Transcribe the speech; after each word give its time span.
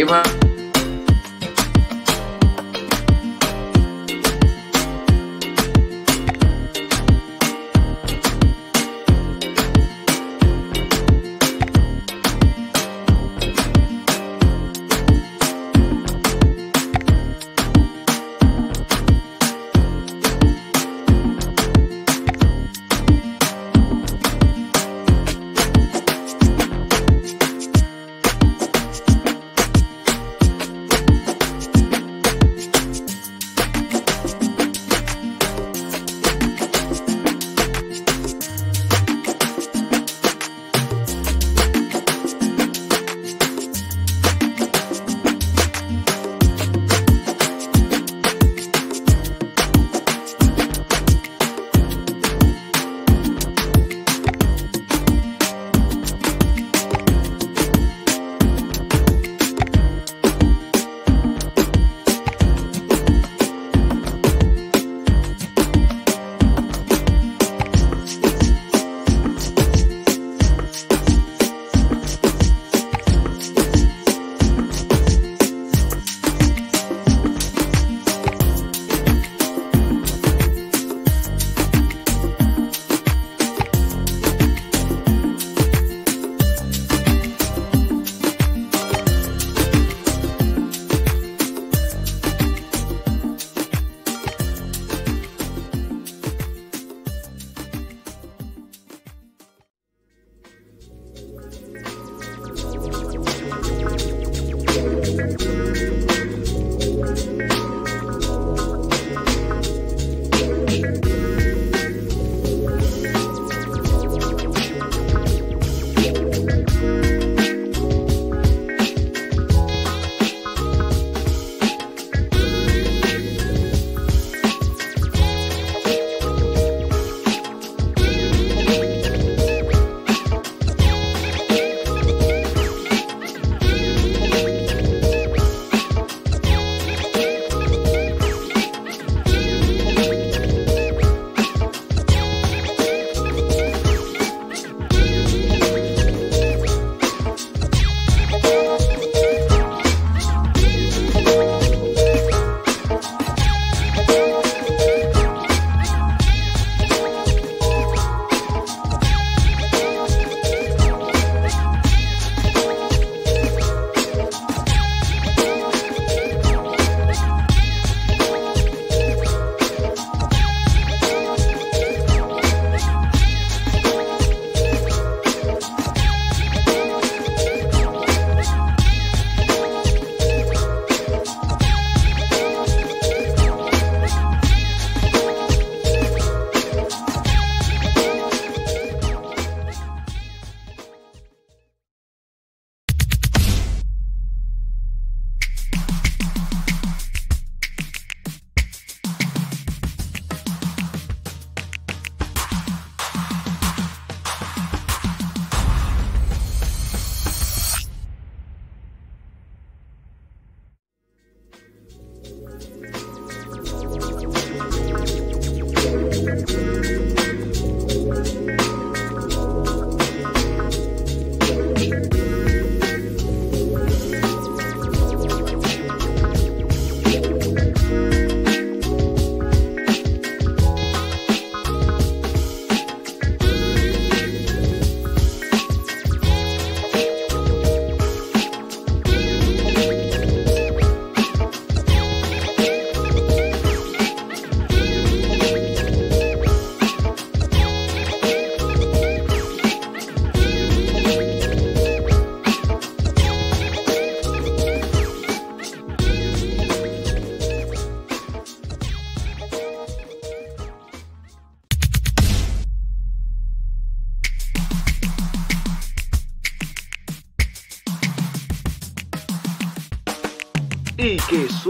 Dime. 0.00 0.39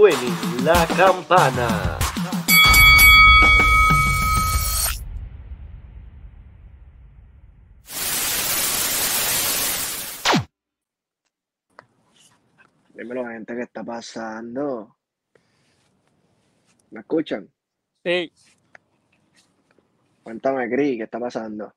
Suene 0.01 0.63
la 0.65 0.87
campana. 0.97 1.99
Dímelo, 12.95 13.29
gente, 13.29 13.55
¿qué 13.55 13.63
está 13.63 13.85
pasando? 13.85 14.97
¿Me 16.91 17.01
escuchan? 17.01 17.53
Sí, 18.03 18.33
Cuéntame, 20.23 20.71
Cris, 20.71 20.97
¿qué 20.97 21.03
está 21.03 21.19
pasando? 21.19 21.75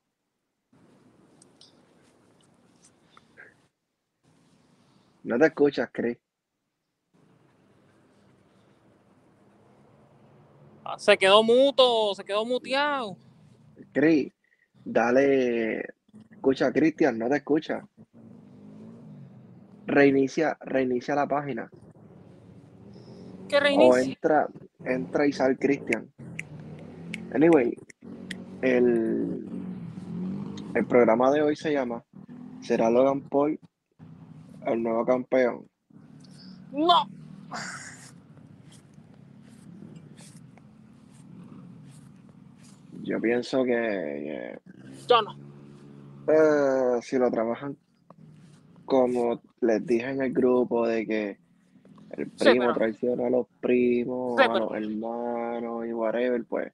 No 5.24 5.38
te 5.38 5.46
escuchas, 5.46 5.90
Cris. 5.92 6.23
Se 10.98 11.16
quedó 11.18 11.42
muto, 11.42 12.14
se 12.14 12.24
quedó 12.24 12.44
muteado. 12.44 13.16
Cris, 13.92 14.32
dale. 14.84 15.94
Escucha, 16.30 16.72
Cristian, 16.72 17.18
no 17.18 17.28
te 17.28 17.36
escucha. 17.36 17.86
Reinicia, 19.86 20.56
reinicia 20.60 21.14
la 21.14 21.26
página. 21.26 21.70
¿Qué 23.48 23.56
O 23.56 23.60
reinicia? 23.60 24.02
entra, 24.02 24.48
entra 24.84 25.26
y 25.26 25.32
sal 25.32 25.58
Cristian. 25.58 26.10
Anyway, 27.34 27.74
el, 28.62 29.44
el 30.74 30.86
programa 30.86 31.30
de 31.30 31.42
hoy 31.42 31.56
se 31.56 31.72
llama 31.72 32.04
¿Será 32.60 32.90
Logan 32.90 33.22
Paul 33.22 33.58
el 34.66 34.82
nuevo 34.82 35.04
campeón? 35.04 35.66
No. 36.72 37.08
Yo 43.04 43.20
pienso 43.20 43.64
que 43.64 44.58
Yo 45.06 45.20
no. 45.22 45.36
eh, 46.26 47.00
si 47.02 47.18
lo 47.18 47.30
trabajan 47.30 47.76
como 48.86 49.40
les 49.60 49.86
dije 49.86 50.08
en 50.10 50.22
el 50.22 50.32
grupo 50.32 50.86
de 50.86 51.06
que 51.06 51.38
el 52.10 52.26
Sí, 52.26 52.32
primo 52.38 52.60
pero- 52.60 52.72
traiciona 52.74 53.26
a 53.26 53.30
los 53.30 53.46
primos, 53.60 54.40
Sí, 54.40 54.46
a 54.48 54.58
los 54.58 54.72
hermanos 54.74 55.86
y 55.86 55.92
whatever, 55.92 56.44
pues 56.44 56.72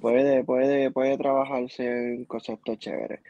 puede, 0.00 0.42
puede, 0.44 0.90
puede 0.90 1.16
trabajarse 1.18 2.14
en 2.14 2.24
conceptos 2.24 2.78
chéveres, 2.78 3.20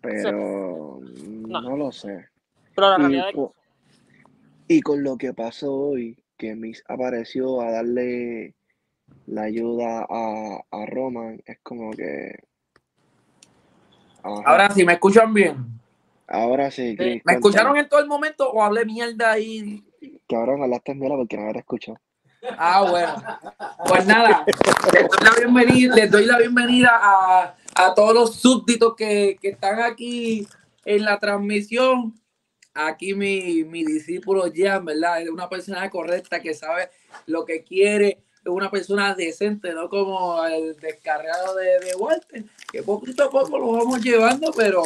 pero 0.00 1.00
No. 1.48 1.60
no 1.62 1.76
lo 1.76 1.92
sé. 1.92 2.26
Pero 2.74 2.90
la 2.90 2.96
Y, 2.96 3.00
realidad 3.00 3.28
es 3.30 3.34
co- 3.34 3.54
y 4.68 4.80
con 4.82 5.02
lo 5.02 5.16
que 5.16 5.32
pasó 5.34 5.72
hoy, 5.74 6.16
que 6.36 6.54
Miss 6.56 6.82
apareció 6.88 7.60
a 7.60 7.70
darle 7.70 8.54
la 9.26 9.42
ayuda 9.42 10.06
a, 10.08 10.60
a 10.70 10.86
Roman, 10.86 11.42
es 11.46 11.58
como 11.62 11.90
que... 11.92 12.34
Ajá. 14.22 14.42
Ahora 14.44 14.70
sí, 14.70 14.84
¿me 14.84 14.92
escuchan 14.94 15.32
bien? 15.34 15.56
Ahora 16.28 16.70
sí, 16.70 16.94
Chris, 16.96 17.16
¿Me 17.16 17.20
cuéntame. 17.22 17.36
escucharon 17.36 17.76
en 17.76 17.88
todo 17.88 18.00
el 18.00 18.06
momento 18.06 18.50
o 18.50 18.62
hablé 18.62 18.84
mierda 18.84 19.32
ahí? 19.32 19.84
Cabrón, 20.28 20.62
hablaste 20.62 20.94
mierda 20.94 21.16
porque 21.16 21.36
no 21.36 21.52
te 21.52 21.58
escucho. 21.58 21.94
Ah, 22.56 22.86
bueno. 22.88 23.14
Pues 23.86 24.06
nada, 24.06 24.44
les 24.46 24.56
doy 25.08 25.24
la 25.24 25.30
bienvenida, 25.38 25.94
les 25.94 26.10
doy 26.10 26.24
la 26.26 26.38
bienvenida 26.38 26.90
a, 26.92 27.56
a 27.74 27.94
todos 27.94 28.14
los 28.14 28.36
súbditos 28.36 28.94
que, 28.96 29.36
que 29.40 29.50
están 29.50 29.80
aquí 29.80 30.46
en 30.84 31.04
la 31.04 31.18
transmisión. 31.18 32.14
Aquí 32.74 33.14
mi, 33.14 33.64
mi 33.64 33.84
discípulo 33.84 34.44
Jan, 34.54 34.84
¿verdad? 34.84 35.20
Es 35.22 35.28
una 35.28 35.48
persona 35.48 35.90
correcta 35.90 36.40
que 36.40 36.54
sabe 36.54 36.88
lo 37.26 37.44
que 37.44 37.62
quiere, 37.62 38.22
una 38.46 38.70
persona 38.70 39.14
decente, 39.14 39.72
no 39.72 39.88
como 39.88 40.44
el 40.46 40.76
descarriado 40.76 41.54
de, 41.56 41.78
de 41.80 41.94
Walter, 41.96 42.44
que 42.72 42.82
poquito 42.82 43.24
a 43.24 43.30
poco 43.30 43.58
lo 43.58 43.72
vamos 43.72 44.00
llevando, 44.02 44.52
pero 44.56 44.82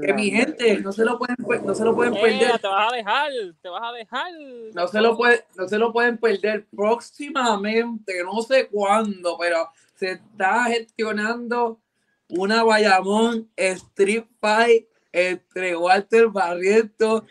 que 0.00 0.12
mi 0.14 0.30
gente 0.30 0.78
no 0.80 0.92
se 0.92 1.04
lo 1.04 1.18
pueden, 1.18 1.36
no 1.64 1.74
se 1.74 1.84
lo 1.84 1.94
pueden 1.94 2.14
Eh, 2.16 2.20
perder. 2.20 2.58
te 2.60 2.66
vas 2.68 2.92
a 2.92 2.96
dejar, 2.96 3.30
te 3.60 3.68
vas 3.68 3.82
a 3.82 3.92
dejar. 3.92 4.32
No 4.74 4.86
se 4.88 5.00
lo 5.00 5.16
puede, 5.16 5.44
no 5.56 5.68
se 5.68 5.78
lo 5.78 5.92
pueden 5.92 6.18
perder 6.18 6.66
próximamente, 6.74 8.22
no 8.24 8.42
sé 8.42 8.68
cuándo, 8.68 9.36
pero 9.38 9.68
se 9.96 10.12
está 10.12 10.64
gestionando 10.64 11.80
una 12.28 12.62
Bayamón 12.62 13.48
Street 13.56 14.24
Fight 14.40 14.86
entre 15.12 15.76
Walter 15.76 16.28
Barrientos 16.28 17.24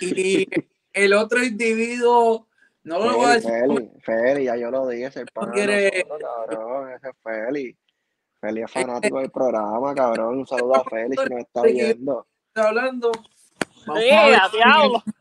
y 0.00 0.48
el 0.92 1.12
otro 1.12 1.42
individuo, 1.42 2.46
no 2.84 2.98
lo 2.98 3.16
voy 3.16 3.26
a 3.26 3.34
decir. 3.34 3.50
Feli, 3.50 3.90
Feli, 4.02 4.44
ya 4.44 4.56
yo 4.56 4.70
lo 4.70 4.86
dije, 4.88 5.06
ese 5.06 5.20
de 5.20 5.26
quiere- 5.52 6.04
nosotros, 6.08 6.30
cabrón, 6.48 6.92
ese 6.92 7.08
es 7.08 7.16
Feli. 7.22 7.76
Feli 8.40 8.62
es 8.62 8.70
fanático 9.10 9.18
del 9.20 9.30
programa, 9.30 9.94
cabrón. 9.94 10.38
Un 10.38 10.46
saludo 10.46 10.76
a 10.76 10.84
Feli 10.84 11.16
si 11.16 11.28
nos 11.30 11.40
está 11.40 11.62
viendo. 11.62 12.26
está 12.48 12.68
hablando. 12.68 13.10
Vamos 13.86 14.02
Eh, 14.02 14.14
a 14.14 14.26
ver 14.26 14.40
si-. 14.50 15.12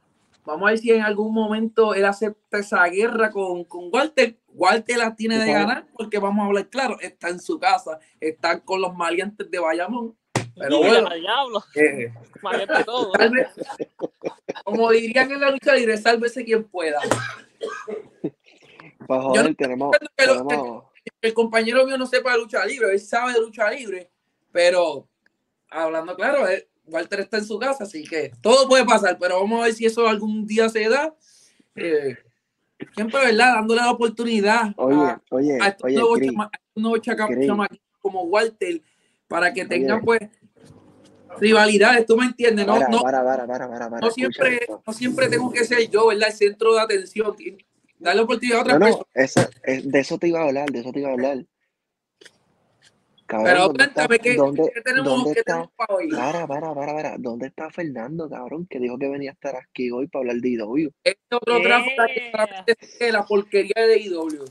Vamos 0.46 0.68
a 0.68 0.72
ver 0.72 0.78
si 0.78 0.92
en 0.92 1.02
algún 1.02 1.34
momento 1.34 1.94
él 1.94 2.04
acepta 2.04 2.60
esa 2.60 2.84
guerra 2.88 3.32
con, 3.32 3.64
con 3.64 3.90
Walter. 3.94 4.36
Walter 4.50 4.98
la 4.98 5.16
tiene 5.16 5.40
de 5.40 5.52
ganar 5.54 5.86
porque 5.94 6.20
vamos 6.20 6.44
a 6.44 6.48
hablar 6.48 6.68
claro, 6.68 6.98
está 7.00 7.30
en 7.30 7.40
su 7.40 7.58
casa, 7.60 7.98
está 8.20 8.60
con 8.60 8.82
los 8.82 8.94
maleantes 8.94 9.50
de 9.50 9.58
Bayamón. 9.60 10.18
Pero 10.56 10.80
bueno, 10.80 11.10
diablo. 11.16 11.64
eh, 11.76 12.14
Maliente 12.42 12.84
todo. 12.84 13.12
tal 13.14 13.32
vez, 13.32 13.48
como 14.66 14.92
dirían 14.92 15.32
en 15.32 15.40
la 15.42 15.50
lucha 15.50 15.74
libre, 15.76 15.98
sálvese 15.98 16.44
quien 16.44 16.66
pueda. 16.66 17.00
Para 19.08 19.22
Yo 19.22 19.28
joder, 19.30 19.50
no 19.50 19.56
tenemos, 19.56 19.98
que 20.18 20.26
lo- 20.26 20.34
tenemos, 20.46 20.84
El 21.22 21.34
compañero 21.34 21.86
mío 21.86 21.98
no 21.98 22.06
sepa 22.06 22.32
de 22.34 22.38
lucha 22.40 22.66
libre, 22.66 22.92
él 22.92 23.00
sabe 23.00 23.34
de 23.34 23.40
lucha 23.42 23.70
libre, 23.72 24.10
pero 24.52 25.08
hablando 25.70 26.16
claro, 26.16 26.48
eh, 26.48 26.68
Walter 26.86 27.22
está 27.22 27.38
en 27.38 27.46
su 27.46 27.58
casa, 27.60 27.84
así 27.86 28.04
que 28.04 28.32
todo 28.42 28.68
puede 28.68 28.86
pasar, 28.86 29.18
pero 29.20 29.40
vamos 29.40 29.62
a 29.62 29.66
ver 29.66 29.74
si 29.74 29.86
eso 29.86 30.08
algún 30.08 30.46
día 30.46 30.70
se 30.70 30.88
da. 30.90 31.14
Eh, 31.76 32.18
siempre, 32.94 33.20
¿verdad? 33.26 33.56
Dándole 33.56 33.82
la 33.82 33.92
oportunidad 33.92 34.74
oye, 34.78 34.96
a, 34.96 35.22
oye, 35.32 35.58
a 35.62 35.68
estos 35.70 35.84
oye, 35.86 35.96
nuevos, 35.96 36.20
chama- 36.20 36.50
a 36.52 36.58
estos 36.58 37.56
nuevos 37.56 37.68
como 38.00 38.24
Walter 38.24 38.82
para 39.28 39.54
que 39.54 39.66
tengan 39.66 40.02
pues 40.04 40.20
rivalidades, 41.40 42.06
tú 42.06 42.18
me 42.18 42.26
entiendes, 42.26 42.66
no, 42.66 42.74
para, 42.74 42.88
no, 42.90 43.02
para, 43.02 43.24
para, 43.24 43.48
para, 43.48 43.70
para, 43.70 43.90
para, 43.90 44.06
no 44.08 44.12
siempre, 44.12 44.56
esto. 44.62 44.84
no 44.86 44.94
siempre 44.94 45.30
tengo 45.30 45.52
que 45.52 45.64
ser 45.66 45.90
yo, 45.90 46.08
¿verdad? 46.08 46.30
El 46.30 46.34
centro 46.36 46.74
de 46.74 46.82
atención, 46.82 47.36
darle 48.00 48.22
oportunidad 48.22 48.60
a 48.60 48.62
otras 48.62 48.80
No, 48.80 48.88
no, 48.88 48.98
personas. 49.14 49.16
eso, 49.16 49.50
es- 49.64 49.92
de 49.92 50.00
eso 50.00 50.18
te 50.18 50.28
iba 50.28 50.40
a 50.42 50.44
hablar, 50.46 50.70
de 50.70 50.80
eso 50.80 50.92
te 50.92 51.00
iba 51.00 51.10
a 51.10 51.14
hablar. 51.14 51.46
Cabrón, 53.26 53.46
Pero 53.48 53.60
¿dónde 53.68 53.84
está, 53.86 54.08
cuéntame, 54.08 54.20
¿qué, 54.20 54.36
dónde, 54.36 54.72
qué 54.74 54.82
tenemos, 54.82 55.06
dónde 55.10 55.34
qué 55.34 55.40
está? 55.40 55.54
tenemos 55.54 55.72
para 55.78 55.96
hoy? 55.96 56.10
Para, 56.10 56.46
para, 56.48 56.74
para, 56.76 56.94
para. 56.94 57.18
¿Dónde 57.18 57.48
está 57.48 57.70
Fernando, 57.72 58.30
cabrón? 58.30 58.68
Que 58.70 58.80
dijo 58.80 58.98
que 59.00 59.08
venía 59.08 59.32
a 59.32 59.34
estar 59.34 59.56
aquí 59.56 59.90
hoy 59.92 60.08
para 60.08 60.22
hablar 60.24 60.36
de 60.38 60.50
IW. 60.50 60.90
Este 61.04 61.36
otro 61.36 61.58
Yeah. 61.60 62.66
que 63.00 63.12
la 63.12 63.26
porquería 63.26 63.88
de 63.88 63.98
IW. 63.98 64.44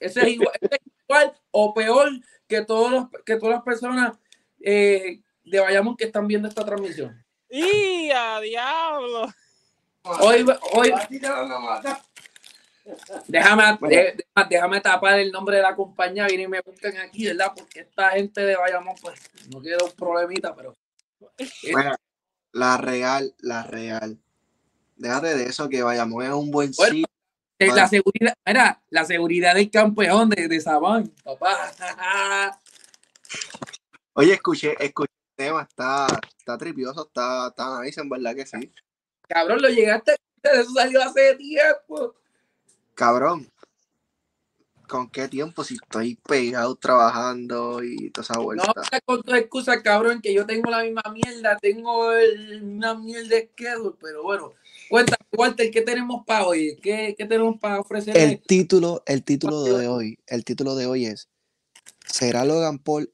Ese 0.00 0.22
es 0.22 0.28
igual, 0.28 0.52
ese 0.60 0.74
es 0.76 0.92
igual 1.06 1.32
o 1.50 1.74
peor 1.74 2.08
que, 2.48 2.62
todos 2.64 2.90
los, 2.90 3.06
que 3.24 3.36
todas 3.36 3.56
las 3.56 3.62
personas 3.64 4.18
eh, 4.62 5.20
de 5.50 5.60
Bayamón 5.60 5.96
que 5.96 6.04
están 6.04 6.26
viendo 6.26 6.48
esta 6.48 6.64
transmisión. 6.64 7.24
¡Y 7.48 8.10
a 8.10 8.40
diablo! 8.40 9.26
Hoy, 10.02 10.46
hoy 10.72 10.92
déjame, 13.28 13.78
de- 13.88 14.16
déjame, 14.16 14.48
déjame 14.48 14.80
tapar 14.80 15.18
el 15.18 15.30
nombre 15.30 15.56
de 15.56 15.62
la 15.62 15.76
compañía, 15.76 16.26
vienen 16.26 16.46
y 16.46 16.48
me 16.48 16.60
buscan 16.62 16.96
aquí, 16.98 17.26
¿verdad? 17.26 17.52
Porque 17.54 17.80
esta 17.80 18.10
gente 18.10 18.40
de 18.40 18.56
Bayamón, 18.56 18.94
pues, 19.02 19.20
no 19.52 19.60
quiero 19.60 19.84
un 19.84 19.92
problemita, 19.92 20.54
pero 20.54 20.74
Bueno, 21.72 21.94
la 22.52 22.76
real, 22.78 23.34
la 23.40 23.62
real. 23.64 24.18
Déjate 24.96 25.34
de 25.36 25.44
eso, 25.44 25.68
que 25.68 25.82
Bayamón 25.82 26.24
es 26.24 26.32
un 26.32 26.50
buen 26.50 26.72
Bueno, 26.76 26.92
sitio. 26.94 27.06
Bueno. 27.58 27.74
la 27.76 27.88
seguridad, 27.88 28.34
mira, 28.46 28.82
la 28.88 29.04
seguridad 29.04 29.54
del 29.54 29.70
campeón 29.70 30.30
de, 30.30 30.48
de 30.48 30.60
Sabán, 30.60 31.12
papá. 31.22 32.58
Oye, 34.14 34.32
escuché, 34.34 34.74
escuché 34.82 35.12
tema, 35.40 35.62
está, 35.62 36.06
está 36.36 36.58
tripioso, 36.58 37.06
está, 37.06 37.48
está 37.48 37.80
nice, 37.82 37.98
en 37.98 38.10
verdad 38.10 38.34
que 38.34 38.44
sí. 38.44 38.70
Cabrón, 39.26 39.62
lo 39.62 39.68
llegaste, 39.70 40.14
eso 40.42 40.70
salió 40.74 41.02
hace 41.02 41.34
tiempo. 41.36 42.14
Cabrón, 42.94 43.50
¿con 44.86 45.08
qué 45.08 45.28
tiempo 45.28 45.64
si 45.64 45.74
estoy 45.74 46.16
pegado 46.16 46.74
trabajando 46.76 47.82
y 47.82 48.10
toda 48.10 48.24
esa 48.24 48.34
No 48.34 48.42
vuelta? 48.42 48.82
me 48.92 49.00
con 49.00 49.22
tu 49.22 49.34
excusa, 49.34 49.82
cabrón, 49.82 50.20
que 50.20 50.34
yo 50.34 50.44
tengo 50.44 50.70
la 50.70 50.82
misma 50.82 51.02
mierda, 51.10 51.56
tengo 51.56 52.12
el- 52.12 52.62
una 52.62 52.94
mierda 52.94 53.28
de 53.36 53.50
schedule, 53.54 53.96
pero 53.98 54.22
bueno, 54.22 54.52
cuéntame, 54.90 55.24
Walter, 55.32 55.70
¿qué 55.70 55.80
tenemos 55.80 56.26
para 56.26 56.44
hoy? 56.44 56.76
¿Qué, 56.82 57.14
qué 57.16 57.24
tenemos 57.24 57.58
para 57.58 57.80
ofrecer? 57.80 58.14
El 58.14 58.42
título, 58.42 59.02
el 59.06 59.24
título 59.24 59.62
de 59.62 59.88
hoy, 59.88 60.18
el 60.26 60.44
título 60.44 60.74
de 60.74 60.84
hoy 60.84 61.06
es 61.06 61.30
¿Será 62.04 62.44
Logan 62.44 62.78
Paul 62.78 63.10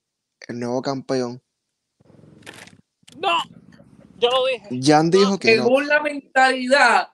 el 0.49 0.59
nuevo 0.59 0.83
campeón? 0.83 1.41
¡No! 3.21 3.39
Yo 4.19 4.29
lo 4.31 4.47
dije. 4.47 4.81
Jan 4.83 5.11
dijo 5.11 5.39
que 5.39 5.57
no. 5.57 5.65
Según 5.65 5.89
la 5.89 6.01
mentalidad 6.03 7.09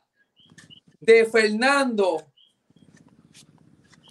de 1.01 1.25
Fernando, 1.27 2.25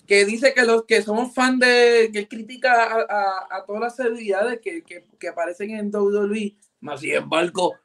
que 0.06 0.26
dice 0.26 0.54
que 0.54 0.64
los 0.64 0.84
que 0.86 1.02
somos 1.02 1.34
fan 1.34 1.58
de, 1.58 2.10
que 2.12 2.28
critica 2.28 2.84
a, 2.84 3.02
a- 3.02 3.48
a 3.58 3.66
todas 3.66 3.82
las 3.82 3.96
celebridades 3.96 4.60
que, 4.62 4.84
que- 4.84 5.08
que 5.18 5.28
aparecen 5.30 5.72
en 5.72 5.90
WWE, 5.96 6.56
más 6.82 7.00
sin 7.00 7.14
embargo, 7.16 7.76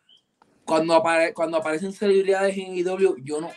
cuando, 0.65 0.95
apare- 1.01 1.33
cuando 1.33 1.57
aparecen 1.59 1.93
celebridades 1.93 2.57
en 2.59 2.75
IW, 2.77 3.17
yo 3.23 3.41
no, 3.41 3.51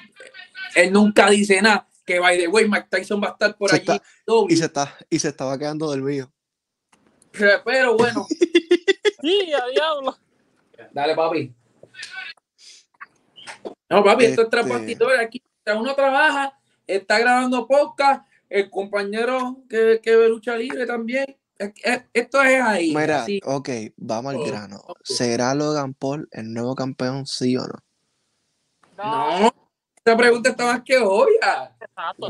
él 0.75 0.93
nunca 0.93 1.29
dice 1.31 1.59
nada, 1.63 1.87
que 2.05 2.19
by 2.19 2.37
the 2.37 2.47
way, 2.47 2.67
Mike 2.69 2.87
Tyson 2.91 3.19
va 3.23 3.29
a 3.29 3.31
estar 3.31 3.57
por 3.57 3.71
Se 3.71 3.77
allí. 3.77 3.85
está-. 3.85 4.03
Y 4.49 4.55
se, 4.55 4.65
está, 4.65 4.95
y 5.09 5.17
se 5.17 5.29
estaba 5.29 5.57
quedando 5.57 5.87
dormido. 5.87 6.31
Pero 7.31 7.95
bueno, 7.97 8.27
¡Y 9.23 9.51
a 9.51 9.65
diablo! 9.67 10.15
Dale, 10.91 11.15
papi. 11.15 11.53
No, 13.89 14.03
papi, 14.03 14.25
esto 14.25 14.41
es 14.43 14.47
Este- 14.53 14.69
bastidores. 14.69 15.19
Aquí 15.19 15.41
uno 15.75 15.95
trabaja, 15.95 16.57
está 16.87 17.19
grabando 17.19 17.67
podcast, 17.67 18.25
el 18.49 18.69
compañero 18.69 19.63
que, 19.69 19.99
que 20.01 20.15
ve 20.15 20.29
lucha 20.29 20.55
libre 20.55 20.85
también. 20.85 21.25
Es- 21.57 21.73
es- 21.83 22.03
Esto 22.13 22.41
es 22.41 22.61
ahí. 22.61 22.95
Mira, 22.95 23.23
así. 23.23 23.39
ok, 23.43 23.69
vamos 23.97 24.33
al 24.33 24.39
Oh, 24.41 24.45
grano. 24.45 24.81
¿Será 25.03 25.53
Logan 25.53 25.93
Paul 25.93 26.27
el 26.31 26.53
nuevo 26.53 26.73
campeón, 26.75 27.25
sí 27.25 27.57
o 27.57 27.61
no? 27.61 27.79
No, 28.97 29.51
esta 29.97 30.17
pregunta 30.17 30.49
está 30.51 30.65
más 30.65 30.81
que 30.83 30.97
obvia. 30.97 31.75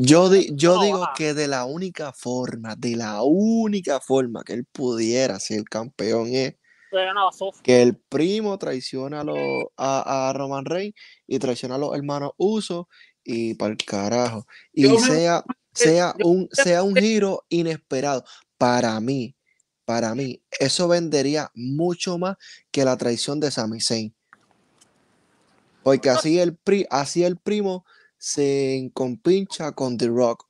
Yo, 0.00 0.28
di- 0.28 0.50
yo 0.54 0.76
no 0.76 0.82
digo 0.82 1.08
que 1.16 1.32
de 1.34 1.46
la 1.48 1.64
única 1.64 2.12
forma, 2.12 2.74
de 2.76 2.96
la 2.96 3.22
única 3.22 4.00
forma 4.00 4.42
que 4.44 4.54
él 4.54 4.64
pudiera 4.70 5.38
ser 5.40 5.62
campeón 5.64 6.28
es 6.28 6.54
Que 7.62 7.82
el 7.82 7.96
primo 7.96 8.58
traiciona 8.58 9.20
a, 9.20 9.24
los- 9.24 9.66
a, 9.76 10.28
a 10.28 10.32
Roman 10.32 10.64
Reigns 10.64 10.94
y 11.26 11.38
traiciona 11.38 11.76
a 11.76 11.78
los 11.78 11.94
hermanos 11.94 12.32
Uso 12.36 12.88
y 13.24 13.54
para 13.54 13.72
el 13.72 13.76
carajo. 13.78 14.46
Y 14.72 14.82
Yo 14.84 14.94
me- 14.94 14.98
sea, 15.00 15.44
sea, 15.72 16.14
un, 16.24 16.48
sea 16.52 16.82
un 16.82 16.96
giro 16.96 17.44
inesperado. 17.48 18.24
Para 18.58 18.98
mí, 19.00 19.34
para 19.84 20.14
mí, 20.14 20.42
eso 20.58 20.88
vendería 20.88 21.50
mucho 21.54 22.18
más 22.18 22.36
que 22.70 22.84
la 22.84 22.96
traición 22.96 23.40
de 23.40 23.50
Sami 23.50 23.80
Zayn. 23.80 24.14
Porque 25.82 26.10
así 26.10 26.38
el, 26.38 26.56
pri, 26.56 26.86
así 26.90 27.24
el 27.24 27.38
primo 27.38 27.84
se 28.18 28.90
compincha 28.92 29.72
con 29.72 29.96
The 29.96 30.08
Rock. 30.08 30.46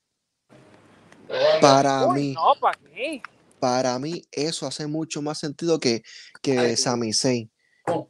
Para 1.60 2.06
Uy, 2.06 2.14
mí, 2.14 2.32
No, 2.32 2.54
¿para 2.60 2.76
qué? 2.78 3.22
Para 3.60 3.98
mí 3.98 4.22
eso 4.32 4.66
hace 4.66 4.86
mucho 4.86 5.22
más 5.22 5.38
sentido 5.38 5.78
que, 5.78 6.02
que 6.42 6.76
Sami 6.76 7.12
Zayn. 7.12 7.50
no. 7.86 8.06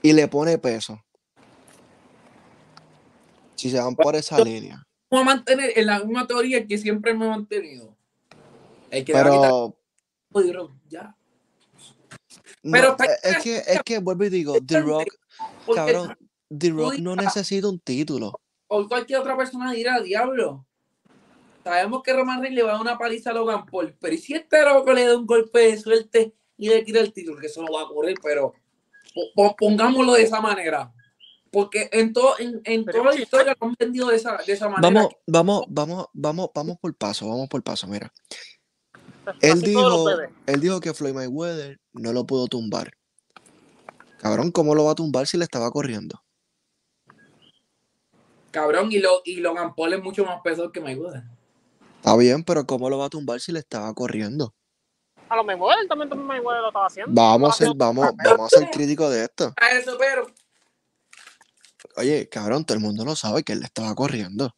Y 0.00 0.12
le 0.12 0.28
pone 0.28 0.58
peso. 0.58 1.02
Si 3.56 3.68
se 3.70 3.80
van 3.80 3.96
por 3.96 4.14
esa 4.14 4.38
línea. 4.38 4.86
Vamos 5.10 5.26
a 5.26 5.34
mantener 5.36 5.72
en 5.76 5.86
la 5.86 5.98
misma 6.04 6.26
teoría 6.26 6.64
que 6.64 6.78
siempre 6.78 7.14
me 7.14 7.26
he 7.26 7.28
mantenido. 7.28 7.96
El 8.90 9.04
que 9.04 9.12
Pero 9.12 9.76
ya. 10.88 11.16
no, 12.62 12.72
Pero 12.72 12.96
es 13.24 13.38
que 13.42 13.56
es 13.56 13.80
que 13.84 13.98
vuelvo 13.98 14.24
y 14.24 14.28
digo, 14.30 14.54
The 14.64 14.80
Rock, 14.80 15.08
cabrón, 15.74 16.16
The 16.56 16.70
Rock 16.70 16.94
no 16.98 17.14
digas- 17.16 17.24
necesita 17.34 17.68
un 17.68 17.80
título. 17.80 18.40
o 18.68 18.86
cualquier 18.86 19.18
otra 19.18 19.36
persona 19.36 19.72
dirá, 19.72 20.00
diablo. 20.00 20.67
Sabemos 21.68 22.02
que 22.02 22.14
Roman 22.14 22.40
Reigns 22.40 22.56
le 22.56 22.62
va 22.62 22.70
a 22.70 22.72
dar 22.72 22.80
una 22.80 22.96
paliza 22.96 23.28
a 23.28 23.34
Logan 23.34 23.66
Paul, 23.66 23.94
pero 24.00 24.14
¿y 24.14 24.18
si 24.18 24.32
este 24.32 24.64
loco 24.64 24.90
le 24.94 25.04
da 25.04 25.18
un 25.18 25.26
golpe 25.26 25.58
de 25.58 25.76
suerte 25.78 26.32
y 26.56 26.70
le 26.70 26.82
quita 26.82 27.00
el 27.00 27.12
título? 27.12 27.38
Que 27.38 27.48
eso 27.48 27.62
no 27.62 27.70
va 27.70 27.82
a 27.82 27.84
ocurrir, 27.84 28.16
pero 28.22 28.54
po- 29.14 29.32
po- 29.34 29.54
pongámoslo 29.54 30.14
de 30.14 30.22
esa 30.22 30.40
manera. 30.40 30.90
Porque 31.50 31.90
en, 31.92 32.14
todo, 32.14 32.38
en, 32.38 32.62
en 32.64 32.86
toda 32.86 33.04
la 33.12 33.20
historia 33.20 33.54
lo 33.60 33.66
han 33.66 33.74
vendido 33.78 34.08
de 34.08 34.16
esa, 34.16 34.38
de 34.38 34.50
esa 34.50 34.70
manera. 34.70 34.94
Vamos, 34.94 35.14
vamos, 35.26 35.64
vamos, 35.68 36.06
vamos, 36.14 36.50
vamos 36.54 36.78
por 36.80 36.94
paso, 36.96 37.28
vamos 37.28 37.48
por 37.50 37.62
paso, 37.62 37.86
mira. 37.86 38.10
Él 39.42 39.60
dijo, 39.60 40.06
él 40.46 40.60
dijo 40.60 40.80
que 40.80 40.94
Floyd 40.94 41.12
Mayweather 41.12 41.78
no 41.92 42.14
lo 42.14 42.24
pudo 42.24 42.46
tumbar. 42.46 42.92
Cabrón, 44.16 44.52
¿cómo 44.52 44.74
lo 44.74 44.84
va 44.86 44.92
a 44.92 44.94
tumbar 44.94 45.26
si 45.26 45.36
le 45.36 45.44
estaba 45.44 45.70
corriendo? 45.70 46.24
Cabrón, 48.50 48.90
y, 48.90 49.00
lo, 49.00 49.20
y 49.26 49.36
Logan 49.40 49.74
Paul 49.74 49.92
es 49.92 50.02
mucho 50.02 50.24
más 50.24 50.40
pesado 50.40 50.72
que 50.72 50.80
Mayweather. 50.80 51.24
Está 51.98 52.16
bien, 52.16 52.42
pero 52.42 52.64
¿cómo 52.66 52.88
lo 52.88 52.98
va 52.98 53.06
a 53.06 53.10
tumbar 53.10 53.40
si 53.40 53.52
le 53.52 53.58
estaba 53.60 53.92
corriendo? 53.94 54.54
A 55.28 55.36
lo 55.36 55.44
mejor 55.44 55.74
él 55.80 55.88
también, 55.88 56.08
también 56.08 56.26
Mayweather 56.26 56.62
lo 56.62 56.68
estaba 56.68 56.86
haciendo. 56.86 57.12
Vamos 57.14 57.50
a 57.50 57.52
ser, 57.52 57.72
vamos, 57.76 58.10
vamos 58.24 58.52
a 58.52 58.58
ser 58.58 58.70
críticos 58.70 59.10
de 59.10 59.24
esto. 59.24 59.52
A 59.60 59.70
eso, 59.70 59.96
pero 59.98 60.26
Oye, 61.96 62.28
cabrón, 62.28 62.64
todo 62.64 62.76
el 62.76 62.84
mundo 62.84 63.04
lo 63.04 63.16
sabe 63.16 63.42
que 63.42 63.52
él 63.52 63.60
le 63.60 63.66
estaba 63.66 63.94
corriendo. 63.94 64.54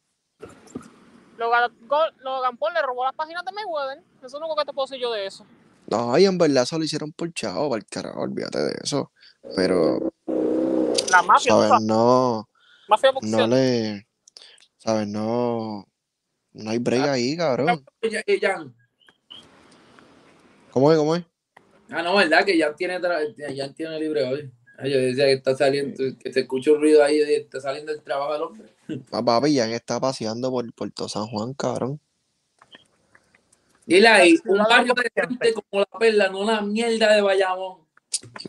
Logan, 1.37 1.71
Logan 2.19 2.57
Paul 2.57 2.73
le 2.73 2.81
robó 2.83 3.03
las 3.03 3.15
páginas 3.15 3.43
de 3.43 3.51
Mayweather. 3.51 4.03
Eso 4.17 4.27
es 4.27 4.33
lo 4.33 4.39
único 4.39 4.55
que 4.55 4.65
te 4.65 4.73
puedo 4.73 4.85
decir 4.85 5.01
yo 5.01 5.11
de 5.11 5.25
eso. 5.25 5.45
No, 5.87 6.17
y 6.17 6.25
en 6.25 6.37
verdad 6.37 6.63
eso 6.63 6.77
lo 6.77 6.83
hicieron 6.83 7.11
por 7.11 7.33
chavo, 7.33 7.69
para 7.69 7.79
el 7.79 7.85
carajo, 7.87 8.21
olvídate 8.21 8.59
de 8.59 8.75
eso. 8.83 9.11
Pero, 9.55 10.13
La 11.09 11.23
mafia, 11.23 11.51
¿sabes? 11.51 11.81
No, 11.81 12.47
mafia 12.87 13.11
no 13.11 13.19
boxeo. 13.19 13.47
le, 13.47 14.07
¿sabes? 14.77 15.07
No, 15.07 15.87
no 16.53 16.71
hay 16.71 16.77
break 16.79 17.07
ahí, 17.07 17.37
cabrón. 17.37 17.85
ya, 18.01 18.21
ya- 18.39 18.65
¿Cómo 20.71 20.91
es? 20.91 20.97
¿Cómo 20.97 21.15
es? 21.15 21.23
Ah, 21.89 22.01
no, 22.01 22.15
¿verdad? 22.15 22.45
Que 22.45 22.57
ya 22.57 22.73
tiene, 22.73 22.99
ya 23.53 23.73
tiene 23.73 23.99
libre 23.99 24.23
hoy. 24.23 24.51
Ah, 24.77 24.87
Yo 24.87 24.97
decía 24.97 25.25
que 25.25 25.33
está 25.33 25.55
saliendo, 25.55 26.01
que 26.17 26.31
se 26.33 26.39
escucha 26.41 26.71
un 26.71 26.79
ruido 26.79 27.03
ahí, 27.03 27.19
de- 27.19 27.35
está 27.37 27.59
saliendo 27.59 27.91
del 27.91 28.01
trabajo 28.01 28.35
el 28.35 28.41
hombre. 28.41 28.73
Ah, 29.11 29.23
papi, 29.23 29.53
ya 29.53 29.65
está 29.73 29.99
paseando 29.99 30.49
por, 30.51 30.73
por 30.73 30.91
todo 30.91 31.07
San 31.09 31.27
Juan, 31.27 31.53
cabrón. 31.53 31.99
Dile 33.85 34.07
ahí, 34.07 34.35
un 34.45 34.57
barrio 34.57 34.93
decente 34.93 35.53
como 35.53 35.81
la 35.91 35.99
perla, 35.99 36.29
no 36.29 36.45
la 36.45 36.61
mierda 36.61 37.13
de 37.13 37.21
Bayamón. 37.21 37.81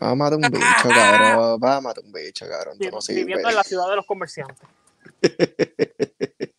Va 0.01 0.11
a 0.11 0.15
matar 0.15 0.37
un 0.37 0.41
bicho, 0.51 0.89
cabrón. 0.89 1.59
Va 1.63 1.77
a 1.77 1.81
matar 1.81 2.03
un 2.03 2.11
bicho, 2.11 2.45
cabrón. 2.47 2.77
Tú 2.77 2.89
no. 2.91 2.99
Viviendo 3.07 3.49
en 3.49 3.55
la 3.55 3.63
ciudad 3.63 3.89
de 3.89 3.95
los 3.97 4.05
comerciantes. 4.05 4.67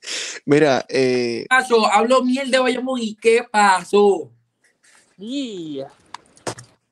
Mira, 0.46 0.84
eh, 0.88 1.46
Pasó, 1.48 1.86
hablo 1.86 2.22
mierda 2.22 2.50
de 2.50 2.58
Bayamón 2.58 3.00
y 3.00 3.14
¿qué 3.16 3.44
pasó? 3.50 4.30
Yeah. 5.16 5.92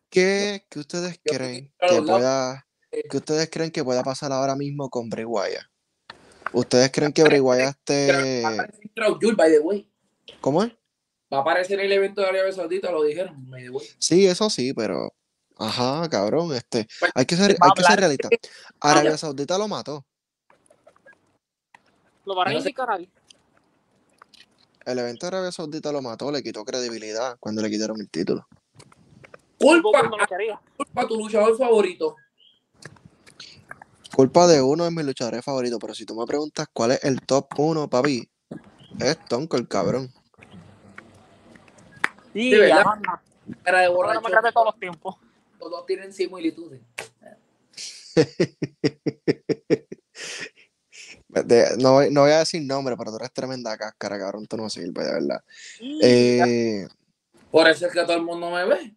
¿qué, 0.08 0.64
qué 0.68 0.78
ustedes 0.78 1.18
Yo 1.24 1.36
creen 1.36 1.72
a 1.80 1.86
que 1.88 2.02
pueda, 2.02 2.66
que 3.10 3.16
ustedes 3.16 3.50
creen 3.50 3.70
que 3.70 3.82
pueda 3.82 4.02
pasar 4.02 4.30
ahora 4.32 4.54
mismo 4.54 4.88
con 4.90 5.08
Bray 5.08 5.24
Wyatt? 5.24 5.66
¿Ustedes 6.52 6.92
creen 6.92 7.12
que 7.12 7.24
Bray 7.24 7.40
Wyatt 7.40 7.76
Pero 7.84 8.18
esté... 8.18 8.68
¿Cómo 10.40 10.62
es? 10.62 10.72
Va 11.32 11.38
a 11.38 11.40
aparecer 11.40 11.80
en 11.80 11.86
el 11.86 11.92
evento 11.92 12.20
de 12.20 12.28
Arabia 12.28 12.52
Saudita, 12.52 12.92
lo 12.92 13.02
dijeron, 13.02 13.50
by 13.50 13.62
the 13.62 13.70
way. 13.70 13.86
Sí, 13.98 14.26
eso 14.26 14.50
sí, 14.50 14.74
pero... 14.74 15.14
Ajá, 15.56 16.08
cabrón, 16.10 16.54
este... 16.54 16.86
Pues, 17.00 17.12
Hay 17.14 17.24
que 17.24 17.36
ser, 17.36 17.56
a 17.58 17.66
hay 17.66 17.70
que 17.74 17.82
ser 17.82 17.98
realista. 17.98 18.28
Arabia 18.80 19.16
Saudita 19.16 19.56
lo 19.56 19.68
mató. 19.68 20.04
Lo 22.24 22.34
van 22.34 22.48
a 22.48 22.50
Yo 22.52 22.58
no 22.58 22.62
sé- 22.62 22.68
indicar 22.70 22.90
ahí. 22.90 23.08
El 24.84 24.98
evento 24.98 25.26
de 25.26 25.28
Arabia 25.28 25.52
Saudita 25.52 25.92
lo 25.92 26.02
mató, 26.02 26.32
le 26.32 26.42
quitó 26.42 26.64
credibilidad 26.64 27.36
cuando 27.38 27.62
le 27.62 27.70
quitaron 27.70 28.00
el 28.00 28.10
título. 28.10 28.46
Culpa, 29.58 29.90
culpa 30.76 31.02
a 31.02 31.06
tu 31.06 31.16
luchador 31.16 31.56
favorito. 31.56 32.16
Culpa 34.14 34.46
de 34.48 34.60
uno 34.60 34.84
de 34.84 34.90
mis 34.90 35.04
luchadores 35.04 35.44
favoritos, 35.44 35.78
pero 35.80 35.94
si 35.94 36.04
tú 36.04 36.14
me 36.16 36.26
preguntas 36.26 36.66
cuál 36.72 36.90
es 36.92 37.04
el 37.04 37.20
top 37.20 37.46
uno, 37.58 37.88
papi, 37.88 38.28
es 38.98 39.24
Tonko 39.26 39.56
el 39.56 39.68
cabrón. 39.68 40.12
Sí, 42.32 42.50
De 42.50 42.58
verdad. 42.58 42.84
anda. 42.86 43.22
Cara 43.62 43.80
de 43.82 43.88
borracho. 43.88 44.20
más 44.20 44.30
grandes 44.32 44.50
de 44.50 44.52
todos 44.54 44.66
los 44.66 44.78
tiempos. 44.80 45.14
Todos 45.60 45.86
tienen 45.86 46.12
similitudes. 46.12 46.80
De- 51.44 51.76
no, 51.78 51.92
voy- 51.94 52.10
no 52.10 52.22
voy 52.22 52.32
a 52.32 52.40
decir 52.40 52.62
nombre, 52.62 52.94
pero 52.96 53.10
tú 53.10 53.16
eres 53.16 53.32
tremenda 53.32 53.76
cáscara, 53.78 54.18
cabrón, 54.18 54.46
tú 54.46 54.56
no 54.56 54.68
sirves, 54.68 55.06
de 55.06 55.12
verdad. 55.12 55.42
Eh, 56.02 56.86
Por 57.50 57.68
eso 57.68 57.86
es 57.86 57.92
que 57.92 58.02
todo 58.02 58.14
el 58.16 58.22
mundo 58.22 58.50
me 58.50 58.64
ve. 58.66 58.94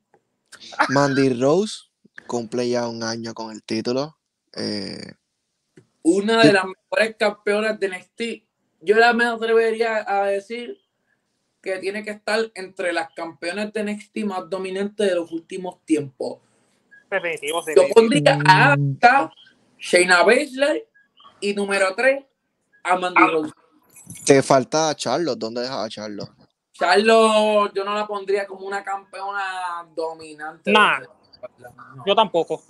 Mandy 0.90 1.30
Rose 1.34 1.84
cumple 2.28 2.68
ya 2.70 2.88
un 2.88 3.04
año 3.04 3.34
con 3.34 3.52
el 3.52 3.64
título. 3.64 4.18
Eh, 4.54 5.14
Una 6.04 6.44
de 6.44 6.54
las 6.54 6.66
mejores 6.66 7.16
campeonas 7.18 7.80
de 7.80 7.88
NXT. 7.90 8.22
Yo 8.82 8.96
la 8.98 9.14
me 9.14 9.26
atrevería 9.26 10.06
a 10.08 10.26
decir 10.28 10.78
que 11.62 11.78
tiene 11.80 12.04
que 12.04 12.12
estar 12.12 12.52
entre 12.54 12.94
las 12.94 13.12
campeonas 13.16 13.74
de 13.74 13.84
NXT 13.84 14.18
más 14.26 14.50
dominantes 14.50 15.08
de 15.10 15.16
los 15.16 15.32
últimos 15.32 15.84
tiempos. 15.86 16.40
Definitivo, 17.10 17.62
Yo 17.62 17.66
definitivo. 17.66 17.94
pondría 17.96 18.40
a 18.46 18.74
Asuka, 18.74 19.34
Shayna 19.80 20.24
Baszler 20.24 20.88
y 21.50 21.54
número 21.54 21.94
3 21.96 22.24
a 22.84 22.96
Mandy 22.98 23.22
Rose. 23.28 23.52
te 24.26 24.42
falta 24.44 24.90
a 24.90 24.96
Charlotte, 24.96 25.38
¿dónde 25.40 25.62
dejas 25.62 25.86
a 25.86 25.90
Charlotte? 25.90 26.30
Charlotte, 26.74 27.72
yo 27.74 27.84
no 27.86 27.94
la 27.96 28.06
pondría 28.06 28.46
como 28.46 28.66
una 28.66 28.84
campeona 28.84 29.88
dominante. 29.96 30.72
Nah. 30.72 31.00
No. 31.58 32.04
Yo 32.06 32.16
tampoco. 32.16 32.64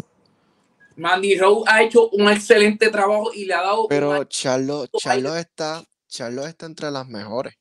Mandy 0.98 1.38
Rose 1.38 1.64
ha 1.68 1.82
hecho 1.82 2.10
un 2.10 2.30
excelente 2.30 2.90
trabajo 2.90 3.32
y 3.34 3.46
le 3.46 3.54
ha 3.54 3.62
dado. 3.62 3.88
Pero 3.88 4.12
una- 4.12 4.28
Charlotte, 4.28 4.90
Charlotte 4.98 5.40
está, 5.40 5.84
Charlotte 6.08 6.48
está 6.48 6.66
entre 6.68 6.92
las 6.92 7.08
mejores. 7.08 7.54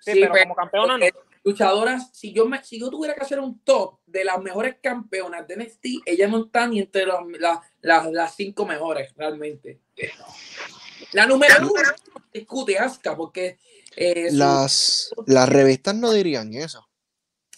Sí, 0.00 0.12
Sí, 0.12 0.20
pero 0.20 0.32
pero- 0.32 0.44
como 0.44 0.54
campeona 0.56 0.98
no. 0.98 1.04
Luchadoras, 1.44 2.10
si 2.12 2.32
yo, 2.32 2.46
me, 2.46 2.62
si 2.64 2.78
yo 2.78 2.90
tuviera 2.90 3.14
que 3.14 3.22
hacer 3.22 3.40
un 3.40 3.58
top 3.60 3.98
de 4.06 4.24
las 4.24 4.40
mejores 4.40 4.76
campeonas 4.82 5.46
de 5.46 5.56
NXT, 5.56 5.86
ella 6.06 6.28
no 6.28 6.44
está 6.44 6.66
ni 6.66 6.80
entre 6.80 7.06
las, 7.06 7.20
las, 7.80 8.10
las, 8.12 8.36
cinco 8.36 8.64
mejores, 8.64 9.12
realmente. 9.16 9.80
La 11.12 11.26
número 11.26 11.54
uno 11.60 11.72
discute 12.32 12.78
Asuka, 12.78 13.16
porque 13.16 13.58
eh, 13.96 14.30
su- 14.30 14.36
Las, 14.36 15.10
las 15.26 15.48
revistas 15.48 15.94
no 15.94 16.12
dirían 16.12 16.54
eso. 16.54 16.88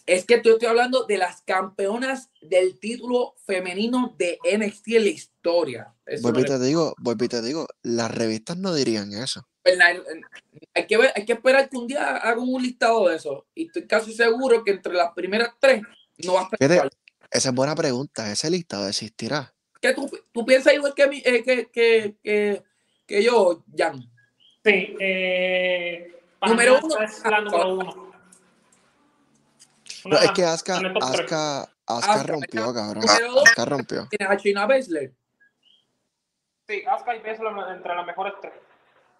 Es 0.06 0.26
que 0.26 0.42
yo 0.44 0.54
estoy 0.54 0.68
hablando 0.68 1.04
de 1.04 1.16
las 1.16 1.42
campeonas 1.42 2.30
del 2.42 2.78
título 2.78 3.34
femenino 3.46 4.14
de 4.18 4.38
NXT 4.44 4.88
en 4.88 5.04
la 5.04 5.08
historia. 5.10 5.94
No 6.20 6.32
te 6.32 6.58
digo, 6.58 6.94
y 7.20 7.28
te 7.28 7.40
digo, 7.40 7.66
las 7.82 8.10
revistas 8.10 8.58
no 8.58 8.74
dirían 8.74 9.12
eso. 9.14 9.48
Hay, 9.64 10.86
que 10.86 10.96
ver, 10.96 11.12
hay 11.14 11.24
que 11.24 11.32
esperar 11.32 11.68
que 11.68 11.76
un 11.76 11.86
día 11.86 12.16
hagan 12.16 12.38
un 12.40 12.62
listado 12.62 13.08
de 13.08 13.16
eso. 13.16 13.46
Y 13.54 13.66
estoy 13.66 13.86
casi 13.86 14.12
seguro 14.12 14.62
que 14.64 14.72
entre 14.72 14.92
las 14.92 15.12
primeras 15.12 15.50
tres 15.58 15.82
no 16.24 16.34
va 16.34 16.40
a 16.40 16.48
estar. 16.52 16.90
Esa 17.30 17.48
es 17.48 17.54
buena 17.54 17.74
pregunta. 17.74 18.30
¿Ese 18.30 18.50
listado 18.50 18.86
existirá? 18.88 19.52
¿Qué 19.80 19.92
tú, 19.94 20.10
tú 20.32 20.44
piensas 20.46 20.72
igual 20.74 20.94
que, 20.94 21.06
mi- 21.08 21.22
eh, 21.24 21.42
que, 21.42 21.66
que, 21.70 22.14
que, 22.22 22.62
que 23.06 23.22
yo, 23.22 23.64
Jan? 23.76 24.00
Sí, 24.64 24.96
eh, 25.00 26.10
Número 26.46 26.78
uno. 26.82 27.00
es 27.00 27.22
la 27.24 27.40
número 27.40 27.74
uno. 27.74 28.12
No, 30.04 30.18
es 30.18 30.30
que. 30.32 30.44
Asuka, 30.44 30.76
Asuka 31.00 31.62
Asuka, 31.86 32.22
rompió, 32.22 32.72
cabrón. 32.74 33.04
Asuka 33.04 33.64
rompió. 33.64 34.06
Tienes 34.08 34.28
a 34.30 34.34
Shayna 34.36 34.66
Baszler. 34.66 35.12
Sí, 36.68 36.82
Asuka 36.86 37.16
y 37.16 37.18
Baszler 37.20 37.52
entre 37.76 37.94
las 37.94 38.06
mejores 38.06 38.34
tres. 38.40 38.52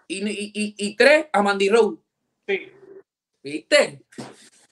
Y, 0.08 0.28
y, 0.28 0.52
y, 0.54 0.74
y 0.76 0.96
tres, 0.96 1.26
a 1.32 1.42
Mandy 1.42 1.68
Rose. 1.68 1.98
Sí. 2.46 2.70
¿Viste? 3.42 4.02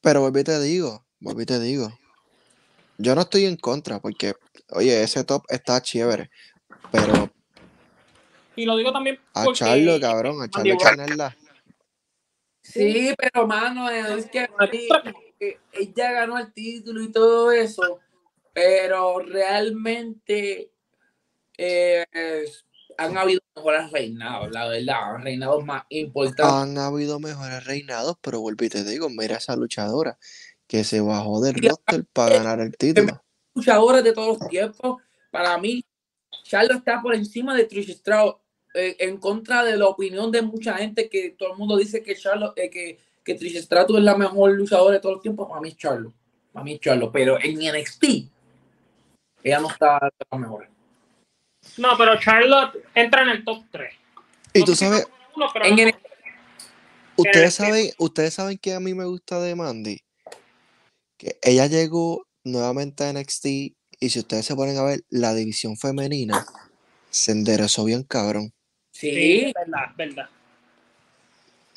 Pero 0.01 0.29
y 0.29 0.45
te 0.45 0.61
digo, 0.61 1.05
y 1.21 1.47
te 1.47 1.61
digo. 1.61 1.93
Yo 2.99 3.15
no 3.15 3.23
estoy 3.23 3.47
en 3.47 3.57
contra 3.57 4.01
porque, 4.01 4.35
oye, 4.71 5.03
ese 5.03 5.25
top 5.25 5.45
está 5.49 5.81
chévere. 5.81 6.31
Pero 6.91 7.31
Y 8.57 8.65
lo 8.65 8.77
digo 8.77 8.93
también 8.93 9.19
a 9.35 9.45
porque... 9.45 9.59
Charlo, 9.59 10.01
cabrón, 10.01 10.43
a 10.43 10.49
Charlo 10.49 10.77
tenerla. 10.77 11.37
Sí, 12.63 13.13
pero 13.19 13.47
mano, 13.47 13.91
es 13.91 14.27
que 14.31 14.49
ella 15.73 16.13
ganó 16.13 16.39
el 16.39 16.53
título 16.53 17.03
y 17.03 17.11
todo 17.11 17.51
eso, 17.51 18.01
pero 18.53 19.19
realmente 19.19 20.71
eh, 21.59 22.05
es- 22.13 22.65
han 22.99 23.17
habido 23.17 23.41
mejores 23.57 23.91
reinados, 23.91 24.51
la 24.51 24.69
verdad, 24.69 25.19
reinados 25.19 25.65
más 25.65 25.85
importantes. 25.89 26.47
Han 26.47 26.79
habido 26.79 27.19
mejores 27.21 27.65
reinados, 27.65 28.17
pero 28.21 28.41
vuelvo 28.41 28.65
y 28.65 28.69
te 28.69 28.85
digo, 28.85 29.09
mira 29.09 29.37
esa 29.37 29.57
luchadora 29.57 30.19
que 30.67 30.85
se 30.85 31.01
bajó 31.01 31.41
del 31.41 31.55
roster 31.55 32.05
para 32.13 32.37
ganar 32.37 32.61
el 32.61 32.77
título. 32.77 33.23
luchadores 33.55 34.05
de 34.05 34.13
todos 34.13 34.39
los 34.39 34.49
tiempos. 34.49 35.03
Para 35.31 35.59
mí, 35.59 35.85
Charlo 36.45 36.75
está 36.75 37.01
por 37.03 37.15
encima 37.15 37.55
de 37.55 37.65
Trish 37.65 38.01
eh, 38.75 38.97
en 38.99 39.19
contra 39.19 39.65
de 39.65 39.77
la 39.77 39.87
opinión 39.87 40.31
de 40.31 40.41
mucha 40.41 40.75
gente 40.75 41.09
que 41.09 41.31
todo 41.31 41.53
el 41.53 41.59
mundo 41.59 41.77
dice 41.77 42.03
que 42.03 42.17
Charlo, 42.17 42.55
eh, 42.57 42.71
que, 42.71 42.99
que 43.23 43.35
Trish 43.35 43.61
Stratus 43.63 43.99
es 43.99 44.05
la 44.05 44.17
mejor 44.17 44.53
luchadora 44.53 44.95
de 44.95 45.01
todos 45.01 45.17
los 45.17 45.23
tiempos. 45.23 45.49
Para 45.49 45.61
mí 45.61 45.69
es 45.69 45.77
Charlo. 45.77 46.13
Para 46.53 46.65
mí 46.65 46.75
es 46.75 46.81
Charlo. 46.81 47.13
Pero 47.13 47.39
en 47.39 47.59
NXT, 47.59 48.05
ella 49.43 49.61
no 49.61 49.69
está 49.69 49.99
de 50.03 50.27
las 50.31 50.41
mejores. 50.41 50.71
No, 51.79 51.97
pero 51.97 52.19
Charlotte 52.21 52.77
entra 52.95 53.23
en 53.23 53.29
el 53.31 53.45
top 53.45 53.65
3. 53.71 53.95
Y 54.55 54.65
tú 54.65 54.75
sabes, 54.75 55.07
En 55.65 55.79
el- 55.79 55.95
ustedes 57.17 57.55
saben, 57.55 57.91
ustedes 57.99 58.35
saben 58.35 58.59
que 58.59 58.75
a 58.75 58.81
mí 58.81 58.95
me 58.95 59.05
gusta 59.05 59.41
de 59.41 59.55
Mandy. 59.55 60.01
Que 61.17 61.39
ella 61.43 61.67
llegó 61.67 62.27
nuevamente 62.45 63.05
a 63.05 63.11
NXT 63.13 63.47
y 63.47 64.11
si 64.11 64.19
ustedes 64.19 64.45
se 64.45 64.55
ponen 64.57 64.77
a 64.77 64.83
ver, 64.83 65.01
la 65.09 65.33
división 65.35 65.77
femenina 65.77 66.45
se 67.11 67.33
enderezó 67.33 67.85
bien 67.85 68.03
cabrón. 68.03 68.53
Sí. 68.93 69.53
verdad, 69.55 69.95
verdad. 69.97 70.29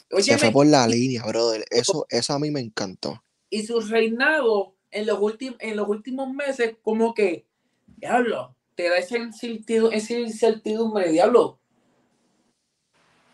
Se 0.10 0.16
Óyeme, 0.16 0.38
fue 0.40 0.52
por 0.52 0.66
la 0.68 0.88
línea, 0.88 1.24
brother. 1.26 1.66
Eso, 1.70 2.06
eso 2.10 2.34
a 2.34 2.40
mí 2.40 2.52
me 2.52 2.60
encantó. 2.60 3.22
y 3.50 3.66
su 3.66 3.80
reinado 3.80 4.74
en 4.92 5.06
los, 5.06 5.20
últimos 5.20 5.58
en 5.60 5.76
los 5.78 5.88
últimos 5.88 6.34
meses, 6.34 6.76
como 6.82 7.14
que, 7.14 7.46
diablo, 7.98 8.55
te 8.76 8.90
da 8.90 8.98
esa 8.98 9.18
incertidumbre, 9.18 9.98
esa 9.98 10.14
incertidumbre, 10.14 11.12
diablo. 11.12 11.60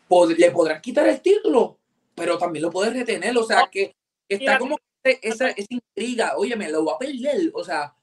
Pod- 0.08 0.36
le 0.38 0.52
podrán 0.52 0.82
quitar 0.82 1.08
el 1.08 1.22
título, 1.22 1.78
pero 2.16 2.38
también 2.38 2.64
lo 2.64 2.70
puedes 2.72 2.94
retener, 2.94 3.38
o 3.38 3.44
sea, 3.44 3.68
que 3.72 3.96
está 4.28 4.54
como 4.60 4.78
esa, 5.04 5.50
esa 5.50 5.68
intriga, 5.70 6.36
oye, 6.38 6.56
me 6.56 6.70
lo 6.70 6.86
va 6.86 6.94
a 6.94 6.98
perder, 7.00 7.50
o 7.54 7.64
sea, 7.64 7.96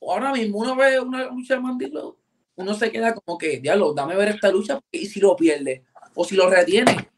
ahora 0.00 0.32
mismo 0.32 0.58
uno 0.58 0.74
ve 0.74 0.98
una 0.98 1.24
lucha 1.26 1.54
de 1.54 1.60
Mandilo, 1.60 2.18
uno 2.56 2.74
se 2.74 2.90
queda 2.90 3.14
como 3.14 3.38
que, 3.38 3.58
diablo, 3.60 3.92
dame 3.92 4.16
ver 4.16 4.28
esta 4.28 4.50
lucha, 4.50 4.80
y 4.90 5.06
si 5.06 5.20
lo 5.20 5.36
pierde, 5.36 5.84
o 6.14 6.24
si 6.24 6.34
lo 6.34 6.48
retiene. 6.48 7.10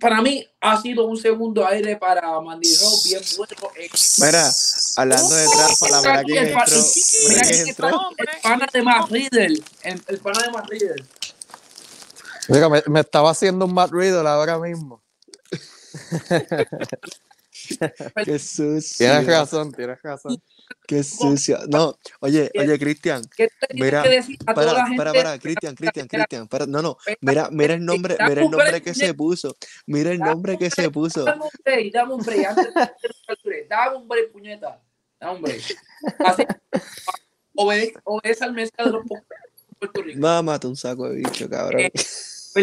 Para 0.00 0.22
mí 0.22 0.46
ha 0.60 0.80
sido 0.80 1.06
un 1.06 1.16
segundo 1.16 1.66
aire 1.66 1.96
para 1.96 2.40
Mandy 2.40 2.68
Rose 2.76 3.08
bien 3.08 3.22
bueno. 3.36 3.52
Mira, 4.18 4.52
hablando 4.96 5.34
de 5.34 5.46
trampa, 5.48 5.88
la 5.90 6.00
verdad 6.00 6.24
que 6.24 6.38
el 6.38 6.52
pa- 6.52 6.64
entró. 6.64 6.82
Mira 7.28 7.42
mira 7.42 7.42
que 7.48 7.60
entró. 7.70 7.88
el 8.16 8.28
pana 8.42 8.68
de 8.72 8.82
Matt 8.82 9.10
Riddle. 9.10 9.62
El, 9.82 10.02
el 10.06 10.18
pana 10.20 10.42
de 10.42 10.50
Matt 10.52 10.68
Riddle. 10.70 11.04
Mira, 12.48 12.68
me, 12.68 12.82
me 12.86 13.00
estaba 13.00 13.30
haciendo 13.32 13.64
un 13.64 13.74
Matt 13.74 13.90
Riddle 13.92 14.28
ahora 14.28 14.58
mismo. 14.58 15.02
Qué 18.24 18.38
sucio. 18.38 19.06
Tienes 19.06 19.26
razón, 19.26 19.72
tienes 19.72 20.02
razón. 20.02 20.42
Qué 20.86 21.02
sucio. 21.02 21.58
No, 21.68 21.98
oye, 22.20 22.50
oye, 22.58 22.78
Cristian. 22.78 23.22
¿Qué 23.36 23.48
te 23.60 23.66
tienes 23.68 23.84
Mira, 23.84 24.54
Para, 24.54 24.84
para, 24.96 25.12
para, 25.12 25.38
Cristian, 25.38 25.74
Cristian, 25.74 26.08
Cristian. 26.08 26.48
para- 26.48 26.66
No, 26.66 26.82
no. 26.82 26.96
Mira, 27.20 27.48
mira 27.50 27.74
el 27.74 27.84
nombre, 27.84 28.16
mira 28.20 28.42
el 28.42 28.50
nombre 28.50 28.82
que 28.82 28.94
se 28.94 29.14
puso. 29.14 29.56
Mira 29.86 30.10
el 30.10 30.18
nombre 30.18 30.58
que 30.58 30.70
se 30.70 30.90
puso. 30.90 31.24
Dame 31.24 31.44
un 31.44 31.50
break, 31.64 31.92
dame 31.92 32.14
un 32.14 32.22
break. 32.22 33.68
Dame 33.68 33.96
un 33.96 34.08
break, 34.08 34.32
puñeta. 34.32 34.82
Dame 35.20 35.34
un 35.36 35.42
break. 35.42 35.62
Así, 36.24 36.44
obedece, 37.54 37.94
obedece 38.04 38.44
al 38.44 38.52
mensaje 38.52 38.84
de 38.84 38.90
los 38.90 39.02
Puerto 39.78 40.02
Rico. 40.02 40.20
Mámate 40.20 40.66
un 40.66 40.76
saco 40.76 41.08
de 41.08 41.16
bicho, 41.16 41.48
cabrón. 41.48 41.90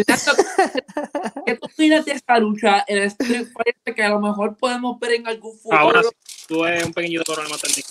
Fernando, 0.04 0.32
¿qué 1.46 1.56
tú 1.56 1.66
opinas 1.68 2.06
de 2.06 2.12
esta 2.14 2.40
lucha 2.40 2.84
en 2.88 3.04
Street 3.04 3.48
Fighter 3.54 3.96
que 3.96 4.04
a 4.04 4.10
lo 4.10 4.20
mejor 4.20 4.58
podemos 4.58 5.00
ver 5.00 5.14
en 5.14 5.28
algún 5.28 5.58
futuro 5.58 5.78
Ahora 5.80 6.02
sí, 6.04 6.46
tuve 6.48 6.84
un 6.84 6.94
pequeñito 6.94 7.24
problema 7.32 7.56
técnico. 7.58 7.90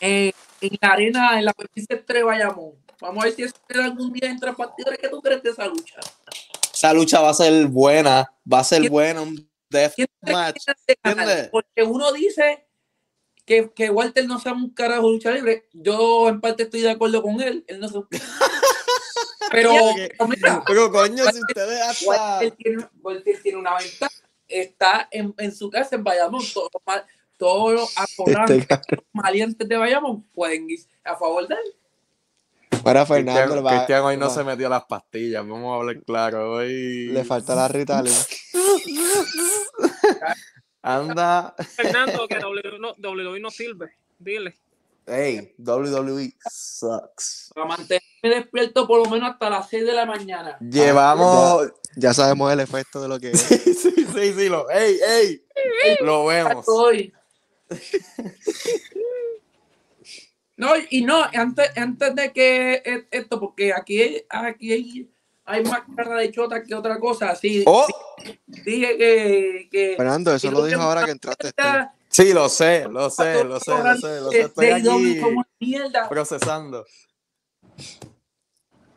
eh, 0.00 0.32
en 0.60 0.78
la 0.80 0.88
arena, 0.88 1.38
en 1.38 1.44
la 1.46 1.52
PC 1.52 1.96
3 2.06 2.24
Bayamón? 2.24 2.72
Vamos 3.00 3.22
a 3.22 3.26
ver 3.26 3.34
si 3.36 3.42
eso 3.44 3.54
queda 3.68 3.84
algún 3.84 4.12
día 4.12 4.28
entre 4.28 4.52
partidores. 4.52 4.98
¿Qué 4.98 5.08
tú 5.08 5.22
crees 5.22 5.42
de 5.42 5.50
esa 5.50 5.66
lucha? 5.66 6.00
Esa 6.74 6.92
lucha 6.92 7.20
va 7.20 7.30
a 7.30 7.34
ser 7.34 7.66
buena, 7.68 8.30
va 8.52 8.58
a 8.58 8.64
ser 8.64 8.90
buena, 8.90 9.22
un 9.22 9.48
death 9.70 9.92
¿Quién 9.94 10.08
te 10.20 10.32
match. 10.32 10.64
de. 11.04 11.48
Porque 11.50 11.82
uno 11.84 12.12
dice 12.12 12.66
que, 13.46 13.70
que 13.70 13.88
Walter 13.90 14.26
no 14.26 14.38
sabe 14.40 14.56
un 14.56 14.74
carajo 14.74 15.06
de 15.06 15.12
lucha 15.12 15.30
libre. 15.30 15.68
Yo 15.72 16.28
en 16.28 16.40
parte 16.40 16.64
estoy 16.64 16.80
de 16.80 16.90
acuerdo 16.90 17.22
con 17.22 17.40
él. 17.40 17.64
Él 17.68 17.78
no 17.80 17.86
sabe 17.88 18.00
un- 18.00 18.08
Pero, 19.50 19.72
pero 19.96 20.28
mira, 20.28 20.62
Pero 20.66 20.90
coño, 20.90 21.24
si 21.32 21.40
ustedes 21.40 21.80
hasta. 21.82 22.06
Walter 22.06 22.50
tiene, 22.52 22.86
Walter 23.02 23.42
tiene 23.42 23.58
una 23.58 23.76
ventaja. 23.76 24.14
Está 24.46 25.08
en, 25.10 25.34
en 25.38 25.54
su 25.54 25.70
casa 25.70 25.96
en 25.96 26.04
Bayamón. 26.04 26.42
Todos 26.52 26.70
los, 26.72 27.02
todos 27.36 27.72
los 27.72 27.98
apodantes, 27.98 28.66
Este 28.68 28.96
malientes 29.12 29.68
de 29.68 29.76
Bayamón 29.76 30.22
pueden 30.34 30.68
ir 30.70 30.80
a 31.04 31.16
favor 31.16 31.46
de 31.46 31.54
él. 31.54 32.80
Para 32.82 33.04
Fernando, 33.04 33.40
Cristian, 33.40 33.56
le, 33.56 33.62
va- 33.62 33.76
Cristian 33.76 34.02
hoy 34.04 34.16
no 34.16 34.30
se 34.30 34.44
metió 34.44 34.68
las 34.68 34.84
pastillas, 34.84 35.46
vamos 35.46 35.72
a 35.72 35.80
hablar 35.80 36.02
claro. 36.04 36.52
Hoy 36.52 37.08
le 37.08 37.24
falta 37.24 37.54
la 37.54 37.68
Ritalin. 37.68 38.12
anda. 40.82 41.54
Fernando, 41.76 42.26
que 42.28 42.38
WWE 42.38 42.78
no, 42.78 43.38
no 43.40 43.50
sirve. 43.50 43.92
Dile. 44.18 44.56
Hey, 45.08 45.54
WWE 45.58 46.32
sucks. 46.50 47.50
Para 47.54 47.66
mantenerme 47.66 48.02
despierto 48.22 48.86
por 48.86 49.04
lo 49.04 49.10
menos 49.10 49.30
hasta 49.32 49.48
las 49.50 49.68
6 49.70 49.84
de 49.86 49.92
la 49.94 50.04
mañana. 50.06 50.58
Llevamos. 50.60 51.68
Ya 51.96 52.12
sabemos 52.12 52.52
el 52.52 52.60
efecto 52.60 53.00
de 53.00 53.08
lo 53.08 53.18
que 53.18 53.30
es. 53.32 53.40
Sí, 53.40 53.58
sí, 53.74 53.92
sí, 53.94 54.32
sí, 54.34 54.48
lo. 54.48 54.68
¡Ey, 54.70 54.98
ey! 55.02 55.40
Lo 56.02 56.26
vemos. 56.26 56.66
Hoy. 56.68 57.12
No, 60.56 60.70
y 60.90 61.02
no, 61.02 61.22
antes, 61.34 61.70
antes 61.76 62.14
de 62.16 62.32
que 62.32 62.82
e- 62.84 63.06
esto, 63.12 63.38
porque 63.38 63.72
aquí, 63.72 64.00
hay- 64.02 64.26
aquí 64.28 64.72
hay, 64.72 65.10
hay 65.44 65.62
más 65.64 65.82
cara 65.96 66.16
de 66.16 66.32
chota 66.32 66.62
que 66.64 66.74
otra 66.74 66.98
cosa. 66.98 67.34
Sí, 67.36 67.62
¡Oh! 67.66 67.86
dije 68.46 68.96
que. 68.98 69.68
que 69.70 69.94
Fernando, 69.96 70.34
eso 70.34 70.48
que 70.48 70.54
lo 70.54 70.64
dijo 70.64 70.80
ahora 70.82 71.04
que 71.04 71.12
entraste 71.12 71.52
tú. 71.52 71.62
Sí, 72.10 72.32
lo 72.32 72.48
sé, 72.48 72.86
lo 72.88 73.10
sé, 73.10 73.44
lo 73.44 73.60
sé, 73.60 73.70
lo 73.70 73.96
sé, 73.96 74.20
lo 74.20 74.30
sé. 74.30 74.40
Estoy 74.40 74.70
aquí 74.70 75.20
procesando. 76.08 76.84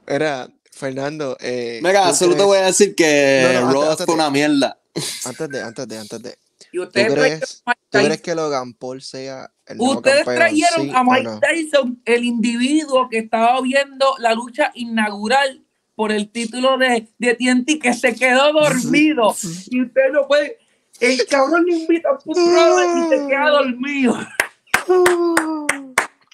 Era, 0.08 0.50
Fernando. 0.72 1.38
Eh, 1.40 1.80
Mira, 1.84 2.10
¿tú 2.10 2.16
solo 2.16 2.36
te 2.36 2.44
voy 2.44 2.58
a 2.58 2.66
decir 2.66 2.96
que 2.96 3.60
No, 3.62 3.72
no, 3.72 3.96
fue 3.98 4.06
de- 4.06 4.12
una 4.14 4.30
mierda. 4.30 4.78
Antes 5.26 5.50
de, 5.50 5.62
antes 5.62 5.88
de, 5.88 5.98
antes 5.98 6.22
de. 6.24 6.38
Y 6.74 6.78
¿Tú 6.78 6.84
ustedes 6.84 7.08
trajeron 7.14 7.40
crees, 7.40 7.64
a 7.66 7.70
Mike 7.72 7.82
¿tú 7.90 7.98
crees 8.06 8.22
que 8.22 8.36
Logan 8.36 8.74
Paul 8.74 9.02
sea 9.02 9.52
el 9.66 9.78
nuevo 9.78 9.94
Ustedes 9.96 10.24
campeón? 10.26 10.36
trajeron 10.38 10.86
¿Sí 10.86 10.92
a 10.96 11.04
Mike 11.04 11.24
no? 11.24 11.40
Tyson, 11.40 12.02
el 12.06 12.24
individuo 12.24 13.10
que 13.10 13.18
estaba 13.20 13.60
viendo 13.62 14.06
la 14.20 14.34
lucha 14.34 14.72
inaugural 14.76 15.66
por 15.96 16.12
el 16.12 16.30
título 16.32 16.78
de, 16.78 17.10
de 17.20 17.36
TNT, 17.36 17.80
que 17.82 17.94
se 17.94 18.16
quedó 18.16 18.54
dormido. 18.54 19.36
Y 19.70 19.82
usted 19.84 20.12
no 20.12 20.28
puede. 20.28 20.58
El 21.02 21.26
cabrón 21.28 21.66
le 21.66 21.76
invita 21.78 22.10
a 22.12 22.18
Punk 22.18 22.38
Brother 22.38 22.90
y 22.98 23.10
se 23.10 23.28
queda 23.28 23.50
dormido. 23.50 24.18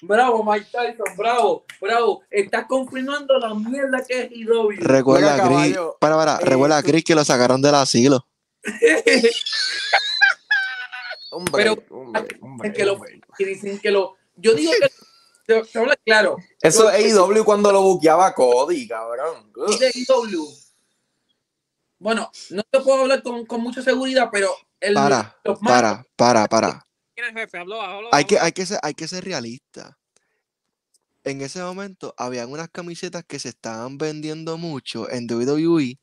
Bravo, 0.02 0.44
Mike 0.44 0.66
Tyson, 0.70 1.16
bravo, 1.16 1.64
bravo. 1.80 2.22
Estás 2.30 2.66
confirmando 2.66 3.36
la 3.38 3.52
mierda 3.54 4.04
que 4.06 4.22
es 4.22 4.30
IW. 4.32 4.70
Recuerda 4.78 5.34
a 5.34 5.38
Chris. 5.38 5.48
caballo, 5.48 5.96
Para, 6.00 6.16
para, 6.16 6.36
eh, 6.36 6.44
recuerda 6.44 6.76
a 6.76 6.82
Chris 6.82 7.02
que 7.02 7.14
lo 7.16 7.24
sacaron 7.24 7.60
del 7.60 7.74
asilo. 7.74 8.24
Hombre, 11.30 11.52
Pero- 11.64 11.76
hombre, 11.90 12.38
hombre, 12.40 12.68
es 12.68 12.74
que 12.74 12.84
lo- 12.84 13.00
y 13.38 13.44
dicen 13.44 13.78
que 13.78 13.90
lo. 13.90 14.16
Yo 14.36 14.54
digo 14.54 14.72
que. 14.80 14.88
Te, 15.46 15.62
te 15.62 15.78
hablo 15.78 15.92
claro. 16.04 16.36
Eso 16.60 16.90
es 16.90 17.14
AEW 17.16 17.44
cuando 17.44 17.70
lo 17.72 17.82
buqueaba 17.82 18.34
Cody, 18.34 18.86
cabrón. 18.88 19.50
Ugh. 19.56 19.78
de 19.78 19.90
IW. 19.94 20.46
Bueno, 21.98 22.30
no 22.50 22.62
te 22.62 22.80
puedo 22.80 23.02
hablar 23.02 23.22
con, 23.22 23.44
con 23.44 23.60
mucha 23.60 23.82
seguridad, 23.82 24.28
pero 24.30 24.50
el, 24.80 24.94
Para, 24.94 25.36
los 25.44 25.58
para, 25.58 26.04
para, 26.16 26.46
para. 26.46 26.86
¿Quién 27.14 27.26
es 27.26 27.32
el 27.34 27.38
jefe? 27.40 27.58
Habló, 27.58 27.82
habló. 27.82 28.08
Hay 28.12 28.24
que, 28.24 28.38
hay 28.38 28.52
que 28.52 28.66
ser, 28.66 28.78
hay 28.82 28.94
que 28.94 29.08
ser 29.08 29.24
realista. 29.24 29.98
En 31.24 31.40
ese 31.40 31.60
momento 31.60 32.14
habían 32.16 32.50
unas 32.50 32.68
camisetas 32.70 33.24
que 33.26 33.38
se 33.38 33.48
estaban 33.50 33.98
vendiendo 33.98 34.56
mucho 34.56 35.10
en 35.10 35.26
WWE 35.30 35.98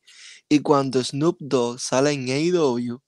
y 0.48 0.60
cuando 0.60 1.02
Snoop 1.02 1.38
Dogg 1.40 1.80
sale 1.80 2.12
en 2.12 2.28
AEW, 2.28 3.00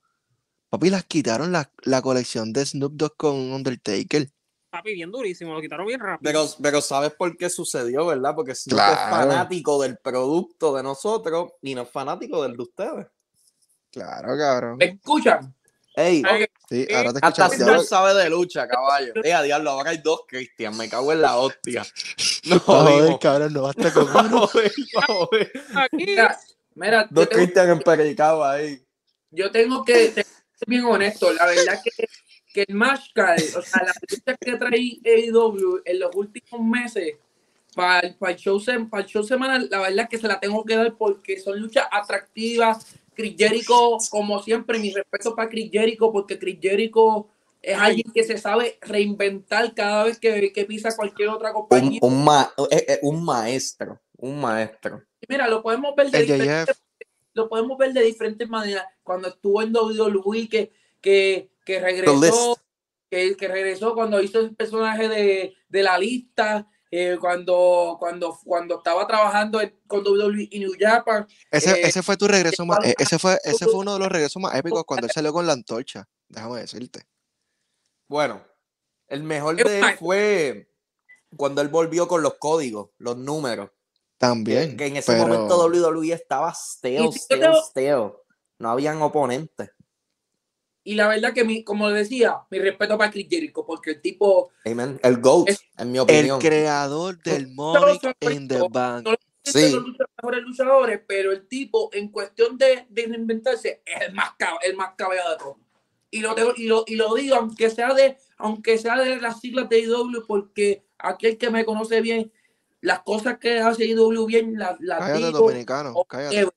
papi, 0.70 0.90
las 0.90 1.04
quitaron 1.04 1.52
la, 1.52 1.70
la 1.82 2.02
colección 2.02 2.52
de 2.52 2.64
Snoop 2.64 2.94
Dogg 2.94 3.16
con 3.16 3.36
Undertaker. 3.36 4.30
Papi, 4.70 4.92
bien 4.94 5.10
durísimo, 5.10 5.54
lo 5.54 5.60
quitaron 5.62 5.86
bien 5.86 5.98
rápido. 6.00 6.30
Pero, 6.30 6.46
pero 6.62 6.80
¿sabes 6.82 7.12
por 7.12 7.34
qué 7.38 7.48
sucedió, 7.48 8.04
verdad? 8.06 8.34
Porque 8.34 8.54
Snoop 8.54 8.78
es 8.78 8.84
Claro. 8.84 9.16
fanático 9.30 9.80
del 9.82 9.96
producto 9.96 10.74
de 10.76 10.82
nosotros 10.82 11.52
y 11.62 11.74
no 11.74 11.82
es 11.82 11.90
fanático 11.90 12.42
del 12.42 12.54
de 12.56 12.62
ustedes. 12.62 13.06
Claro, 13.90 14.36
cabrón. 14.36 14.76
¿Me 14.76 14.84
escuchan? 14.86 15.54
Ey, 15.96 16.22
Ay, 16.24 16.46
Sí, 16.68 16.86
eh, 16.86 16.94
ahora 16.94 17.12
te 17.14 17.18
hasta 17.26 17.46
escuchas. 17.46 17.66
Snoop 17.66 17.84
sabe 17.84 18.14
de 18.22 18.28
lucha, 18.28 18.68
caballo. 18.68 19.14
Eh, 19.24 19.32
a 19.32 19.42
diablo, 19.42 19.70
ahora 19.70 19.90
hay 19.90 19.98
dos 19.98 20.20
Cristian, 20.28 20.76
me 20.76 20.86
cago 20.88 21.12
en 21.12 21.22
la 21.22 21.38
hostia. 21.38 21.86
No 22.44 22.60
Joder, 22.66 23.18
cabrón, 23.18 23.52
no 23.54 23.62
basta 23.62 23.90
con 23.92 24.04
uno. 24.26 24.46
Joder, 24.48 24.72
joder. 25.06 25.52
Aquí, 25.74 25.96
Mira, 26.04 26.38
mira 26.74 27.02
yo, 27.04 27.08
Dos 27.10 27.28
tengo, 27.30 27.42
Cristian 27.42 27.70
empericados 27.70 28.44
ahí. 28.46 28.84
yo 29.30 29.50
tengo 29.50 29.82
que 29.82 30.12
ser 30.12 30.26
bien 30.66 30.84
honesto. 30.84 31.32
La 31.32 31.46
verdad 31.46 31.80
que, 31.82 32.06
que 32.58 32.64
el 32.68 32.74
match 32.74 33.12
card, 33.14 33.40
o 33.56 33.62
sea, 33.62 33.82
la 33.84 33.92
lucha 34.10 34.36
que 34.40 34.56
trae 34.56 34.98
AEW 35.04 35.82
en 35.84 35.98
los 36.00 36.14
últimos 36.16 36.60
meses 36.60 37.14
para 37.74 38.00
el, 38.00 38.14
para 38.16 38.32
el 38.32 38.38
show, 38.38 38.58
sem- 38.58 38.88
para 38.90 39.02
el 39.04 39.08
show 39.08 39.22
semanal, 39.22 39.68
la 39.70 39.80
verdad 39.80 40.08
que 40.08 40.18
se 40.18 40.26
la 40.26 40.40
tengo 40.40 40.64
que 40.64 40.74
dar 40.76 40.96
porque 40.96 41.38
son 41.38 41.60
luchas 41.60 41.86
atractivas. 41.90 42.94
Chris 43.14 43.34
Jericho, 43.36 43.98
como 44.10 44.42
siempre, 44.42 44.78
mi 44.78 44.92
respeto 44.92 45.34
para 45.34 45.48
Chris 45.48 45.70
Jericho, 45.72 46.10
porque 46.12 46.38
Chris 46.38 46.58
Jericho 46.60 47.28
es 47.62 47.76
alguien 47.76 48.10
que 48.14 48.22
se 48.24 48.38
sabe 48.38 48.78
reinventar 48.80 49.74
cada 49.74 50.04
vez 50.04 50.18
que, 50.18 50.52
que 50.52 50.64
pisa 50.64 50.94
cualquier 50.96 51.28
otra 51.28 51.50
Un, 51.50 51.54
compañía. 51.54 52.00
un, 52.02 52.24
ma- 52.24 52.52
eh, 52.70 52.84
eh, 52.88 52.98
un 53.02 53.24
maestro, 53.24 54.00
un 54.16 54.40
maestro. 54.40 55.02
Mira, 55.28 55.48
lo 55.48 55.62
podemos 55.62 55.94
ver 55.96 56.10
de 56.10 56.22
diferentes 56.22 56.76
lo 57.34 57.48
podemos 57.48 57.78
ver 57.78 57.92
de 57.92 58.02
diferentes 58.02 58.48
maneras. 58.48 58.84
Cuando 59.04 59.28
estuvo 59.28 59.62
en 59.62 59.72
WWE, 59.72 60.48
que, 60.48 60.72
que, 61.00 61.50
que 61.68 61.80
regresó, 61.80 62.56
que, 63.10 63.36
que 63.36 63.46
regresó 63.48 63.94
cuando 63.94 64.22
hizo 64.22 64.40
el 64.40 64.56
personaje 64.56 65.06
de, 65.06 65.54
de 65.68 65.82
la 65.82 65.98
lista, 65.98 66.66
eh, 66.90 67.18
cuando, 67.20 67.96
cuando, 68.00 68.38
cuando 68.42 68.78
estaba 68.78 69.06
trabajando 69.06 69.60
con 69.86 70.00
WWE 70.00 70.48
y 70.50 70.60
New 70.60 70.72
Japan. 70.80 71.26
ese, 71.50 71.72
Eh, 71.72 71.80
ese 71.88 72.02
fue 72.02 72.16
tu 72.16 72.26
regreso 72.26 72.64
más, 72.64 72.78
eh, 72.86 72.94
ese 72.98 73.18
fue, 73.18 73.38
ese 73.44 73.66
fue 73.66 73.74
uno 73.74 73.92
de 73.92 73.98
los 73.98 74.08
regresos 74.08 74.40
más 74.40 74.54
épicos 74.54 74.84
cuando 74.86 75.06
él 75.06 75.12
salió 75.12 75.30
con 75.30 75.46
la 75.46 75.52
antorcha. 75.52 76.08
Déjame 76.26 76.60
decirte. 76.60 77.02
Bueno, 78.08 78.42
el 79.08 79.22
mejor 79.22 79.56
de 79.56 79.78
él 79.80 79.84
fue 79.98 80.70
cuando 81.36 81.60
él 81.60 81.68
volvió 81.68 82.08
con 82.08 82.22
los 82.22 82.38
códigos, 82.38 82.92
los 82.96 83.18
números. 83.18 83.70
También. 84.16 84.74
que 84.78 84.86
en 84.86 84.96
ese 84.96 85.12
pero... 85.12 85.26
momento 85.28 85.66
WWE 85.66 86.12
estaba 86.14 86.50
stale, 86.54 87.10
tengo- 87.28 87.62
stale. 87.62 88.12
No 88.58 88.70
habían 88.70 89.00
oponentes. 89.02 89.70
Y 90.88 90.94
la 90.94 91.06
verdad 91.06 91.34
que, 91.34 91.44
mi, 91.44 91.64
como 91.64 91.90
decía, 91.90 92.36
mi 92.50 92.58
respeto 92.60 92.96
para 92.96 93.10
Chris 93.10 93.26
Jericho, 93.28 93.62
porque 93.66 93.90
el 93.90 94.00
tipo 94.00 94.50
Amen. 94.64 94.98
El 95.02 95.18
GOAT, 95.20 95.50
Es- 95.50 95.60
en 95.76 95.92
mi 95.92 95.98
El 95.98 96.02
opinión. 96.04 96.40
creador 96.40 97.22
del 97.22 97.48
Money 97.48 97.98
in 98.22 98.48
the 98.48 98.60
Bank. 98.70 99.04
no 99.04 99.14
Sí. 99.44 99.70
los 99.72 99.84
mejores 100.16 100.42
luchadores, 100.44 101.00
pero 101.06 101.32
el 101.32 101.46
tipo, 101.46 101.90
en 101.92 102.08
cuestión 102.08 102.56
de, 102.56 102.86
de 102.88 103.06
reinventarse, 103.06 103.82
es 103.84 104.00
el 104.08 104.14
más, 104.14 104.30
el 104.62 104.76
más 104.76 104.94
cabello 104.96 105.28
de 105.30 105.36
todos. 105.36 105.56
Y 106.10 106.20
lo, 106.20 106.34
tengo- 106.34 106.54
y, 106.56 106.66
lo, 106.66 106.84
y 106.86 106.96
lo 106.96 107.14
digo, 107.14 107.36
aunque 107.36 107.68
sea 107.68 107.92
de 107.92 108.16
aunque 108.38 108.78
sea 108.78 108.96
de 108.96 109.20
las 109.20 109.40
siglas 109.40 109.68
de 109.68 109.80
IW, 109.80 110.24
porque 110.26 110.84
aquel 110.98 111.36
que 111.36 111.50
me 111.50 111.66
conoce 111.66 112.00
bien, 112.00 112.32
las 112.80 113.00
cosas 113.00 113.36
que 113.38 113.58
hace 113.58 113.84
IW 113.84 114.24
bien, 114.26 114.54
las, 114.58 114.78
Cállate, 114.78 115.18
digo. 115.26 115.38
dominicano. 115.40 115.92
o- 115.94 116.04
Cállate. 116.06 116.48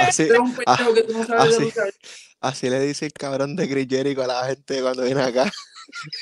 Así, 0.00 0.26
pendejo 0.26 0.94
que 0.94 1.02
tú 1.02 1.12
no 1.14 1.24
sabes 1.26 1.56
así. 1.56 1.72
así 2.40 2.70
le 2.70 2.80
dice 2.80 3.06
el 3.06 3.12
cabrón 3.12 3.56
de 3.56 3.68
Chris 3.68 3.86
Jericho 3.88 4.22
a 4.22 4.26
la 4.26 4.44
gente 4.46 4.80
cuando 4.82 5.02
viene 5.04 5.22
acá. 5.22 5.50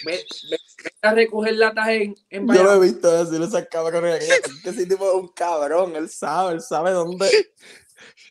Ve- 0.05 0.25
ve 0.51 0.59
a 1.03 1.13
recoger 1.13 1.55
latas 1.55 1.89
en, 1.89 2.15
en 2.31 2.47
Yo 2.47 2.63
lo 2.63 2.75
he 2.75 2.81
visto 2.81 3.25
decir 3.25 3.43
esas 3.47 3.67
cabrones. 3.69 4.25
Que 4.63 4.71
ese 4.71 4.87
tipo 4.87 5.09
es 5.09 5.15
un 5.15 5.29
cabrón. 5.29 5.97
Él 5.97 6.09
sabe, 6.09 6.55
él 6.55 6.61
sabe 6.61 6.93
dónde. 6.93 7.29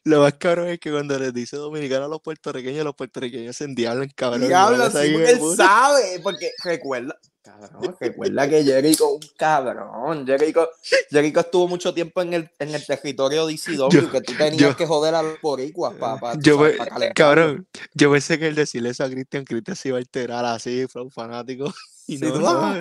Lo 0.04 0.22
más 0.22 0.34
cabrón 0.34 0.68
es 0.70 0.80
que 0.80 0.92
cuando 0.92 1.18
les 1.20 1.34
dice 1.34 1.58
dominicano 1.58 2.06
a 2.06 2.08
los 2.08 2.22
puertorriqueños, 2.22 2.84
los 2.84 2.96
puertorriqueños 2.96 3.56
se 3.56 3.66
endiablan, 3.66 4.10
cabrón. 4.16 4.48
Diablo, 4.48 4.86
sí, 4.88 4.92
¿sabes 4.92 5.12
porque 5.14 5.30
él 5.32 5.56
sabe. 5.58 6.20
Porque 6.24 6.52
recuerda. 6.64 7.18
Cabrón, 7.42 7.96
recuerda 8.00 8.50
que 8.50 8.64
Jericho 8.64 9.08
un 9.14 9.20
cabrón. 9.38 10.26
Jericho, 10.26 10.68
Jericho 11.12 11.40
estuvo 11.42 11.68
mucho 11.68 11.94
tiempo 11.94 12.22
en 12.24 12.34
el, 12.34 12.50
en 12.58 12.74
el 12.74 12.84
territorio 12.86 13.46
DCW 13.46 13.90
Yo- 13.92 14.12
que 14.12 14.22
tú 14.22 14.34
tenías 14.36 14.58
yo- 14.58 14.76
que 14.76 14.88
joder 14.88 15.14
a 15.14 15.22
los 15.22 15.40
boricuas 15.42 15.94
para 15.94 16.34
Yo 16.40 16.58
me- 16.58 16.74
Cabrón, 17.14 17.68
yo 17.94 18.12
pensé 18.12 18.40
que 18.40 18.48
el 18.48 18.56
decirle 18.56 18.90
eso 18.90 19.04
a 19.04 19.10
Cristian, 19.10 19.46
Cristian 19.46 19.76
se 19.76 19.90
iba 19.90 19.98
a 19.98 20.00
alterar 20.00 20.44
así, 20.46 20.88
fue 20.88 21.04
un 21.04 21.12
fanático. 21.12 21.72
Y 22.08 22.18
Sí, 22.20 22.26
no, 22.26 22.76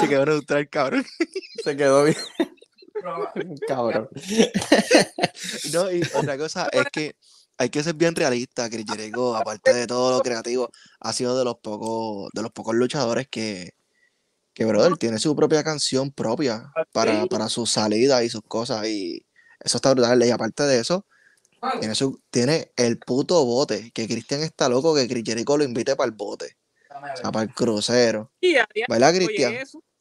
se 0.00 0.08
quedó 0.08 0.24
neutral, 0.24 0.66
cabrón. 0.70 1.04
Se 1.64 1.76
quedó 1.76 2.04
bien. 2.04 2.16
Cabrón. 3.68 4.08
No, 5.72 5.90
y 5.90 6.02
otra 6.14 6.38
cosa 6.38 6.68
es 6.72 6.84
que 6.92 7.16
hay 7.58 7.68
que 7.70 7.82
ser 7.82 7.94
bien 7.94 8.14
realista. 8.14 8.68
Chris 8.70 8.84
Jericho, 8.88 9.36
aparte 9.36 9.72
de 9.74 9.86
todo 9.86 10.16
lo 10.18 10.22
creativo, 10.22 10.70
ha 11.00 11.12
sido 11.12 11.38
de 11.38 11.44
los 11.44 11.56
pocos, 11.58 12.30
de 12.32 12.42
los 12.42 12.50
pocos 12.52 12.74
luchadores 12.74 13.28
que, 13.28 13.72
que 14.54 14.64
brother, 14.64 14.96
tiene 14.96 15.18
su 15.18 15.34
propia 15.36 15.62
canción 15.64 16.10
propia 16.12 16.72
para, 16.92 17.12
para 17.28 17.48
su 17.48 17.66
salida 17.66 18.22
y 18.24 18.30
sus 18.30 18.42
cosas. 18.42 18.86
Y 18.86 19.24
eso 19.60 19.78
está 19.78 19.92
brutal. 19.92 20.22
Y 20.24 20.30
aparte 20.30 20.62
de 20.64 20.80
eso, 20.80 21.06
tiene, 21.80 21.94
su, 21.94 22.20
tiene 22.30 22.72
el 22.76 22.98
puto 22.98 23.44
bote. 23.44 23.90
Que 23.92 24.06
Cristian 24.06 24.42
está 24.42 24.68
loco 24.68 24.94
que 24.94 25.08
Chris 25.08 25.24
Jericho 25.24 25.56
lo 25.56 25.64
invite 25.64 25.96
para 25.96 26.06
el 26.06 26.12
bote. 26.12 26.56
O 26.90 27.16
sea, 27.16 27.32
para 27.32 27.44
el 27.44 27.54
crucero. 27.54 28.32
Y 28.40 28.56
a 28.56 28.66
día- 28.72 28.86
¿Verdad, 28.88 29.14
Cristian? 29.14 29.52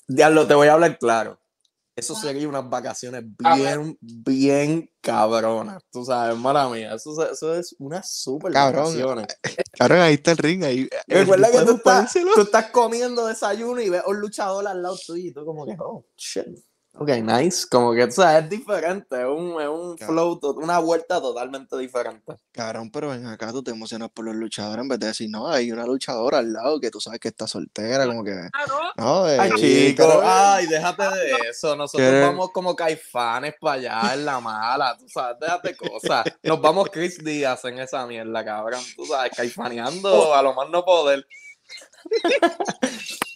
Diablo, 0.08 0.48
te 0.48 0.54
voy 0.54 0.68
a 0.68 0.74
hablar 0.74 0.98
claro. 1.00 1.40
Eso 1.96 2.16
sería 2.16 2.48
unas 2.48 2.68
vacaciones 2.68 3.24
bien, 3.24 3.98
bien 4.02 4.90
cabronas. 5.00 5.84
Tú 5.92 6.04
sabes, 6.04 6.36
mala 6.38 6.68
mía. 6.68 6.96
Eso, 6.96 7.12
eso 7.32 7.56
es 7.56 7.76
unas 7.78 8.12
super 8.12 8.52
Cabrón, 8.52 8.86
vacaciones. 8.86 9.28
Cabrón, 9.78 10.00
ahí 10.00 10.16
está 10.16 10.32
el 10.32 10.38
ring. 10.38 10.64
Ahí, 10.64 10.90
el 11.08 11.20
Recuerda 11.20 11.52
que 11.52 11.72
estás, 11.72 12.14
tú 12.34 12.42
estás 12.42 12.72
comiendo 12.72 13.28
desayuno 13.28 13.80
y 13.80 13.90
ves 13.90 14.02
un 14.08 14.20
luchador 14.20 14.68
al 14.68 14.82
lado 14.82 14.98
tuyo 15.06 15.30
y 15.30 15.32
tú 15.32 15.46
como 15.46 15.66
que, 15.66 15.76
oh, 15.80 16.06
shit. 16.18 16.48
Ok, 16.96 17.10
nice. 17.24 17.68
Como 17.68 17.92
que, 17.94 18.06
tú 18.06 18.14
sabes, 18.14 18.44
es 18.44 18.50
diferente. 18.52 19.20
Es 19.20 19.26
un, 19.26 19.60
es 19.60 19.68
un 19.68 19.98
flow, 19.98 20.40
una 20.58 20.78
vuelta 20.78 21.20
totalmente 21.20 21.76
diferente. 21.78 22.36
Cabrón, 22.52 22.92
pero 22.92 23.10
ven 23.10 23.26
acá, 23.26 23.52
tú 23.52 23.64
te 23.64 23.72
emocionas 23.72 24.12
por 24.12 24.26
los 24.26 24.36
luchadores 24.36 24.84
en 24.84 24.90
vez 24.90 25.00
de 25.00 25.08
decir, 25.08 25.28
no, 25.30 25.48
hay 25.50 25.72
una 25.72 25.88
luchadora 25.88 26.38
al 26.38 26.54
lado 26.54 26.80
que 26.80 26.92
tú 26.92 27.02
sabes 27.02 27.20
que 27.20 27.30
está 27.30 27.48
soltera, 27.48 28.06
como 28.06 28.24
que, 28.24 28.36
no, 28.98 29.28
eh, 29.28 29.38
Ay, 29.40 29.52
chico, 29.56 30.04
pero- 30.08 30.22
ay, 30.24 30.68
déjate 30.68 31.04
de 31.04 31.32
eso. 31.50 31.76
Nosotros 31.76 32.08
¿Qué? 32.12 32.22
vamos 32.22 32.52
como 32.54 32.76
caifanes 32.76 33.56
para 33.60 33.74
allá 34.02 34.14
en 34.14 34.26
la 34.26 34.40
mala, 34.40 34.96
tú 34.96 35.10
sabes, 35.10 35.38
déjate 35.42 35.76
cosas. 35.76 36.26
Nos 36.44 36.62
vamos 36.62 36.90
Chris 36.92 37.18
Díaz 37.24 37.66
en 37.66 37.80
esa 37.80 38.06
mierda, 38.06 38.46
cabrón. 38.46 38.82
Tú 38.96 39.04
sabes, 39.08 39.32
caifaneando 39.36 40.34
a 40.36 40.44
lo 40.44 40.54
más 40.54 40.70
no 40.70 40.86
poder. 40.86 41.26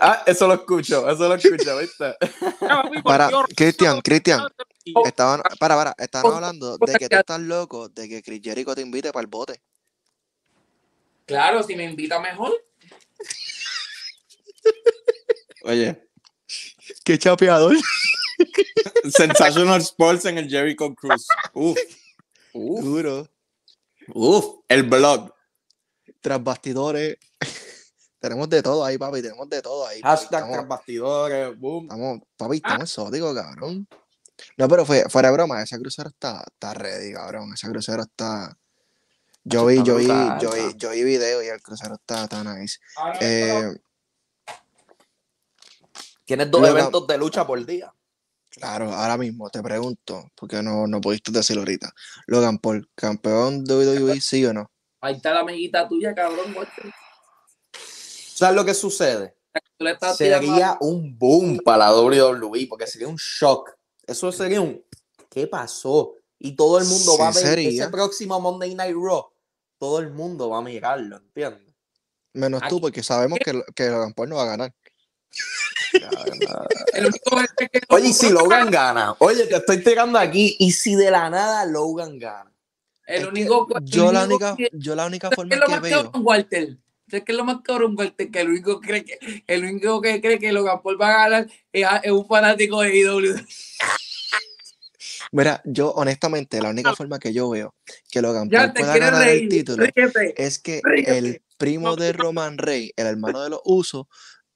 Ah, 0.00 0.22
eso 0.26 0.46
lo 0.46 0.54
escucho, 0.54 1.08
eso 1.08 1.28
lo 1.28 1.34
escucho, 1.34 1.76
¿viste? 1.78 2.14
Para, 3.04 3.30
Cristian, 3.56 4.00
Cristian, 4.00 4.46
estaban, 5.04 5.42
para, 5.58 5.74
para, 5.76 5.94
estaban 5.98 6.32
Oh, 6.32 6.34
hablando 6.36 6.76
oh, 6.80 6.86
de 6.86 6.94
que 6.94 7.08
tú 7.08 7.16
estás 7.16 7.40
loco 7.40 7.88
de 7.88 8.08
que 8.08 8.22
Chris 8.22 8.40
Jericho 8.42 8.74
te 8.74 8.82
invite 8.82 9.12
para 9.12 9.22
el 9.22 9.26
bote. 9.28 9.60
Claro, 11.26 11.62
si 11.62 11.76
me 11.76 11.84
invita 11.84 12.18
mejor. 12.20 12.52
Oye, 15.64 16.08
Qué 17.04 17.18
chapeador. 17.18 17.76
Sensational 19.10 19.80
Sports 19.80 20.24
en 20.26 20.38
el 20.38 20.48
Jericho 20.48 20.94
Cruise. 20.94 21.26
Uf, 21.54 21.78
Uf, 22.52 22.80
Duro. 22.82 23.28
uf, 24.14 24.44
el 24.68 24.82
blog. 24.84 25.32
Tras 26.20 26.42
bastidores. 26.42 27.16
Tenemos 28.20 28.48
de 28.48 28.62
todo 28.62 28.84
ahí, 28.84 28.98
papi. 28.98 29.22
Tenemos 29.22 29.48
de 29.48 29.62
todo 29.62 29.86
ahí. 29.86 30.00
papi. 30.00 30.10
Hashtag 30.16 30.40
Estamos- 30.40 30.56
tras 30.56 30.68
bastidores, 30.68 31.58
boom. 31.58 31.84
Estamos, 31.84 32.20
papi, 32.36 32.56
estamos 32.56 32.82
exóticos, 32.82 33.34
cabrón. 33.34 33.88
No, 34.56 34.68
pero 34.68 34.84
fue, 34.86 35.04
fuera 35.08 35.28
de 35.28 35.34
broma, 35.34 35.62
ese 35.62 35.78
crucero 35.78 36.08
está, 36.10 36.44
está 36.46 36.74
ready, 36.74 37.12
cabrón. 37.12 37.52
Ese 37.54 37.68
crucero 37.68 38.02
está. 38.02 38.56
Yo 39.44 39.66
vi, 39.66 39.82
yo 39.82 39.96
vi, 39.96 40.06
yo 40.06 40.50
vi, 40.52 40.74
yo 40.76 40.90
vi 40.90 41.02
video 41.04 41.42
y 41.42 41.46
el 41.46 41.60
crucero 41.62 41.94
está, 41.94 42.24
está 42.24 42.44
nice. 42.44 42.78
Ahora, 42.96 43.18
Eh, 43.20 43.76
Tienes 46.24 46.50
dos 46.50 46.68
eventos 46.68 47.06
de 47.06 47.16
lucha 47.18 47.46
por 47.46 47.64
día. 47.64 47.92
claro, 48.50 48.92
ahora 48.92 49.16
mismo 49.16 49.48
te 49.50 49.62
pregunto, 49.62 50.30
porque 50.34 50.62
no, 50.62 50.86
no 50.86 51.00
pudiste 51.00 51.30
decirlo 51.32 51.62
ahorita. 51.62 51.90
Logan 52.26 52.58
Paul, 52.58 52.88
campeón 52.94 53.64
de 53.64 53.74
WWE, 53.74 54.20
sí 54.20 54.44
o 54.44 54.52
no? 54.52 54.70
ahí 55.00 55.14
está 55.14 55.32
la 55.32 55.40
amiguita 55.40 55.88
tuya, 55.88 56.14
cabrón. 56.14 56.52
Walter. 56.54 56.92
¿Sabes 58.38 58.54
lo 58.56 58.64
que 58.64 58.74
sucede? 58.74 59.34
Sería 60.16 60.76
un 60.80 61.18
boom 61.18 61.58
para 61.64 61.78
la 61.90 62.00
WWE, 62.00 62.66
porque 62.68 62.86
sería 62.86 63.08
un 63.08 63.16
shock. 63.16 63.70
Eso 64.06 64.30
sería 64.30 64.60
un 64.60 64.80
¿qué 65.28 65.48
pasó? 65.48 66.14
Y 66.38 66.54
todo 66.54 66.78
el 66.78 66.84
mundo 66.84 67.12
Sí 67.12 67.18
va 67.20 67.28
a 67.28 67.32
ver 67.32 67.42
sería. 67.42 67.82
ese 67.82 67.90
próximo 67.90 68.40
Monday 68.40 68.74
Night 68.76 68.94
Raw. 68.94 69.26
Todo 69.76 69.98
el 69.98 70.10
mundo 70.10 70.50
va 70.50 70.58
a 70.58 70.62
mirarlo, 70.62 71.16
¿entiendes? 71.16 71.74
Menos 72.32 72.62
tú, 72.68 72.80
porque 72.80 73.02
sabemos 73.02 73.40
que, 73.44 73.60
que 73.74 73.88
Logan 73.88 74.12
Paul 74.14 74.28
no 74.28 74.36
va 74.36 74.42
a 74.44 74.56
ganar. 74.56 74.72
Oye, 77.88 78.08
y 78.08 78.12
si 78.12 78.30
Logan 78.30 78.70
gana, 78.70 79.16
oye, 79.18 79.46
te 79.46 79.56
estoy 79.56 79.82
tirando 79.82 80.18
aquí, 80.18 80.56
y 80.58 80.72
si 80.72 80.94
de 80.94 81.10
la 81.10 81.28
nada 81.30 81.64
Logan 81.66 82.18
gana. 82.18 82.52
el 83.06 83.26
único 83.26 83.66
yo, 83.82 84.08
el 84.08 84.14
la 84.14 84.24
único 84.24 84.34
única, 84.36 84.56
que- 84.56 84.70
yo 84.74 84.94
la 84.94 85.06
única 85.06 85.28
¿Sabes 85.28 85.36
forma 85.36 85.56
que 85.66 85.80
veo. 85.80 86.10
Walter? 86.20 86.76
¿Sabes 87.10 87.24
qué 87.24 87.32
es 87.32 87.38
lo 87.38 87.44
más 87.44 87.60
cabrón, 87.62 87.94
Walter? 87.96 88.30
Que 88.30 88.40
el 88.40 88.48
único, 88.50 88.80
cree 88.80 89.04
que, 89.04 89.18
el 89.46 89.64
único 89.64 90.00
que 90.00 90.20
cree 90.20 90.38
que 90.38 90.52
Logan 90.52 90.82
Paul 90.82 91.00
va 91.00 91.08
a 91.14 91.28
ganar 91.28 91.50
es, 91.72 91.86
es 92.02 92.12
un 92.12 92.26
fanático 92.26 92.80
de 92.82 92.96
IW. 92.98 93.34
Mira, 95.32 95.60
yo 95.64 95.90
honestamente, 95.92 96.60
la 96.62 96.70
única 96.70 96.94
forma 96.94 97.18
que 97.18 97.32
yo 97.32 97.50
veo 97.50 97.74
que 98.10 98.22
Logan 98.22 98.48
Ya 98.50 98.60
Paul 98.60 98.72
pueda 98.74 98.96
ganar 98.98 99.28
el 99.28 99.48
título 99.48 99.84
ríete. 99.84 100.34
es 100.36 100.58
que 100.58 100.80
Ríete. 100.82 101.18
el 101.18 101.42
primo 101.58 101.96
de 101.96 102.12
Roman 102.12 102.56
Rey, 102.56 102.92
el 102.96 103.06
hermano 103.06 103.42
de 103.42 103.50
los 103.50 103.60
Usos, 103.64 104.06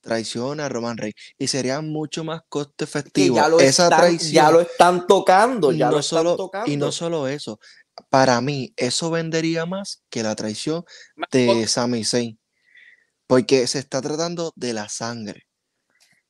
traiciona 0.00 0.66
a 0.66 0.68
Roman 0.68 0.96
Rey 0.96 1.12
y 1.38 1.46
sería 1.46 1.80
mucho 1.80 2.24
más 2.24 2.40
costo 2.48 2.72
Que 2.78 2.84
efectivo 2.84 3.36
ya 3.36 3.48
lo, 3.48 3.60
esa 3.60 3.84
están, 3.84 4.00
traición. 4.00 4.32
ya 4.32 4.50
lo 4.50 4.60
están 4.62 5.06
tocando, 5.06 5.72
ya 5.72 5.86
no 5.86 5.92
lo 5.92 5.98
están 6.00 6.18
solo, 6.18 6.36
tocando. 6.36 6.70
y 6.70 6.76
no 6.76 6.90
solo 6.90 7.28
eso, 7.28 7.60
para 8.08 8.40
mí 8.40 8.72
eso 8.76 9.10
vendería 9.10 9.66
más 9.66 10.02
que 10.10 10.22
la 10.22 10.34
traición 10.34 10.84
de 11.30 11.66
Sami 11.68 12.02
Zayn, 12.04 12.38
porque 13.32 13.66
se 13.66 13.78
está 13.78 14.02
tratando 14.02 14.52
de 14.56 14.74
la 14.74 14.90
sangre. 14.90 15.46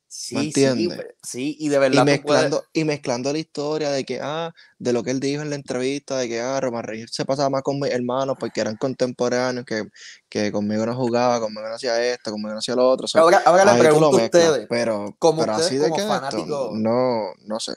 sí, 0.07 0.35
¿me 0.35 0.41
sí, 0.43 0.47
entiendes? 0.47 0.97
pe- 0.99 1.15
sí, 1.21 1.57
y 1.59 1.67
de 1.67 1.75
Y 1.75 1.79
verdad 1.79 2.05
tú 2.05 2.05
puedes- 2.05 2.43
mezclando, 2.43 2.63
y 2.71 2.83
mezclando 2.85 3.33
la 3.33 3.39
historia 3.39 3.89
de 3.91 4.05
que, 4.05 4.19
ah, 4.21 4.53
de 4.79 4.93
lo 4.93 5.03
que 5.03 5.11
él 5.11 5.19
dijo 5.19 5.41
en 5.41 5.49
la 5.49 5.57
entrevista, 5.57 6.17
de 6.17 6.29
que, 6.29 6.39
ah, 6.39 6.61
Roman 6.61 6.83
Reigns 6.83 7.11
se 7.13 7.25
pasaba 7.25 7.49
más 7.49 7.61
con 7.61 7.77
mis 7.79 7.91
hermanos 7.91 8.37
porque 8.39 8.61
eran 8.61 8.77
contemporáneos, 8.77 9.65
que, 9.65 9.83
que 10.29 10.49
conmigo 10.53 10.85
no 10.85 10.95
jugaba, 10.95 11.41
conmigo 11.41 11.67
no 11.67 11.75
hacía 11.75 12.01
esto, 12.13 12.31
conmigo 12.31 12.53
no 12.53 12.59
hacía 12.59 12.75
lo 12.75 12.87
otro. 12.89 13.05
Ahora, 13.15 13.41
ahora 13.45 13.65
le 13.73 13.79
pregunto 13.79 14.17
a 14.17 14.23
ustedes, 14.25 14.67
pero, 14.69 15.13
como 15.19 15.41
pero 15.41 15.51
ustedes 15.53 15.67
así 15.67 15.77
de 15.77 15.83
como 15.89 15.95
que 15.97 16.01
esto, 16.03 16.13
fanáticos- 16.13 16.71
no, 16.79 17.33
no 17.45 17.59
sé. 17.59 17.73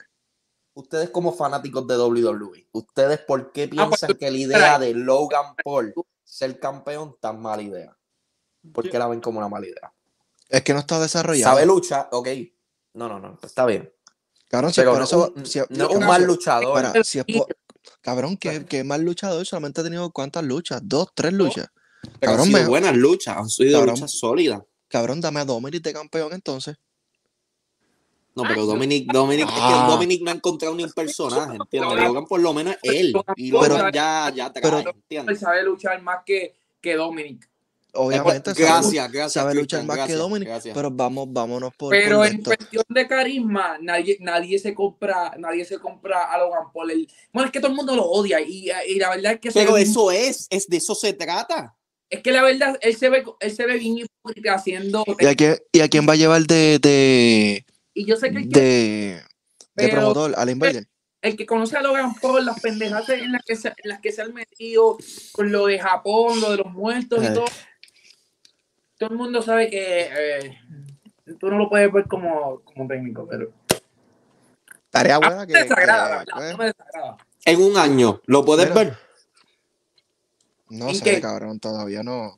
ustedes 0.75 1.09
como 1.09 1.33
fanáticos 1.33 1.85
de 1.87 1.97
WWE, 1.97 2.67
¿ustedes 2.71 3.19
por 3.19 3.51
qué 3.51 3.63
Ah, 3.63 3.67
pues, 3.89 3.99
piensan 3.99 4.13
que 4.17 4.31
la 4.31 4.37
idea 4.37 4.79
de 4.79 4.93
Logan 4.93 5.55
Paul 5.63 5.93
ser 6.23 6.59
campeón 6.59 7.15
tan 7.19 7.41
mala 7.41 7.63
idea? 7.63 7.97
¿Por 8.73 8.89
qué 8.89 8.97
la 8.99 9.07
ven 9.07 9.21
como 9.21 9.39
una 9.39 9.47
mala 9.47 9.65
idea? 9.67 9.91
Es 10.49 10.61
que 10.63 10.73
no 10.73 10.79
está 10.79 10.99
desarrollado. 10.99 11.53
¿Sabe 11.55 11.65
lucha? 11.65 12.07
Ok. 12.11 12.27
No, 12.93 13.07
no, 13.07 13.19
no, 13.19 13.37
está 13.43 13.65
bien. 13.65 13.91
Cabrón, 14.49 14.71
si 14.73 14.79
es 14.81 14.85
Pero 14.85 14.91
por 14.91 14.99
no, 14.99 15.05
eso, 15.05 15.33
un, 15.35 15.45
si- 15.45 15.59
no 15.69 15.89
es 15.89 15.95
un 15.95 16.05
mal 16.05 16.23
luchador. 16.23 16.85
Espera, 16.85 17.03
si 17.03 17.19
es 17.19 17.25
por- 17.25 17.47
cabrón, 18.01 18.37
que, 18.37 18.65
que 18.65 18.83
mal 18.83 19.01
luchador 19.01 19.45
solamente 19.45 19.81
ha 19.81 19.83
tenido 19.83 20.09
cuántas 20.11 20.43
luchas, 20.43 20.81
dos, 20.83 21.09
tres 21.13 21.33
luchas. 21.33 21.67
pero 22.19 22.31
cabrón, 22.33 22.39
han 22.41 22.45
sido 22.47 22.59
me- 22.61 22.67
buenas 22.67 22.95
luchas, 22.95 23.37
han 23.37 23.49
sido 23.49 23.79
Cabrón. 23.79 23.95
luchas 23.95 24.11
sólidas. 24.11 24.61
Cabrón, 24.87 25.19
dame 25.19 25.41
a 25.41 25.45
Dominic 25.45 25.83
de 25.83 25.93
campeón 25.93 26.31
entonces. 26.33 26.77
No, 28.35 28.43
pero 28.47 28.65
Dominic, 28.67 29.11
Dominic, 29.11 29.47
es 29.47 29.53
Ah. 29.57 29.83
que 29.87 29.91
Dominic 29.91 30.21
no 30.21 30.29
ha 30.29 30.33
encontrado 30.35 30.75
ni 30.75 30.83
un 30.83 30.91
personaje, 30.91 31.57
¿entiendes? 31.57 32.03
Logan 32.03 32.25
por 32.25 32.39
lo 32.39 32.53
menos 32.53 32.75
es 32.83 32.93
él. 32.93 33.13
Y 33.35 33.51
Pero- 33.51 33.89
ya, 33.89 34.31
ya 34.33 34.53
trae, 34.53 34.61
pero- 34.61 34.79
Él 34.79 34.87
¿entiendes? 34.89 35.39
sabe 35.39 35.63
luchar 35.63 35.99
más 36.03 36.19
que, 36.23 36.55
que 36.79 36.95
Dominic. 36.95 37.49
Obviamente 37.97 38.53
sabe, 38.53 38.65
Gracias, 38.65 39.11
gracias. 39.11 39.33
sabe 39.33 39.55
luchar 39.55 39.83
más 39.83 40.07
que 40.07 40.13
Dominic, 40.13 40.47
gracias. 40.47 40.75
pero 40.75 40.89
vamos, 40.91 41.27
vámonos 41.31 41.73
por, 41.75 41.91
Pero 41.91 42.17
por 42.17 42.27
en 42.27 42.35
esto. 42.37 42.49
cuestión 42.55 42.83
de 42.89 43.07
carisma, 43.07 43.77
nadie, 43.81 44.17
nadie 44.21 44.59
se 44.59 44.73
compra, 44.73 45.33
nadie 45.37 45.65
se 45.65 45.79
compra 45.79 46.23
a 46.31 46.37
Logan 46.37 46.71
Paul. 46.73 46.91
El- 46.91 47.07
bueno, 47.33 47.47
es 47.47 47.51
que 47.51 47.59
todo 47.59 47.71
el 47.71 47.77
mundo 47.77 47.95
lo 47.95 48.05
odia 48.05 48.39
y, 48.41 48.69
y 48.87 48.95
la 48.99 49.09
verdad 49.09 49.33
es 49.33 49.39
que 49.39 49.51
se 49.51 49.59
Pero 49.59 49.77
eso 49.77 50.11
es, 50.11 50.47
es 50.49 50.67
de 50.67 50.77
eso 50.77 50.95
se 50.95 51.13
trata. 51.13 51.75
es 52.09 52.21
que 52.21 52.31
la 52.31 52.41
verdad 52.43 52.77
él 52.81 52.95
se 52.95 53.09
ve, 53.09 53.23
él 53.39 53.51
se 53.51 53.65
ve 53.65 53.77
bien 53.77 53.97
hipócrita 53.97 54.53
haciendo 54.53 55.03
¿Y 55.19 55.25
a 55.25 55.35
quién, 55.35 55.57
y 55.71 55.79
a 55.81 55.89
quién 55.89 56.07
va 56.07 56.13
a 56.13 56.17
llevar 56.17 56.41
de, 56.43 56.79
de, 56.79 57.65
y 57.93 58.05
yo 58.05 58.15
sé 58.15 58.31
que 58.31 58.37
el 58.37 58.49
que, 58.49 59.21
de, 59.75 59.87
promotor? 59.89 60.33
¿Al 60.37 60.49
Invader? 60.49 60.87
el 61.19 61.35
que 61.35 61.45
conoce 61.47 61.75
a 61.75 61.81
Logan 61.81 62.13
Paul, 62.15 62.45
las 62.45 62.59
pendejadas 62.61 63.09
en 63.09 63.31
las 63.33 63.41
que 63.43 63.55
se, 63.55 63.69
en 63.69 63.89
las 63.89 63.99
que 63.99 64.11
se 64.11 64.21
han 64.21 64.33
metido 64.33 64.97
con 65.33 65.51
lo 65.51 65.65
de 65.65 65.79
Japón, 65.79 66.39
lo 66.39 66.51
de 66.51 66.57
los 66.57 66.71
muertos 66.71 67.21
y 67.23 67.33
todo. 67.33 67.45
Todo 68.97 69.11
el 69.11 69.15
mundo 69.17 69.41
sabe 69.41 69.69
que 69.69 70.09
eh, 70.11 70.57
tú 71.39 71.49
no 71.49 71.57
lo 71.57 71.69
puedes 71.69 71.91
ver 71.91 72.07
como, 72.07 72.61
como 72.61 72.87
técnico, 72.87 73.27
pero 73.29 73.51
Tarea 74.89 75.15
a 75.15 75.19
buena 75.19 75.45
que, 75.45 75.53
me 75.53 75.63
desagrada, 75.63 76.09
la 76.09 76.09
que, 76.09 76.17
verdad, 76.17 76.33
pues, 76.35 76.51
no 76.51 76.57
me 76.57 76.65
desagrada. 76.65 77.17
En 77.45 77.61
un 77.61 77.77
año, 77.77 78.21
¿lo 78.25 78.43
puedes 78.43 78.73
ver? 78.73 78.97
no 80.69 80.89
¿En 80.89 80.95
sé, 80.95 81.03
qué? 81.03 81.21
cabrón, 81.21 81.59
todavía 81.59 82.03
no. 82.03 82.35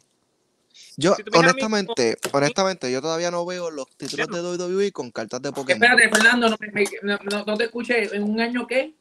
Yo, 0.97 1.15
Si 1.15 1.23
honestamente, 1.33 2.17
honestamente, 2.33 2.91
yo 2.91 3.01
todavía 3.01 3.31
no 3.31 3.45
veo 3.45 3.71
los 3.71 3.87
títulos 3.95 4.27
de 4.27 4.41
WWE 4.41 4.91
con 4.91 5.11
cartas 5.11 5.41
de 5.41 5.51
Pokémon. 5.51 5.81
Espérate, 5.81 6.09
Fernando, 6.09 6.49
no, 6.49 6.57
me- 6.59 6.85
no, 7.23 7.43
no- 7.45 7.57
te 7.57 7.63
escuché. 7.65 8.13
¿En 8.15 8.23
un 8.23 8.39
año 8.41 8.67
qué? 8.67 8.95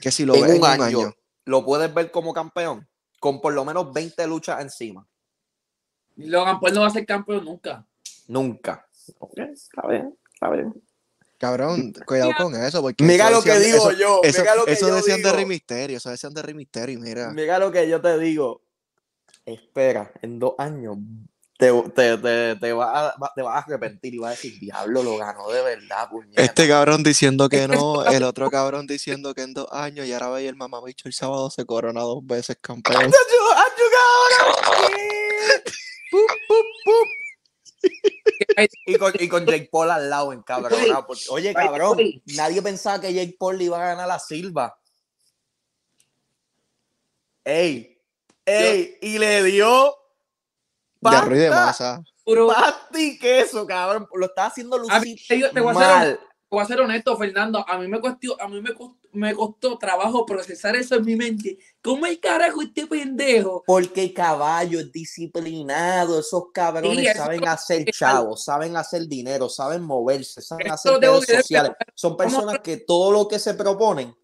Que 0.00 0.10
si 0.12 0.24
lo 0.24 0.34
En 0.34 0.42
ves 0.42 0.50
un 0.50 0.56
en 0.56 0.62
un 0.62 0.66
año. 0.68 0.98
año. 1.00 1.14
¿Lo 1.44 1.64
puedes 1.64 1.92
ver 1.92 2.10
como 2.12 2.32
campeón? 2.32 2.86
Con 3.18 3.40
por 3.40 3.52
lo 3.52 3.64
menos 3.64 3.92
20 3.92 4.26
luchas 4.26 4.60
encima. 4.62 5.06
Logan 6.16 6.60
Paul 6.60 6.74
no 6.74 6.80
va 6.82 6.86
a 6.86 6.90
ser 6.90 7.06
campeón 7.06 7.44
nunca. 7.44 7.84
Nunca. 8.28 8.86
Ok, 9.18 9.38
está 9.38 9.86
bien, 9.88 10.16
está 10.32 10.50
bien. 10.50 10.72
Cabrón, 11.38 11.92
cuidado 12.06 12.30
con 12.38 12.54
eso, 12.54 12.80
porque 12.82 13.02
Mira 13.02 13.26
eso 13.28 13.38
lo 13.38 13.42
que 13.42 13.50
decían- 13.50 13.72
digo 13.72 13.90
eso- 13.90 13.98
yo. 13.98 14.20
Eso, 14.22 14.40
mira 14.42 14.54
lo 14.54 14.64
que 14.64 14.72
eso 14.72 14.88
yo 14.88 14.94
decían 14.94 15.16
digo. 15.16 15.28
de 15.30 15.34
Rey 15.36 15.46
Mysterio, 15.46 15.96
eso 15.96 16.10
decían 16.10 16.34
de 16.34 16.42
y 16.92 16.96
mira. 16.98 17.30
Mira 17.32 17.58
lo 17.58 17.72
que 17.72 17.88
yo 17.88 18.00
te 18.00 18.16
digo. 18.18 18.62
Espera, 19.44 20.12
en 20.22 20.38
dos 20.38 20.54
años 20.58 20.98
te, 21.58 21.72
te, 21.94 22.16
te, 22.18 22.56
te 22.56 22.72
vas 22.72 23.12
a, 23.18 23.32
te 23.34 23.42
vas 23.42 23.56
a 23.56 23.58
arrepentir 23.66 24.14
y 24.14 24.18
vas 24.18 24.28
a 24.28 24.34
decir, 24.34 24.56
diablo, 24.60 25.02
lo 25.02 25.16
ganó 25.16 25.48
de 25.50 25.62
verdad, 25.62 26.08
puñeta. 26.08 26.42
Este 26.42 26.68
cabrón 26.68 27.02
diciendo 27.02 27.48
que 27.48 27.66
no, 27.66 28.04
el 28.22 28.22
otro 28.22 28.50
cabrón 28.50 28.86
diciendo 28.86 29.34
que 29.34 29.42
en 29.42 29.54
dos 29.54 29.66
años, 29.72 30.06
y 30.06 30.12
ahora 30.12 30.30
veía 30.30 30.48
el 30.48 30.56
mamabicho 30.56 31.08
el 31.08 31.12
sábado 31.12 31.50
se 31.50 31.64
corona 31.64 32.02
dos 32.02 32.24
veces 32.24 32.56
campeón. 32.60 33.10
Y 38.86 38.96
con, 38.96 39.12
y 39.18 39.28
con 39.28 39.46
Jake 39.46 39.68
Paul 39.70 39.90
al 39.90 40.08
lado, 40.10 40.32
en 40.32 40.42
cabrón. 40.42 40.78
Oye, 41.30 41.52
cabrón, 41.52 41.98
nadie 42.36 42.62
pensaba 42.62 43.00
que 43.00 43.12
Jake 43.12 43.36
Paul 43.38 43.58
le 43.58 43.64
iba 43.64 43.76
a 43.82 43.88
ganar 43.94 44.10
a 44.10 44.18
Silva. 44.18 44.78
¡Ey! 47.44 47.98
¡Ey! 48.44 48.98
Y 49.00 49.18
le 49.18 49.42
dio. 49.42 49.96
De 51.00 51.10
y 51.10 51.38
de 51.38 51.48
pasta, 51.48 51.66
masa. 51.66 52.02
Puro- 52.24 52.46
Pasta 52.46 53.00
y 53.00 53.18
queso, 53.18 53.66
cabrón. 53.66 54.06
Lo 54.14 54.26
está 54.26 54.46
haciendo 54.46 54.76
A 54.88 55.00
mí, 55.00 55.10
lucir 55.12 55.50
te, 55.52 55.60
voy 55.60 55.82
a 55.82 56.18
te 56.18 56.18
voy 56.56 56.62
a 56.62 56.66
ser 56.66 56.80
honesto, 56.80 57.16
Fernando. 57.16 57.64
A 57.68 57.78
mí 57.78 57.88
me 57.88 58.00
costó, 58.00 58.40
a 58.40 58.46
mí 58.48 58.60
me 58.60 58.74
costó, 58.74 58.98
me 59.12 59.34
costó 59.34 59.78
trabajo 59.78 60.24
procesar 60.26 60.76
eso 60.76 60.96
en 60.96 61.04
mi 61.04 61.16
mente. 61.16 61.58
¿Cómo 61.82 62.06
el 62.06 62.20
carajo 62.20 62.62
este 62.62 62.86
pendejo? 62.86 63.62
Porque 63.66 64.12
caballo 64.12 64.78
es 64.80 64.92
disciplinado, 64.92 66.20
esos 66.20 66.44
cabrones 66.52 66.98
Sí, 66.98 67.06
eso 67.06 67.18
saben 67.22 67.48
hacer 67.48 67.84
chavos, 67.90 68.44
saben 68.44 68.76
hacer 68.76 69.06
dinero, 69.08 69.48
saben 69.48 69.82
moverse, 69.82 70.40
saben 70.42 70.70
hacer 70.70 70.92
redes 71.00 71.26
que 71.26 71.36
sociales. 71.36 71.72
Son 71.94 72.12
¿cómo- 72.12 72.18
personas 72.18 72.58
que 72.60 72.76
todo 72.78 73.10
lo 73.12 73.28
que 73.28 73.38
se 73.38 73.54
proponen 73.54 74.14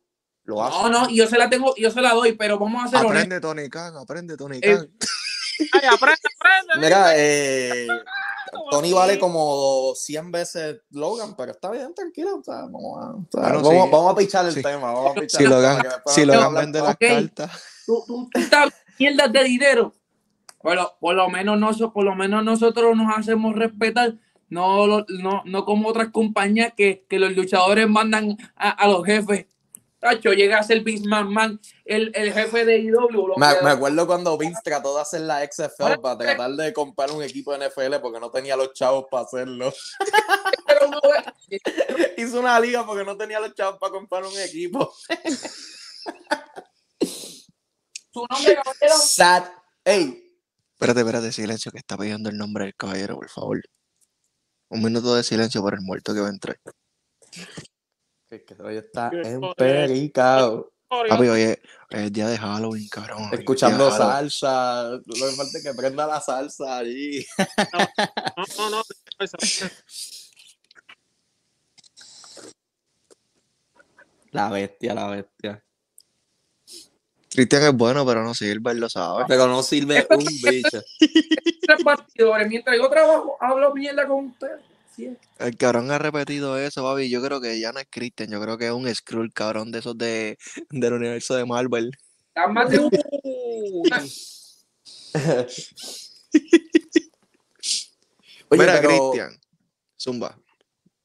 lo 0.45 0.63
hacen. 0.63 0.91
No, 0.93 1.05
no, 1.05 1.11
y 1.11 1.17
yo 1.17 1.27
se 1.27 1.37
la 1.39 1.51
tengo, 1.51 1.75
yo 1.77 1.91
se 1.91 2.01
la 2.01 2.15
doy, 2.15 2.33
pero 2.33 2.59
vamos 2.59 2.85
a 2.85 2.89
ser 2.89 2.99
honestos. 2.99 3.17
Aprende 3.23 3.41
Tony 3.41 3.69
Khan, 3.69 3.97
aprende 3.97 4.37
Tony 4.37 4.59
Eh, 4.63 4.77
Khan. 4.77 4.91
Ay, 5.73 5.89
aprende, 5.91 6.21
aprende. 6.39 6.87
Mira, 6.87 7.13
eh, 7.17 7.87
Tony 8.71 8.93
vale 8.93 9.19
como 9.19 9.93
100 9.95 10.31
veces 10.33 10.81
Logan, 10.91 11.35
pero 11.37 11.53
está 11.53 11.71
bien, 11.71 11.95
tranquilo. 11.95 12.37
O 12.39 12.43
sea, 12.43 12.63
vamos, 12.63 12.99
a, 12.99 13.11
o 13.11 13.27
sea, 13.31 13.41
Bueno, 13.43 13.63
vamos, 13.63 13.85
sí. 13.85 13.91
vamos 13.93 14.13
a 14.13 14.17
pichar 14.17 14.47
el 14.47 14.63
tema. 14.63 14.93
Vamos 14.93 15.11
a 15.11 15.15
pichar 15.21 15.39
Si 15.39 15.45
el 15.45 15.51
lo 15.51 15.57
tema, 15.57 15.75
gan- 15.77 15.83
que 15.83 15.89
después 15.89 16.15
si 16.15 16.21
no 16.23 16.27
lo 16.27 16.33
quiero 16.33 16.41
gan 16.41 16.47
hablar 16.49 16.65
vende 16.65 16.81
las 16.81 16.95
Ok. 16.95 16.99
cartas. 17.01 17.63
tú, 17.87 18.05
tú, 18.07 18.29
tú 18.33 18.41
estás 18.41 18.73
mierdas 18.99 19.33
de 19.33 19.45
dinero. 19.45 19.95
Bueno, 20.63 20.93
por 21.01 21.15
lo 21.15 21.29
menos 21.31 21.59
noso- 21.59 21.93
por 21.93 22.05
lo 22.05 22.15
menos 22.15 22.45
nosotros 22.45 22.97
nos 22.97 23.17
hacemos 23.17 23.55
respetar, 23.55 24.15
no, 24.49 24.87
no, 25.09 25.43
no 25.45 25.65
como 25.65 25.89
otras 25.89 26.09
compañías 26.11 26.73
que, 26.77 27.05
que 27.09 27.19
los 27.19 27.33
luchadores 27.37 27.89
mandan 27.89 28.37
a, 28.57 28.71
a 28.71 28.89
los 28.89 29.05
jefes. 29.05 29.47
Tacho, 30.01 30.33
llega 30.33 30.59
a 30.59 30.63
ser 30.63 30.83
Vince 30.83 31.09
McMahon, 31.09 31.61
el, 31.85 32.13
el 32.15 32.33
jefe 32.33 32.65
de 32.65 32.79
IW. 32.79 33.35
Me, 33.37 33.55
que- 33.59 33.65
me 33.65 33.71
acuerdo 33.71 34.07
cuando 34.07 34.39
Vince 34.39 34.61
trató 34.63 34.95
de 34.95 35.03
hacer 35.03 35.23
la 35.23 35.45
XFL 35.45 35.99
para 36.01 36.17
tratar 36.19 36.53
de 36.53 36.73
comprar 36.73 37.11
un 37.11 37.23
equipo 37.23 37.53
de 37.57 37.69
NFL 37.69 37.97
porque 38.01 38.21
no 38.21 38.31
tenía 38.31 38.57
los 38.57 38.73
chavos 38.75 39.07
para 39.11 39.25
hacerlo. 39.25 39.73
ve- 41.49 42.15
Hizo 42.17 42.39
una 42.41 42.61
liga 42.61 42.87
porque 42.87 43.05
no 43.05 43.17
tenía 43.17 43.41
los 43.41 43.55
chavos 43.55 43.79
para 43.81 43.91
comprar 43.93 44.23
un 44.25 44.39
equipo. 44.39 44.93
su 47.01 48.27
nombre, 48.31 48.55
caballero. 48.57 48.97
Sad. 49.01 49.45
Ey, 49.85 50.25
Espérate, 50.75 51.01
espérate, 51.01 51.33
silencio, 51.33 51.73
que 51.73 51.79
está 51.79 51.97
pidiendo 51.97 52.31
el 52.31 52.37
nombre 52.39 52.65
del 52.67 52.75
caballero, 52.77 53.17
por 53.17 53.29
favor. 53.29 53.61
Un 54.69 54.81
minuto 54.83 55.13
de 55.17 55.25
silencio 55.25 55.61
por 55.61 55.75
el 55.75 55.81
muerto 55.81 56.15
que 56.15 56.21
va 56.21 56.29
a 56.29 56.31
entrar. 56.31 56.57
Que, 58.29 58.45
que 58.45 58.63
hoy 58.63 58.77
está 58.77 59.11
empericado. 59.13 60.73
Papi, 60.89 61.29
hoy 61.29 61.41
es, 61.43 61.59
hoy 61.93 62.05
es 62.05 62.13
día 62.13 62.29
de 62.29 62.39
Halloween, 62.39 62.89
cabrón. 62.89 63.29
Escuchando 63.33 63.91
salsa. 63.91 64.91
Lo 64.91 65.03
que 65.03 65.37
falta 65.37 65.59
es 65.59 65.65
que 65.65 65.75
prenda 65.75 66.07
la 66.07 66.21
salsa 66.21 66.79
allí. 66.79 67.25
No, 68.37 68.45
no, 68.57 68.71
no. 68.71 68.83
La 74.31 74.51
bestia, 74.51 74.95
la 74.95 75.09
bestia. 75.09 75.65
Cristian 77.31 77.63
es 77.63 77.75
bueno, 77.75 78.07
pero 78.07 78.23
no 78.23 78.35
sirve, 78.35 78.73
él 78.73 78.81
lo 78.81 78.89
sabe. 78.89 79.25
Pero 79.29 79.47
no 79.47 79.63
sirve 79.63 80.07
un 80.11 80.25
bicho. 80.25 80.83
Tres 81.61 81.85
partidores. 81.85 82.49
Mientras 82.49 82.77
yo 82.77 82.89
trabajo, 82.89 83.37
hablo 83.41 83.75
mierda 83.75 84.07
con 84.07 84.27
ustedes. 84.27 84.61
El 85.39 85.57
cabrón 85.57 85.91
ha 85.91 85.99
repetido 85.99 86.59
eso, 86.59 86.83
papi. 86.83 87.09
Yo 87.11 87.23
creo 87.23 87.41
que 87.41 87.59
ya 87.61 87.73
no 87.73 87.79
es 87.81 87.87
Cristian, 87.91 88.31
yo 88.31 88.41
creo 88.41 88.59
que 88.59 88.67
es 88.67 88.73
un 88.73 88.93
Skrull, 88.95 89.33
cabrón, 89.33 89.71
de 89.73 89.79
esos 89.81 89.97
de, 89.99 90.39
del 90.71 90.93
universo 90.95 91.35
de 91.37 91.45
Marvel. 91.47 91.93
Más 92.51 92.71
de 92.71 92.79
un 92.79 92.91
Oye, 98.51 98.61
Mira, 98.63 98.81
pero 98.81 98.89
Cristian. 99.11 99.41
Zumba. 100.01 100.39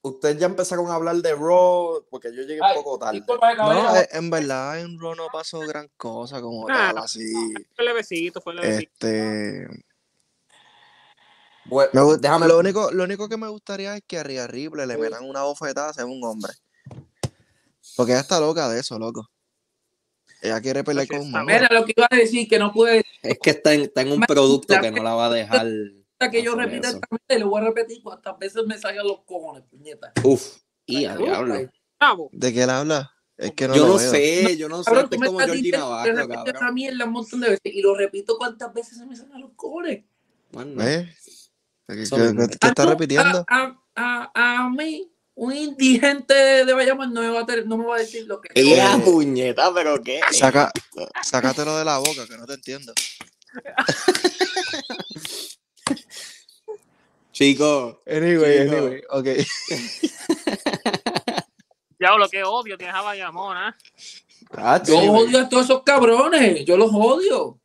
ustedes 0.02 0.38
ya 0.38 0.46
empezaron 0.46 0.90
a 0.90 0.96
hablar 0.96 1.16
de 1.18 1.34
Raw 1.36 2.06
porque 2.10 2.30
yo 2.34 2.44
llegué 2.44 2.60
un 2.62 2.74
poco 2.84 3.00
tarde. 3.00 3.22
No, 3.58 3.98
eh, 3.98 4.08
en 4.12 4.30
verdad 4.30 4.80
en 4.80 5.00
Raw 5.00 5.16
no 5.16 5.28
pasó 5.32 5.60
gran 5.62 5.90
cosa 5.98 6.42
como 6.42 6.68
Ah. 6.70 6.92
tal, 6.94 6.98
así. 7.00 7.34
Fue 7.76 7.86
levecito, 7.86 8.40
fue 8.42 8.54
levecito. 8.54 8.92
Este. 8.94 9.68
Bueno, 11.66 11.92
me 11.94 12.18
déjame. 12.18 12.48
lo, 12.48 12.60
único, 12.60 12.92
lo 12.92 13.04
único 13.04 13.30
que 13.30 13.38
me 13.38 13.48
gustaría 13.48 13.96
es 13.96 14.04
que 14.06 14.20
a 14.20 14.24
Rhea 14.24 14.48
Ripley 14.48 14.86
le 14.88 14.98
metan 14.98 15.24
una 15.28 15.44
bofetada 15.44 15.94
sea 15.94 16.06
un 16.06 16.24
hombre. 16.24 16.54
Porque 17.96 18.12
ella 18.14 18.22
está 18.22 18.40
loca 18.40 18.70
de 18.70 18.80
eso, 18.80 18.98
loco. 19.00 19.30
Ella 20.42 20.60
quiere 20.60 20.84
pelear 20.84 21.08
con 21.08 21.20
un 21.22 21.32
mamá. 21.32 21.54
Mira 21.54 21.70
lo 21.72 21.86
que 21.86 21.94
iba 21.96 22.08
a 22.10 22.16
decir, 22.16 22.48
que 22.50 22.60
no 22.60 22.74
puede 22.74 23.06
Es 23.22 23.40
que 23.40 23.52
está 23.52 23.74
en, 23.74 23.82
está 23.82 24.02
en 24.02 24.12
un 24.12 24.20
producto 24.22 24.76
que 24.82 24.92
no 24.92 25.02
la 25.04 25.14
va 25.14 25.28
a 25.28 25.30
dejar. 25.30 25.68
que 26.32 26.44
yo 26.44 26.56
repita 26.56 26.90
esta 26.90 27.08
vez, 27.30 27.40
lo 27.40 27.50
voy 27.50 27.62
a 27.62 27.66
repetir 27.66 28.02
cuantas 28.04 28.38
veces 28.40 28.66
me 28.66 28.78
salgan 28.78 29.08
los 29.08 29.22
cojones, 29.26 29.64
puñeta. 29.70 30.12
Uf, 30.24 30.58
y 30.86 31.06
a 31.06 31.16
diablo. 31.16 31.70
¿De 32.32 32.54
qué 32.54 32.64
él 32.64 32.70
habla? 32.70 33.12
Es 33.38 33.52
que 33.54 33.68
no 33.68 33.76
yo 33.76 33.82
lo 33.84 33.88
no 33.94 33.96
veo. 33.98 34.12
sé, 34.12 34.58
yo 34.58 34.70
no 34.70 34.84
sé. 34.84 34.86
Cabrón, 34.86 35.04
Este 35.06 35.18
tú 35.18 35.24
es 35.24 35.28
como 35.30 35.40
Navarro, 35.40 35.54
repito 35.54 36.40
esta 36.46 36.54
cabrón. 36.54 36.74
mierda 36.76 37.06
un 37.06 37.12
montón 37.12 37.40
de 37.40 37.50
veces 37.50 37.62
y 37.74 37.82
lo 37.82 37.96
repito 37.96 38.38
cuantas 38.38 38.74
veces 38.74 38.98
se 38.98 39.06
me 39.06 39.16
salen 39.16 39.42
los 39.42 39.52
cojones. 39.56 40.04
Bueno, 40.52 40.72
¿Ves? 40.76 41.43
¿Qué, 41.88 42.02
Eso 42.04 42.16
qué- 42.16 42.22
mismo. 42.24 42.48
qué- 42.48 42.58
qué 42.58 42.68
está 42.68 42.84
Ah, 42.84 42.88
repitiendo? 42.88 43.46
A, 43.48 43.78
a, 43.96 44.32
a, 44.34 44.66
a 44.66 44.70
mí, 44.70 45.10
un 45.36 45.54
indigente 45.56 46.34
de 46.66 46.74
Bayamón 46.74 47.14
no 47.14 47.22
me 47.22 47.30
va 47.30 47.42
a, 47.42 47.46
ter- 47.46 47.66
no 47.68 47.78
me 47.78 47.86
va 47.86 47.96
a 47.96 48.00
decir 48.00 48.26
lo 48.28 48.40
que 48.42 48.50
¡Ea, 48.56 48.96
Eh, 48.96 49.00
puñeta! 49.04 49.74
¿Pero 49.74 50.02
qué? 50.02 50.22
Saca, 50.32 50.72
sácatelo 51.24 51.78
de 51.78 51.86
la 51.86 51.98
boca, 51.98 52.26
que 52.28 52.38
no 52.38 52.46
te 52.46 52.54
entiendo. 52.54 52.94
Chicos, 57.32 57.98
Anyway, 58.06 58.64
Chico. 58.64 58.76
anyway, 58.78 59.02
ok. 59.10 59.28
diablo, 62.00 62.30
qué 62.30 62.44
odio 62.44 62.78
tienes 62.78 62.96
a 62.96 63.02
Bayamón, 63.02 63.58
¿ah? 63.58 63.76
ah, 64.52 64.82
Yo 64.86 65.00
chico. 65.02 65.14
odio 65.14 65.40
a 65.40 65.50
todos 65.50 65.64
esos 65.66 65.84
cabrones, 65.84 66.64
yo 66.66 66.78
los 66.78 66.92
odio. 66.94 67.60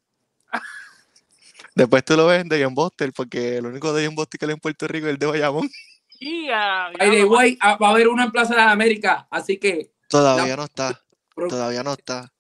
Después 1.79 2.05
tú 2.05 2.17
lo 2.17 2.27
ves 2.27 2.43
de 2.49 2.65
John 2.65 2.75
Buster, 2.75 3.13
porque 3.13 3.59
el 3.59 3.67
único 3.67 3.93
de 3.93 4.09
Buster 4.09 4.37
que 4.39 4.47
hay 4.47 4.53
en 4.53 4.59
Puerto 4.59 4.89
Rico 4.89 5.07
es 5.07 5.13
el 5.13 5.19
de 5.19 5.27
Bayamón. 5.27 5.71
Y 6.19 6.49
a. 6.51 6.89
By 6.99 7.11
the 7.13 7.25
way, 7.25 7.57
ah, 7.61 7.77
va 7.77 7.87
a 7.89 7.91
haber 7.93 8.09
una 8.09 8.25
en 8.25 8.33
Plaza 8.33 8.55
de 8.55 8.61
las 8.61 8.73
Américas, 8.73 9.25
así 9.31 9.59
que 9.59 9.93
Todavía 10.09 10.49
La- 10.49 10.57
no 10.57 10.65
está, 10.65 11.01
todavía 11.49 11.83
no 11.85 11.93
está, 11.93 12.33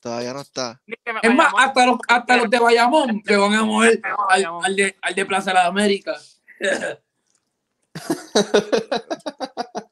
todavía 0.00 0.32
no 0.32 0.40
está. 0.40 0.80
es 1.22 1.34
más, 1.36 1.52
hasta 1.56 1.86
los, 1.86 1.98
hasta 2.08 2.36
los 2.38 2.50
de 2.50 2.58
Bayamón 2.58 3.22
se 3.24 3.36
van 3.36 3.54
a 3.54 3.62
mover 3.64 4.00
al, 4.28 4.44
al 4.64 4.74
de, 4.76 4.96
al 5.00 5.14
de 5.14 5.24
Plaza 5.26 5.50
de 5.50 5.54
las 5.54 5.66
Américas. 5.66 6.42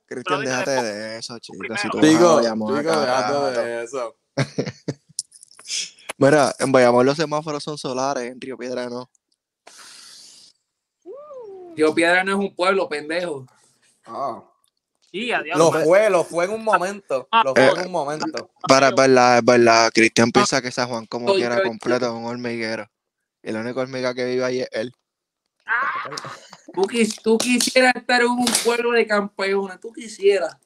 Cristian, 0.06 0.40
déjate 0.40 0.70
de- 0.82 1.18
eso, 1.18 1.38
chicos. 1.38 1.66
Si 1.80 1.88
tú 1.88 1.98
Primero. 1.98 2.00
vas 2.00 2.08
a 2.08 2.08
Chicos, 2.18 2.36
Bayamón 2.42 2.74
a 2.74 2.78
chicos, 2.80 2.96
cada 2.96 3.50
déjate 3.50 3.68
de 3.68 3.84
eso. 3.84 4.16
Mira, 6.18 6.52
en 6.58 6.72
Bayamón 6.72 7.06
los 7.06 7.16
semáforos 7.16 7.62
son 7.62 7.78
solares, 7.78 8.24
en 8.30 8.40
Río 8.40 8.56
Piedra 8.58 8.88
no. 8.88 9.08
Río 11.76 11.94
Piedra 11.94 12.24
no 12.24 12.32
es 12.32 12.38
un 12.38 12.54
pueblo, 12.54 12.88
pendejo. 12.88 13.46
Ah. 14.04 14.42
Y 15.12 15.30
a 15.30 15.40
diablo. 15.42 15.70
Lo 15.72 15.84
fue, 15.84 16.10
lo 16.10 16.24
fue 16.24 16.44
en 16.46 16.50
un 16.50 16.64
momento. 16.64 17.28
Lo 17.44 17.54
fue 17.54 17.68
en 17.80 17.86
un 17.86 17.92
momento. 17.92 18.50
Para, 18.68 18.88
es 18.88 18.94
verdad, 18.94 19.38
es 19.38 19.44
verdad. 19.44 19.90
Cristian 19.94 20.30
piensa 20.32 20.60
que 20.60 20.70
San 20.72 20.88
Juan 20.88 21.06
como 21.06 21.28
Soy 21.28 21.38
quiera 21.38 21.56
yo, 21.58 21.62
completo 21.62 22.06
es 22.06 22.12
un 22.12 22.26
hormiguero. 22.26 22.86
Y 23.42 23.52
la 23.52 23.60
única 23.60 23.80
hormiga 23.80 24.12
que 24.12 24.24
vive 24.24 24.44
ahí 24.44 24.60
es 24.60 24.68
él. 24.72 24.92
Tú, 26.74 26.82
quis- 26.82 27.20
tú 27.22 27.38
quisieras 27.38 27.94
estar 27.94 28.20
en 28.22 28.28
un 28.28 28.44
pueblo 28.64 28.90
de 28.90 29.06
campeones, 29.06 29.78
tú 29.80 29.92
quisieras. 29.92 30.56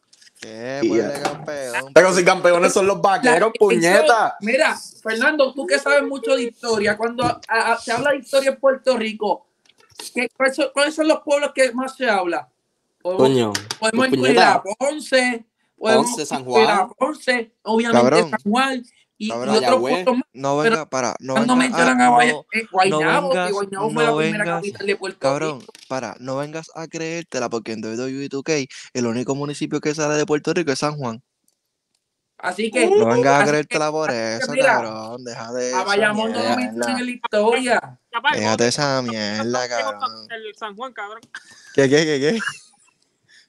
¿Qué? 0.43 0.81
Y 0.83 0.97
ya. 0.97 1.09
de 1.09 1.23
campeón. 1.23 1.93
Pero 1.95 2.13
si 2.15 2.25
campeones 2.25 2.73
son 2.73 2.87
los 2.89 3.01
vaqueros, 3.01 3.53
La- 3.55 3.59
puñeta. 3.59 4.37
Mira, 4.41 4.77
Fernando, 5.03 5.55
tú 5.55 5.65
que 5.67 5.79
sabes 5.79 6.03
mucho 6.03 6.35
de 6.35 6.43
historia, 6.45 6.97
cuando 6.97 7.25
a- 7.25 7.41
a- 7.49 7.79
se 7.79 7.93
habla 7.93 8.11
de 8.11 8.19
historia 8.19 8.51
en 8.51 8.57
Puerto 8.61 8.97
Rico, 8.97 9.47
¿qué, 10.13 10.29
cuáles, 10.37 10.57
son, 10.57 10.67
cuáles 10.75 10.95
son 10.97 11.07
los 11.07 11.21
pueblos 11.21 11.53
que 11.55 11.73
más 11.73 11.97
se 11.97 12.11
habla? 12.11 12.49
Podemos, 13.01 13.23
Coño. 13.29 13.53
podemos 13.79 14.09
incluir 14.09 14.41
a 14.41 14.63
Ponce, 14.63 15.45
podemos 15.79 16.07
Ponce, 16.07 16.27
San 16.27 16.41
incluir 16.41 16.69
a 16.69 16.77
Juan. 16.77 16.91
Ponce, 16.99 17.53
obviamente 17.63 18.01
Cabrón. 18.03 18.31
San 18.31 18.41
Juan 18.53 18.83
y, 19.19 19.27
y 19.27 19.29
Cabrón. 19.31 19.63
más. 19.63 20.23
No 20.33 20.57
venga, 20.59 20.87
para, 20.87 21.15
no 21.21 21.35
venga, 21.35 21.55
mencionan 21.55 22.01
a- 22.01 22.07
a 22.07 22.11
no, 22.11 22.21
eh, 22.23 22.67
Guaynabo, 22.73 23.31
que 23.31 23.37
vengas- 23.39 23.53
Guaynabo 23.53 23.91
fue 23.91 24.05
no 24.05 24.11
la 24.11 24.17
primera 24.17 24.45
vengas, 24.45 24.57
capital 24.63 24.87
de 24.87 24.97
Puerto 24.97 25.19
cabrón, 25.21 25.61
Rico. 25.61 25.73
para, 25.89 26.17
no 26.19 26.37
vengas 26.37 26.71
a 26.75 26.89
creértela 26.89 27.49
porque 27.49 27.73
en 27.73 27.83
WWE 27.85 28.29
2K 28.29 28.69
el 28.95 29.07
único 29.07 29.35
municipio 29.35 29.81
que 29.81 29.95
sale 29.95 30.15
de 30.17 30.27
Puerto 30.27 30.53
Rico 30.55 30.73
es 30.73 30.79
San 30.79 30.97
Juan. 30.97 31.23
Así 32.39 32.73
que 32.73 32.87
No 32.91 33.07
vengas 33.07 33.41
a 33.41 33.45
que 33.45 33.51
creértela 33.51 33.93
por 33.93 34.11
que 34.11 34.37
eso, 34.39 34.51
mira, 34.51 34.65
cabrón. 34.73 35.23
Deja 35.23 35.53
de 35.53 35.75
a 35.75 35.85
Bayamón 35.85 36.33
no 36.33 36.43
lo 36.43 36.57
mencionan 36.57 36.99
en 36.99 37.07
la 37.07 37.13
historia. 37.13 37.99
Déjate 38.33 38.67
esa 38.67 39.01
mierda, 39.03 39.69
cabrón. 39.69 40.27
El 40.31 40.53
San 40.57 40.75
Juan, 40.75 40.93
cabrón. 40.93 41.21
¿Qué, 41.75 41.89
qué, 41.89 42.05
qué, 42.05 42.19
qué? 42.21 42.39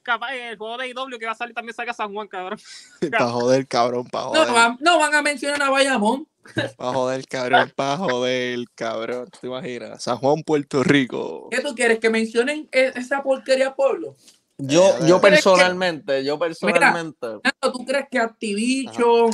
Capaz, 0.03 0.33
el 0.35 0.57
juego 0.57 0.77
de 0.77 0.89
IW 0.89 1.17
que 1.17 1.25
va 1.25 1.31
a 1.31 1.35
salir 1.35 1.55
también 1.55 1.73
saca 1.75 1.93
San 1.93 2.13
Juan, 2.13 2.27
cabrón. 2.27 2.59
Pa' 3.17 3.29
joder, 3.29 3.65
cabrón, 3.67 4.05
pa' 4.07 4.23
No, 4.23 4.29
joder. 4.29 4.47
no, 4.47 4.53
van- 4.53 4.77
no 4.81 4.99
van 4.99 5.15
a 5.15 5.21
mencionar 5.21 5.61
a 5.63 5.69
Bayamón. 5.69 6.27
Pa' 6.77 6.93
joder, 6.93 7.25
cabrón, 7.27 7.71
pa' 7.75 7.97
joder, 7.97 8.59
cabrón. 8.75 9.29
¿Te 9.39 9.47
imaginas? 9.47 10.03
San 10.03 10.17
Juan, 10.17 10.43
Puerto 10.43 10.83
Rico. 10.83 11.47
¿Qué 11.49 11.61
tú 11.61 11.73
quieres? 11.73 11.99
¿Que 11.99 12.09
mencionen 12.09 12.67
e- 12.71 12.91
esa 12.95 13.23
porquería 13.23 13.73
pueblo? 13.73 14.15
Yo, 14.57 14.89
Eh, 14.89 15.07
yo 15.07 15.21
¿Crees 15.21 15.39
que- 15.41 15.49
personalmente, 15.49 16.23
yo 16.25 16.37
personalmente. 16.37 17.27
¿Tú 17.61 17.85
crees 17.85 18.05
que 18.11 18.19
Activision, 18.19 19.31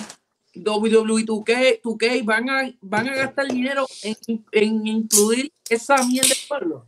WWE 0.56 1.26
2K, 1.26 1.82
2K 1.82 2.24
van, 2.26 2.50
a, 2.50 2.72
van 2.82 3.10
a 3.10 3.16
gastar 3.16 3.48
dinero 3.48 3.86
en, 4.04 4.16
en 4.52 4.88
incluir 4.88 5.52
esa 5.68 5.98
mierda 6.06 6.30
de 6.30 6.36
pueblo? 6.48 6.86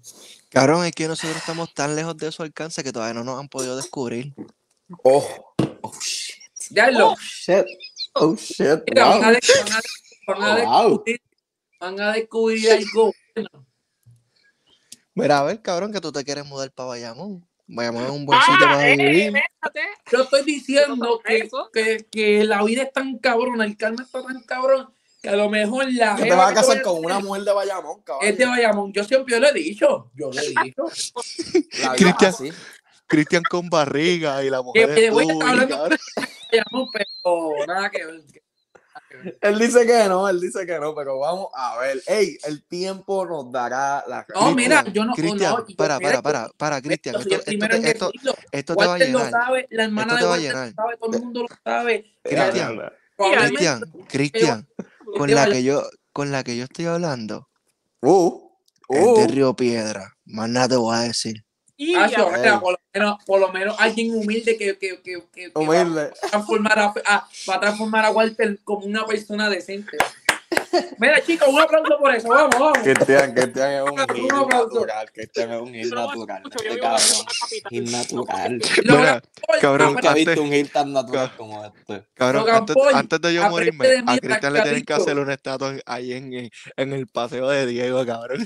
Cabrón, 0.52 0.86
es 0.86 0.92
que 0.92 1.08
nosotros 1.08 1.38
estamos 1.38 1.74
tan 1.74 1.96
lejos 1.96 2.18
de 2.18 2.32
su 2.32 2.44
alcance 2.44 2.84
que 2.84 2.92
todavía 2.92 3.14
no 3.14 3.24
nos 3.24 3.40
han 3.40 3.48
podido 3.48 3.78
descubrir. 3.78 4.34
Oh, 5.04 5.26
oh 5.82 5.94
shit. 6.02 6.36
Ya 6.70 6.92
lo. 6.92 7.12
Oh 7.12 7.16
shit. 7.18 7.66
Oh 8.14 8.36
shit. 8.36 8.82
Mira, 8.90 9.06
van, 9.08 9.24
a 9.24 9.28
Wow. 9.32 9.34
de- 9.34 9.42
van 9.64 9.72
a- 9.74 9.82
van 10.28 10.42
a 10.42 10.64
Wow. 10.66 10.90
descubrir, 10.90 11.22
van 11.80 12.02
a 12.02 12.12
descubrir 12.12 12.72
algo 12.72 13.14
bueno. 13.34 13.66
Mira, 15.16 15.40
a 15.40 15.44
ver, 15.44 15.62
cabrón, 15.62 15.92
que 15.94 16.02
tú 16.02 16.12
te 16.12 16.24
quieres 16.26 16.46
mudar 16.46 16.70
para 16.72 16.90
Bayamón. 16.90 17.48
Bayamón 17.68 18.04
es 18.04 18.10
un 18.12 18.26
buen 18.26 18.40
sitio 18.42 18.66
Ah, 18.68 18.74
para 18.74 18.90
eh, 18.90 18.98
vivir. 18.98 19.22
espérate. 19.38 19.82
Yo 20.12 20.24
estoy 20.24 20.44
diciendo 20.44 21.22
que, 21.26 21.38
Eso. 21.38 21.70
que, 21.72 22.06
que 22.12 22.44
la 22.44 22.62
vida 22.64 22.84
es 22.84 22.92
tan 22.92 23.18
cabrona, 23.20 23.64
el 23.64 23.78
karma 23.78 24.04
está 24.04 24.22
tan 24.22 24.42
cabrón, 24.44 24.94
que 25.22 25.30
a 25.30 25.36
lo 25.36 25.50
mejor 25.50 25.86
la 25.94 26.16
Que 26.16 26.24
te 26.24 26.32
vas 26.34 26.48
a 26.48 26.50
que 26.50 26.56
casar 26.56 26.82
con 26.82 27.04
una 27.06 27.20
mujer 27.20 27.44
de 27.44 27.54
Bayamón, 27.54 28.02
cabrón. 28.02 28.28
Es 28.28 28.38
de 28.38 28.46
Bayamón. 28.46 28.92
Yo 28.94 29.04
siempre 29.04 29.40
lo 29.40 29.48
he 29.48 29.54
dicho. 29.54 30.12
Yo 30.16 30.32
lo 30.32 30.42
he 30.42 30.48
dicho. 30.64 30.84
Cristian. 31.96 32.30
así. 32.34 32.52
Cristian 33.08 33.44
con 33.44 33.70
barriga 33.70 34.44
y 34.44 34.50
la 34.50 34.58
Que 34.60 34.64
mujer 34.64 34.90
me 34.90 35.06
es 35.06 35.12
voy 35.12 35.30
a 35.30 35.34
estar 35.34 35.50
hablando 35.50 35.78
cabrón. 35.78 36.00
Bayamón, 36.52 36.88
pero 36.94 37.66
nada 37.68 37.90
que 37.92 38.06
ver. 38.06 38.22
Él 39.42 39.60
dice 39.60 39.86
que 39.86 40.06
no, 40.08 40.28
él 40.28 40.40
dice 40.40 40.66
que 40.66 40.80
no, 40.80 40.96
pero 40.96 41.20
vamos 41.20 41.48
a 41.54 41.78
ver. 41.80 42.02
Ey, 42.08 42.38
el 42.46 42.64
tiempo 42.64 43.26
nos 43.26 43.52
dará 43.52 44.04
la 44.08 44.26
No, 44.34 44.56
mira, 44.56 44.84
yo 44.92 45.04
no. 45.06 45.14
Cristian, 45.14 45.52
no, 45.54 45.68
yo- 45.68 45.76
para, 45.76 46.00
para, 46.00 46.22
para, 46.22 46.50
para, 46.58 46.82
Cristian. 46.82 47.16
yo 47.16 47.20
Esto, 47.22 47.36
esto, 47.36 47.68
te, 47.68 47.90
esto, 47.90 48.06
decirlo. 48.12 48.34
esto 48.52 48.76
te 48.76 48.80
va 48.80 48.86
a 48.86 48.90
Walter 48.90 49.10
lo 49.12 49.20
llenar. 49.20 49.32
sabe, 49.32 49.68
la 49.70 49.84
hermana 49.84 50.14
Esto 50.14 50.16
te 50.18 50.24
de 50.24 50.30
va 50.30 50.36
a 50.36 50.40
llenar. 50.40 50.68
lo 50.70 50.74
sabe, 50.74 50.98
todo 50.98 51.14
el 51.18 51.22
mundo 51.24 51.42
lo 51.42 51.48
sabe. 51.64 52.16
Cristian, 52.24 52.92
Cristian, 53.18 53.82
Cristian, 54.08 54.68
con 55.18 55.32
la 55.32 55.48
que 55.50 55.64
yo, 55.64 55.84
con 56.14 56.32
la 56.32 56.44
que 56.44 56.56
yo 56.58 56.64
estoy 56.66 56.86
hablando, 56.86 57.48
Uh, 58.04 58.50
es 58.90 59.06
uh. 59.06 59.18
de 59.20 59.28
Río 59.28 59.56
Piedra. 59.56 60.14
Más 60.26 60.50
nada 60.50 60.70
te 60.70 60.76
voy 60.76 60.96
a 60.96 61.00
decir. 61.02 61.44
Y 61.78 61.96
Ah, 61.96 62.08
mira, 62.08 62.54
Ey. 62.54 62.60
por, 62.60 62.74
lo 62.74 62.80
menos, 62.94 63.24
por 63.26 63.40
lo 63.40 63.52
menos 63.52 63.76
alguien 63.80 64.14
humilde 64.16 64.58
que, 64.58 64.78
que, 64.78 65.02
que, 65.02 65.24
que, 65.32 65.32
que 65.32 65.48
va, 65.50 65.62
Humilde. 65.62 66.12
a 66.24 66.28
transformar 66.30 66.80
a, 66.80 66.94
a- 67.06 67.28
va 67.50 67.56
a 67.56 67.60
transformar 67.60 68.06
a 68.06 68.12
Walter 68.12 68.60
como 68.64 68.86
una 68.86 69.06
persona 69.06 69.50
decente. 69.50 69.98
Mira, 70.98 71.22
chicos, 71.22 71.48
un 71.48 71.60
aplauso 71.60 71.98
por 72.00 72.16
eso. 72.16 72.30
Vamos, 72.30 72.50
vamos. 72.58 72.78
Cristian, 72.80 73.34
Cristian 73.34 73.72
es 73.72 73.82
un 73.82 73.98
hit 73.98 74.32
natural. 74.32 75.12
Cristian 75.12 75.52
es 75.52 75.62
un 75.62 75.74
hit 75.74 75.94
natural. 75.94 76.44
Este 76.46 76.80
cabrón. 76.80 77.02
Hit 77.70 77.90
natural. 77.90 78.62
Mira, 78.84 79.22
cabrón, 79.60 79.94
Nunca 79.94 80.12
he 80.12 80.26
visto 80.26 80.42
un 80.42 80.52
hit 80.52 80.72
tan 80.72 80.94
natural 80.94 81.32
como 81.36 81.66
este. 81.66 82.06
Cabrón, 82.14 82.46
antes, 82.94 83.22
de 83.22 83.34
yo 83.34 83.50
morirme, 83.50 84.04
a 84.06 84.18
Cristian 84.18 84.54
le 84.54 84.62
tienen 84.62 84.86
que 84.86 84.94
hacer 84.94 85.18
una 85.18 85.34
estatua 85.34 85.76
ahí 85.86 86.14
en 86.14 86.94
el 86.94 87.08
paseo 87.08 87.50
de 87.50 87.66
Diego, 87.66 88.06
cabrón. 88.06 88.46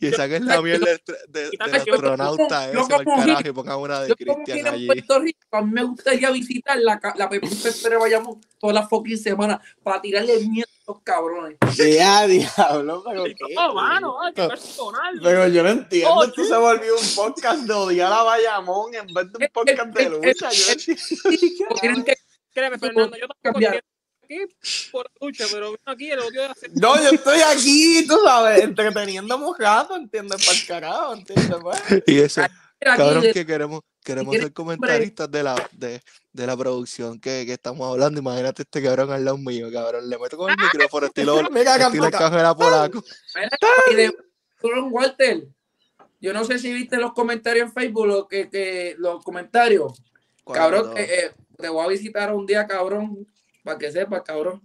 Y 0.00 0.10
saquen 0.10 0.46
la 0.46 0.60
del, 0.60 0.80
de, 1.28 1.50
Quítate 1.50 1.70
del 1.70 1.80
astronauta 1.80 2.72
yo 2.72 2.80
ese 2.82 2.94
al 2.94 3.04
como 3.04 3.16
carajo 3.16 3.48
y 3.48 3.52
pongan 3.52 3.78
una 3.78 4.00
de 4.00 4.08
Yo 4.08 4.14
como 4.16 4.44
Cristian 4.44 4.74
allí. 4.74 4.86
Puerto 4.86 5.18
Rico, 5.20 5.40
a 5.50 5.62
mí 5.62 5.70
me 5.72 5.82
gustaría 5.84 6.30
visitar 6.30 6.78
la, 6.78 7.00
la 7.16 7.28
Pepín 7.28 7.50
Fester 7.50 7.98
Bayamón 7.98 8.40
todas 8.58 8.74
las 8.74 8.88
fucking 8.88 9.18
semanas 9.18 9.60
para 9.82 10.00
tirarle 10.00 10.38
miedo 10.46 10.68
a 10.86 10.92
los 10.92 11.02
cabrones. 11.02 11.58
Ya, 11.76 12.26
diablo, 12.26 13.02
pero 13.06 13.24
qué. 13.24 13.54
Oh, 13.56 13.74
mano, 13.74 14.20
ay, 14.22 14.32
qué 14.34 14.48
personal. 14.48 15.20
Pero 15.22 15.48
yo 15.48 15.62
no 15.62 15.68
entiendo, 15.70 16.14
Oh, 16.14 16.24
esto 16.24 16.44
se 16.44 16.56
volvió 16.56 16.94
un 16.94 17.14
podcast 17.14 17.62
de 17.62 17.72
odiar 17.72 18.12
a 18.12 18.22
Bayamón 18.22 18.94
en 18.94 19.06
vez 19.06 19.32
de 19.32 19.44
un 19.44 19.50
podcast 19.52 19.94
de 19.94 20.10
lucha. 20.10 20.50
Yo 20.50 20.64
no 20.66 21.96
entiendo. 21.96 22.04
Créeme, 22.52 22.78
Fernando, 22.78 23.16
yo 23.18 23.28
tampoco 23.28 23.58
entiendo 23.58 23.95
aquí 24.26 24.90
por 24.90 25.10
lucha, 25.20 25.44
pero 25.50 25.68
vino 25.68 25.78
aquí 25.86 26.10
el 26.10 26.18
odio 26.18 26.42
de 26.42 26.46
hacer. 26.48 26.70
No, 26.74 26.96
yo 26.96 27.10
estoy 27.10 27.40
aquí, 27.40 28.06
tú 28.06 28.18
sabes, 28.24 28.62
entreteniéndome 28.62 29.46
un 29.46 29.54
rato, 29.58 29.96
¿entiendes? 29.96 30.44
Para 30.44 30.58
el 30.58 30.66
carajo, 30.66 31.14
¿entiendes? 31.14 31.56
Pues? 31.62 32.02
Y 32.06 32.18
eso, 32.20 32.42
cabrón, 32.80 33.24
que 33.32 33.46
queremos, 33.46 33.80
queremos 34.04 34.36
ser 34.36 34.52
comentaristas 34.52 35.30
de 35.30 35.42
la, 35.42 35.68
de, 35.72 36.02
de 36.32 36.46
la 36.46 36.56
producción 36.56 37.18
que, 37.20 37.44
que 37.46 37.52
estamos 37.54 37.88
hablando. 37.90 38.20
Imagínate 38.20 38.62
este 38.62 38.82
cabrón 38.82 39.10
al 39.12 39.24
lado 39.24 39.38
mío, 39.38 39.68
cabrón. 39.72 40.08
Le 40.08 40.18
meto 40.18 40.36
con 40.36 40.50
el 40.50 40.56
micrófono 40.56 41.06
estilo, 41.06 41.42
Mira, 41.50 41.76
estilo 41.76 42.10
cajera 42.10 42.54
polaco. 42.54 43.02
Y 43.90 43.94
de- 43.94 44.14
cabrón, 44.60 44.88
Walter, 44.90 45.46
yo 46.20 46.32
no 46.32 46.44
sé 46.44 46.58
si 46.58 46.72
viste 46.72 46.96
los 46.96 47.12
comentarios 47.12 47.68
en 47.68 47.72
Facebook, 47.72 48.06
lo 48.06 48.26
que, 48.28 48.48
que, 48.50 48.94
los 48.98 49.22
comentarios. 49.22 49.92
Cabrón, 50.52 50.92
eh, 50.96 51.08
eh, 51.10 51.30
te 51.58 51.68
voy 51.68 51.84
a 51.84 51.88
visitar 51.88 52.32
un 52.32 52.46
día, 52.46 52.66
cabrón, 52.66 53.26
para 53.66 53.78
que 53.78 53.92
sepas, 53.92 54.22
cabrón. 54.22 54.62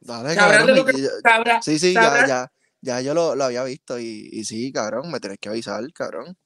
Dale, 0.00 0.34
Sabrán 0.34 0.66
de 0.66 0.72
cabrón. 0.72 0.76
lo 0.76 0.84
que 0.86 0.98
y 0.98 1.02
yo- 1.02 1.10
sabrá. 1.22 1.60
Sí, 1.62 1.78
sí, 1.78 1.92
ya, 1.92 2.26
ya, 2.26 2.52
ya 2.80 3.00
yo 3.00 3.12
lo, 3.14 3.34
lo 3.34 3.44
había 3.44 3.64
visto 3.64 3.98
y, 3.98 4.28
y 4.32 4.44
sí, 4.44 4.72
cabrón, 4.72 5.10
me 5.10 5.20
tenés 5.20 5.38
que 5.38 5.48
avisar, 5.48 5.82
cabrón. 5.92 6.36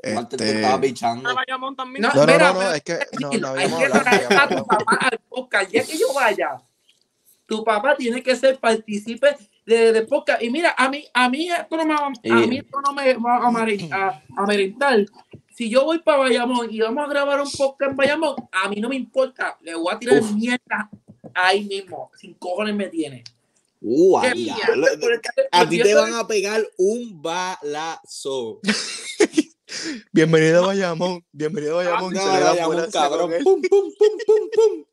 Te 0.00 0.14
Este, 0.14 0.56
estaba 0.56 0.80
pichando. 0.80 1.22
No, 1.32 1.34
No, 1.34 1.36
no, 2.14 2.26
mira, 2.26 2.52
no, 2.52 2.72
es 2.72 2.82
que 2.82 2.98
no, 3.20 3.30
no 3.32 3.52
hay 3.54 3.68
que 3.70 3.88
traer 3.88 4.24
a 4.24 4.48
tu 4.48 4.54
hablado. 4.54 4.66
papá 4.66 4.98
al 5.00 5.18
podcast. 5.28 5.70
Ya 5.70 5.84
que 5.84 5.96
yo 5.96 6.12
vaya, 6.12 6.60
tu 7.46 7.62
papá 7.64 7.94
tiene 7.96 8.22
que 8.22 8.34
ser 8.34 8.58
partícipe 8.58 9.36
de, 9.64 9.92
de 9.92 10.02
podcast. 10.02 10.42
Y 10.42 10.50
mira, 10.50 10.74
a 10.76 10.88
mí, 10.88 11.06
a 11.14 11.28
mí 11.28 11.48
esto 11.50 11.76
no 11.76 11.84
me 11.86 11.94
va, 11.94 12.06
a 12.06 12.46
mí 12.46 12.58
esto 12.58 12.80
no 12.80 12.92
me 12.92 13.14
va 13.14 13.36
a, 13.36 13.48
amare- 13.48 13.88
a, 13.92 14.22
amedrentar. 14.36 15.04
Si 15.62 15.70
yo 15.70 15.84
voy 15.84 16.00
para 16.00 16.18
Bayamón 16.18 16.74
y 16.74 16.80
vamos 16.80 17.04
a 17.04 17.08
grabar 17.08 17.40
un 17.40 17.48
podcast 17.48 17.92
en 17.92 17.96
Bayamón, 17.96 18.34
a 18.50 18.68
mí 18.68 18.80
no 18.80 18.88
me 18.88 18.96
importa. 18.96 19.56
Le 19.60 19.76
voy 19.76 19.94
a 19.94 19.98
tirar 20.00 20.20
Uf. 20.20 20.32
mierda 20.32 20.90
ahí 21.32 21.62
mismo. 21.62 22.10
Sin 22.18 22.34
cojones 22.34 22.74
me 22.74 22.88
tiene. 22.88 23.22
Uh, 23.80 24.18
a. 24.18 24.24
A 25.52 25.68
ti 25.68 25.80
te 25.80 25.94
van 25.94 26.14
a 26.14 26.26
pegar 26.26 26.66
un 26.78 27.22
balazo. 27.22 28.58
Bienvenido 30.12 30.64
a 30.64 30.66
Bayamón, 30.66 31.24
bienvenido 31.30 31.78
a 31.78 31.84
Bayamón. 31.84 32.12
y 32.12 32.16
No, 32.18 32.22
se 32.22 32.26
le 32.26 32.40
da 32.40 32.50
vayamos, 32.50 32.64
ambulancia 32.64 33.00
cabrón. 33.00 33.30
Pum, 33.44 33.62
pum, 33.62 33.92
pum, 33.96 34.18
pum, 34.26 34.48
pum. 34.52 34.84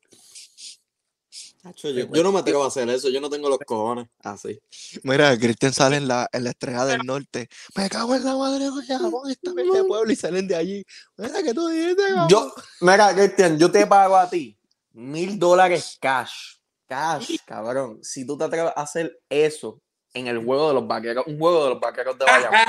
Yo, 1.83 1.89
yo 1.91 2.23
no 2.23 2.31
me 2.31 2.39
atrevo 2.39 2.63
a 2.63 2.67
hacer 2.67 2.89
eso, 2.89 3.09
yo 3.09 3.19
no 3.19 3.29
tengo 3.29 3.49
los 3.49 3.59
cojones 3.59 4.07
así. 4.19 4.59
Mira, 5.03 5.37
Cristian 5.37 5.73
sale 5.73 5.97
en 5.97 6.07
la, 6.07 6.29
en 6.31 6.45
la 6.45 6.51
estrella 6.51 6.85
del 6.85 7.01
norte. 7.05 7.49
Me 7.75 7.89
cago 7.89 8.15
en 8.15 8.23
la 8.23 8.35
madre 8.35 8.63
de 8.63 8.71
Bayamón, 8.71 9.29
esta 9.29 9.53
vez 9.53 9.71
de 9.71 9.83
pueblo 9.83 10.11
y 10.11 10.15
salen 10.15 10.47
de 10.47 10.55
allí. 10.55 10.85
Mira 11.17 11.43
que 11.43 11.53
tú 11.53 11.67
dijiste, 11.67 12.03
cabrón. 12.07 12.27
Yo, 12.29 12.53
mira, 12.81 13.13
Cristian, 13.13 13.57
yo 13.59 13.69
te 13.69 13.85
pago 13.85 14.15
a 14.15 14.29
ti 14.29 14.59
mil 14.93 15.39
dólares 15.39 15.97
cash. 15.99 16.57
Cash, 16.87 17.37
cabrón. 17.45 17.99
Si 18.03 18.25
tú 18.25 18.37
te 18.37 18.45
atreves 18.45 18.73
a 18.75 18.81
hacer 18.81 19.19
eso 19.29 19.79
en 20.13 20.27
el 20.27 20.43
juego 20.43 20.69
de 20.69 20.73
los 20.75 20.87
vaqueros, 20.87 21.25
un 21.27 21.37
juego 21.37 21.63
de 21.65 21.69
los 21.71 21.79
vaqueros 21.79 22.17
de 22.17 22.25
Bayamón. 22.25 22.59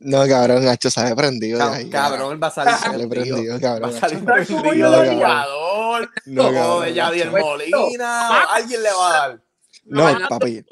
No, 0.00 0.26
cabrón, 0.26 0.64
Nacho 0.64 0.90
sale 0.90 1.14
prendido 1.14 1.58
de 1.58 1.64
Cab- 1.64 1.72
ahí. 1.74 1.90
Cabrón, 1.90 2.32
él 2.32 2.42
va 2.42 2.48
a 2.48 2.50
salir 2.50 2.74
Sale 2.74 3.06
prendido. 3.08 3.36
prendido, 3.36 3.54
Va 3.54 3.60
cabrón. 3.60 3.90
a 3.96 4.00
salir 4.00 4.24
¿Sabes 4.24 4.48
cómo 4.48 4.62
prendido 4.62 4.96
haría? 4.96 5.12
jugador. 5.14 6.10
No, 6.26 6.42
cabrón, 6.52 6.84
de 6.84 6.94
Yadier. 6.94 7.30
Molina. 7.30 8.42
Alguien 8.44 8.82
le 8.82 8.88
va 8.92 9.08
a 9.08 9.18
dar. 9.28 9.40
No, 9.84 10.28
papi. 10.28 10.64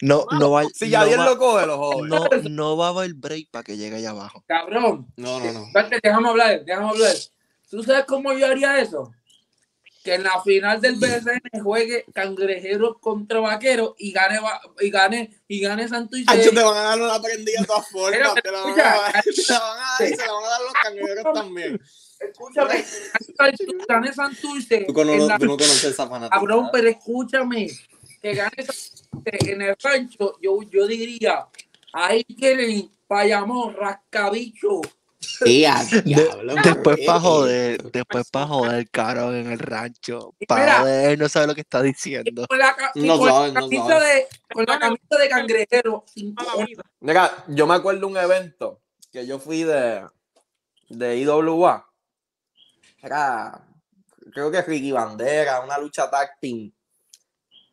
No, 0.00 0.26
no 0.38 0.50
va, 0.50 0.64
Si 0.74 0.86
no 0.86 0.90
Yadier 0.90 1.18
va- 1.20 1.24
lo 1.26 1.38
coge, 1.38 1.66
lo 1.66 1.76
jode. 1.78 2.08
no, 2.08 2.24
no 2.48 2.76
va 2.76 2.86
a 2.86 2.90
haber 2.90 3.14
break 3.14 3.50
para 3.50 3.62
que 3.64 3.76
llegue 3.76 3.96
allá 3.96 4.10
abajo. 4.10 4.42
Cabrón. 4.46 5.06
No, 5.16 5.40
no, 5.40 5.52
no. 5.52 5.66
Espérate, 5.66 6.00
déjame 6.02 6.28
hablar, 6.28 6.64
déjame 6.64 6.88
hablar. 6.88 7.12
¿Tú 7.70 7.82
sabes 7.82 8.04
cómo 8.06 8.32
yo 8.32 8.46
haría 8.46 8.78
eso? 8.80 9.10
Que 10.06 10.14
en 10.14 10.22
la 10.22 10.40
final 10.40 10.80
del 10.80 10.94
BSN 11.00 11.60
juegue 11.64 12.04
cangrejeros 12.14 12.98
contra 13.00 13.40
vaqueros 13.40 13.94
y 13.98 14.12
gane 14.12 14.38
va- 14.38 14.60
y 14.80 14.88
gane 14.88 15.36
y 15.48 15.60
gane 15.60 15.88
Santo 15.88 16.16
y 16.16 16.24
Hacho, 16.28 16.50
te 16.50 16.62
van 16.62 16.76
a 16.76 16.82
dar 16.82 17.02
una 17.02 17.20
prendida 17.20 17.60
de 17.60 17.66
todas 17.66 17.88
formas. 17.90 18.34
Te 18.40 18.52
la 18.52 18.60
van 18.62 18.72
a 18.72 18.76
dar, 18.76 19.22
te 19.24 19.42
la 19.52 19.58
van 19.58 19.78
a 19.78 19.82
dar 19.98 20.08
y 20.08 20.14
se 20.14 20.16
la 20.26 20.32
van 20.32 20.44
a 20.44 20.48
dar 20.48 20.60
los 20.60 20.72
cangrejeros 20.80 21.24
también. 21.34 21.80
Escúchame, 22.20 22.84
gane 23.88 24.12
Santurce. 24.12 24.84
Tú, 24.86 24.92
cono- 24.94 25.12
en 25.12 25.26
la- 25.26 25.38
tú 25.38 25.46
no 25.46 25.56
conoces 25.56 25.84
esa 25.84 26.06
fanática. 26.08 26.36
Cabrón, 26.38 26.68
pero 26.72 26.88
escúchame, 26.88 27.66
que 28.22 28.34
gane 28.34 28.62
Santurce 28.64 29.52
en 29.52 29.62
el 29.62 29.76
rancho, 29.82 30.38
yo, 30.40 30.60
yo 30.70 30.86
diría, 30.86 31.48
ahí 31.92 32.22
tienen 32.22 32.92
Payamón, 33.08 33.74
Rascabicho. 33.74 34.80
diablo, 35.44 36.54
Después 36.62 36.96
¿qué 36.96 37.06
para 37.06 37.20
joder, 37.20 37.82
después 37.90 38.30
para 38.30 38.46
joder, 38.46 38.90
cabrón, 38.90 39.34
en 39.36 39.52
el 39.52 39.58
rancho. 39.58 40.34
Para 40.46 40.80
joder, 40.80 41.18
no 41.18 41.28
sabe 41.28 41.46
lo 41.46 41.54
que 41.54 41.62
está 41.62 41.82
diciendo. 41.82 42.46
con 42.46 42.58
la, 42.58 42.76
No 42.94 43.18
con 43.18 43.28
la 43.28 43.48
no 43.48 43.54
camisa 43.54 44.00
de, 44.00 44.26
con 44.52 44.64
la 44.66 44.78
camisa 44.78 45.16
de 45.18 45.28
cangrejero. 45.28 46.04
Mira, 47.00 47.44
yo 47.48 47.66
me 47.66 47.74
acuerdo 47.74 48.06
un 48.06 48.16
evento 48.16 48.80
que 49.10 49.26
yo 49.26 49.38
fui 49.38 49.64
de, 49.64 50.06
de 50.88 51.16
IWA. 51.18 51.86
Era, 53.02 53.60
creo 54.32 54.50
que 54.50 54.62
Ricky 54.62 54.92
Bandera, 54.92 55.60
una 55.60 55.78
lucha 55.78 56.10
tag 56.10 56.38
team. 56.40 56.72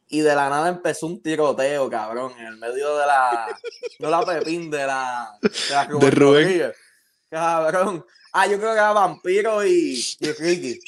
Y 0.08 0.20
de 0.20 0.36
la 0.36 0.48
nada 0.48 0.70
empezó 0.70 1.08
un 1.08 1.24
tiroteo, 1.24 1.90
cabrón, 1.90 2.34
en 2.38 2.46
el 2.46 2.58
medio 2.58 2.98
de 2.98 3.08
la, 3.08 3.48
no 4.00 4.10
la 4.12 4.24
Pepín, 4.24 4.70
de 4.70 4.86
la, 4.86 5.38
de, 5.42 5.50
la 5.72 5.86
De 5.88 6.12
Rubén. 6.12 6.74
Cabrón. 7.34 8.06
Ah, 8.32 8.46
yo 8.46 8.60
creo 8.60 8.74
que 8.74 8.78
era 8.78 8.94
Vampiro 8.94 9.66
y, 9.66 10.04
y 10.20 10.32
Ricky. 10.34 10.80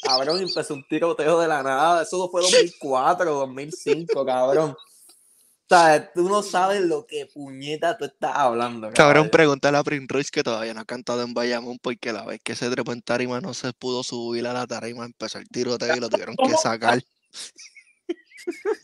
Cabrón, 0.00 0.40
empezó 0.40 0.74
un 0.74 0.86
tiroteo 0.86 1.40
de 1.40 1.48
la 1.48 1.60
nada. 1.60 2.04
Eso 2.04 2.28
fue 2.30 2.40
2004, 2.42 3.34
2005, 3.34 4.24
cabrón. 4.24 4.70
O 4.70 5.68
sea, 5.68 6.12
tú 6.12 6.28
no 6.28 6.40
sabes 6.44 6.82
lo 6.82 7.04
que 7.04 7.26
puñeta 7.26 7.98
tú 7.98 8.04
estás 8.04 8.30
hablando. 8.36 8.90
Cabrón, 8.92 9.24
caballo. 9.24 9.30
pregúntale 9.32 9.76
a 9.76 9.82
Prince 9.82 10.06
Royce 10.08 10.30
que 10.30 10.44
todavía 10.44 10.72
no 10.72 10.80
ha 10.80 10.84
cantado 10.84 11.22
en 11.22 11.34
Bayamón 11.34 11.78
porque 11.82 12.12
la 12.12 12.24
vez 12.24 12.40
que 12.44 12.54
se 12.54 12.70
trepó 12.70 12.92
en 12.92 13.02
tarima 13.02 13.40
no 13.40 13.54
se 13.54 13.72
pudo 13.72 14.04
subir 14.04 14.46
a 14.46 14.52
la 14.52 14.68
tarima, 14.68 15.04
empezó 15.04 15.38
el 15.38 15.48
tiroteo 15.48 15.96
y 15.96 16.00
lo 16.00 16.08
tuvieron 16.08 16.36
que 16.36 16.56
sacar. 16.56 17.02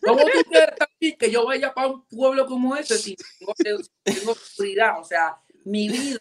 ¿Cómo 0.05 0.19
tú 0.19 0.51
quieres 0.51 0.75
también 0.77 1.17
que 1.17 1.31
yo 1.31 1.47
vaya 1.47 1.73
para 1.73 1.87
un 1.87 2.05
pueblo 2.07 2.45
como 2.47 2.75
ese 2.75 2.99
si 2.99 3.17
tengo, 3.39 3.55
tengo 4.03 4.35
seguridad? 4.35 5.01
O 5.01 5.05
sea, 5.05 5.39
mi 5.65 5.89
vida 5.89 6.21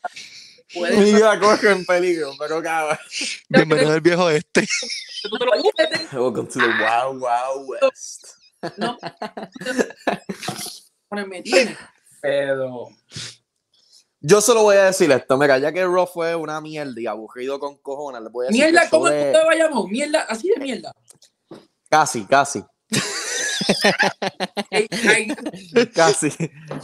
puede 0.73 0.97
Mi 0.97 1.13
vida 1.13 1.39
corre 1.39 1.71
en 1.71 1.85
peligro, 1.85 2.31
pero 2.39 2.61
cabrón. 2.61 2.97
Bienvenido 3.49 3.93
al 3.93 4.01
viejo 4.01 4.29
este. 4.29 4.61
Tú 5.23 5.37
te 5.37 5.45
lo 5.45 5.51
busques. 5.61 6.13
Welcome 6.13 6.47
to 6.49 6.59
the 6.59 6.65
Wild 6.65 7.21
Wild 7.21 7.69
West. 7.69 8.25
no. 8.77 8.97
Pero 12.21 12.87
Yo 14.21 14.41
solo 14.41 14.63
voy 14.63 14.77
a 14.77 14.85
decir 14.85 15.11
esto, 15.11 15.37
mira, 15.37 15.57
ya 15.57 15.71
que 15.71 15.83
Raw 15.85 16.07
fue 16.07 16.35
una 16.35 16.59
mierda 16.61 16.99
y 16.99 17.05
aburrido 17.07 17.59
con 17.59 17.77
cojones, 17.77 18.21
le 18.21 18.29
voy 18.29 18.45
a 18.45 18.49
decir 18.49 18.63
mierda, 18.63 18.83
que 18.83 18.89
¿cómo 18.89 19.09
de- 19.09 19.31
te 19.31 19.45
vayamos? 19.45 19.87
Mierda, 19.89 20.21
así 20.21 20.49
de 20.49 20.57
mierda. 20.57 20.93
Casi, 21.89 22.25
casi, 22.25 22.63
Ay, 24.71 24.87
casi. 25.93 26.29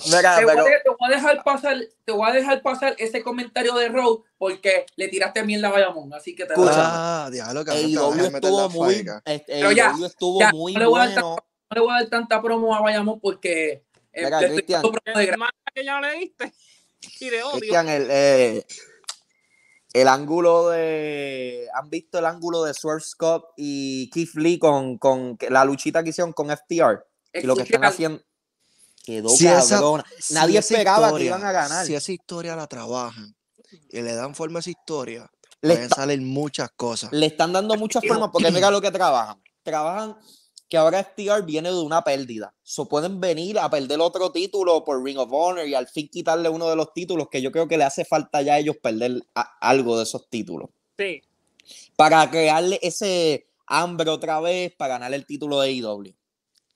Mira, 0.08 0.38
te, 0.38 0.46
voy 0.46 0.56
pero 0.56 0.62
a, 0.62 0.66
te 0.66 0.90
voy 0.90 1.12
a 1.12 1.16
dejar 1.16 1.44
pasar, 1.44 1.78
te 2.06 2.12
voy 2.12 2.30
a 2.30 2.34
dejar 2.34 2.62
pasar 2.62 2.96
ese 2.98 3.24
comentario 3.24 3.74
de 3.76 3.90
Road 3.90 4.20
porque 4.38 4.86
le 4.96 5.08
tiraste 5.08 5.44
mierda 5.44 5.70
a 5.70 5.72
Bayamón, 5.72 6.14
así 6.14 6.36
que 6.36 6.46
te 6.46 6.54
Escucha. 6.54 6.74
Ah, 6.76 7.30
diablo, 7.32 7.64
vas 7.66 7.76
a 7.76 7.82
meter 7.84 8.34
estuvo 8.36 8.62
la 8.62 8.68
muy, 8.68 9.06
este, 9.26 9.44
Pero 9.48 9.72
ya, 9.72 9.92
AEW 9.92 10.06
estuvo 10.06 10.40
ya, 10.40 10.52
muy 10.52 10.74
no 10.74 10.80
le 10.80 10.86
voy 10.86 11.00
a 11.00 11.06
dar 11.06 11.14
bueno. 11.14 11.36
no 11.70 11.76
le 11.76 11.82
voy 11.82 11.92
a 11.92 12.00
dar 12.00 12.10
tanta 12.10 12.42
promo 12.42 12.76
a 12.76 12.82
Bayamón 12.82 13.20
porque 13.20 13.84
eh, 14.14 14.24
Mira, 14.24 14.40
Cristian. 14.40 14.84
que 15.74 15.86
ya 15.86 16.02
leíste. 16.02 16.54
Y 17.22 17.30
de 17.30 17.44
odio. 17.44 17.60
Cristian, 17.60 17.88
el, 17.88 18.08
eh, 18.10 18.66
el 19.94 20.08
ángulo 20.08 20.70
de. 20.70 21.68
¿Han 21.74 21.90
visto 21.90 22.20
el 22.20 22.26
ángulo 22.26 22.64
de 22.64 22.74
Swerve 22.74 23.02
Scott 23.02 23.46
y 23.58 24.10
Keith 24.12 24.36
Lee 24.36 24.60
con, 24.60 24.98
con 24.98 25.38
la 25.50 25.66
luchita 25.66 26.04
que 26.04 26.10
hicieron 26.10 26.34
con 26.34 26.50
FTR? 26.50 27.06
Y 27.34 27.42
lo 27.46 27.56
que 27.56 27.64
están 27.64 27.84
haciendo. 27.86 28.22
Quedó 29.04 29.30
Si 29.30 29.48
esa-. 29.48 29.82
Si 30.20 30.34
Nadie 30.34 30.60
esa 30.60 30.74
esperaba 30.76 31.16
que 31.18 31.26
iban 31.26 31.44
a 31.44 31.52
ganar. 31.52 31.86
Si 31.86 31.96
esa 31.96 32.12
historia 32.12 32.56
la 32.56 32.68
trabajan 32.68 33.36
y 33.90 34.02
le 34.02 34.14
dan 34.14 34.36
forma 34.36 34.60
a 34.60 34.62
esa 34.62 34.70
historia, 34.70 35.32
Le 35.62 35.70
pueden 35.74 35.84
está- 35.86 35.96
salir 35.98 36.22
muchas 36.22 36.70
cosas. 36.72 37.12
le 37.12 37.26
están 37.26 37.54
dando 37.54 37.76
muchas 37.76 38.04
formas 38.08 38.30
porque 38.32 38.52
mira 38.52 38.70
lo 38.72 38.82
que 38.82 38.92
trabajan. 38.92 39.42
Trabajan 39.64 40.18
que 40.70 40.78
ahora 40.78 41.04
FTR 41.04 41.42
viene 41.44 41.70
de 41.70 41.80
una 41.82 42.04
pérdida. 42.04 42.54
So 42.64 42.88
pueden 42.88 43.20
venir 43.20 43.58
a 43.60 43.70
perder 43.70 44.00
otro 44.00 44.32
título 44.32 44.86
por 44.86 45.04
Ring 45.04 45.18
of 45.18 45.30
Honor 45.32 45.68
y 45.68 45.74
al 45.74 45.88
fin 45.88 46.08
quitarle 46.08 46.48
uno 46.48 46.70
de 46.70 46.76
los 46.76 46.94
títulos 46.94 47.28
que 47.30 47.42
yo 47.42 47.52
creo 47.52 47.68
que 47.68 47.78
le 47.78 47.84
hace 47.86 48.06
falta 48.06 48.42
ya 48.44 48.54
a 48.54 48.60
ellos 48.60 48.78
perder 48.82 49.24
a- 49.36 49.58
algo 49.60 49.98
de 49.98 50.04
esos 50.04 50.30
títulos. 50.30 50.70
Sí. 50.98 51.22
Para 51.96 52.30
crearle 52.30 52.80
ese 52.84 53.48
hambre 53.66 54.10
otra 54.10 54.40
vez 54.40 54.72
para 54.78 54.94
ganar 54.96 55.14
el 55.14 55.26
título 55.26 55.60
de 55.60 55.70
AEW. 55.70 56.14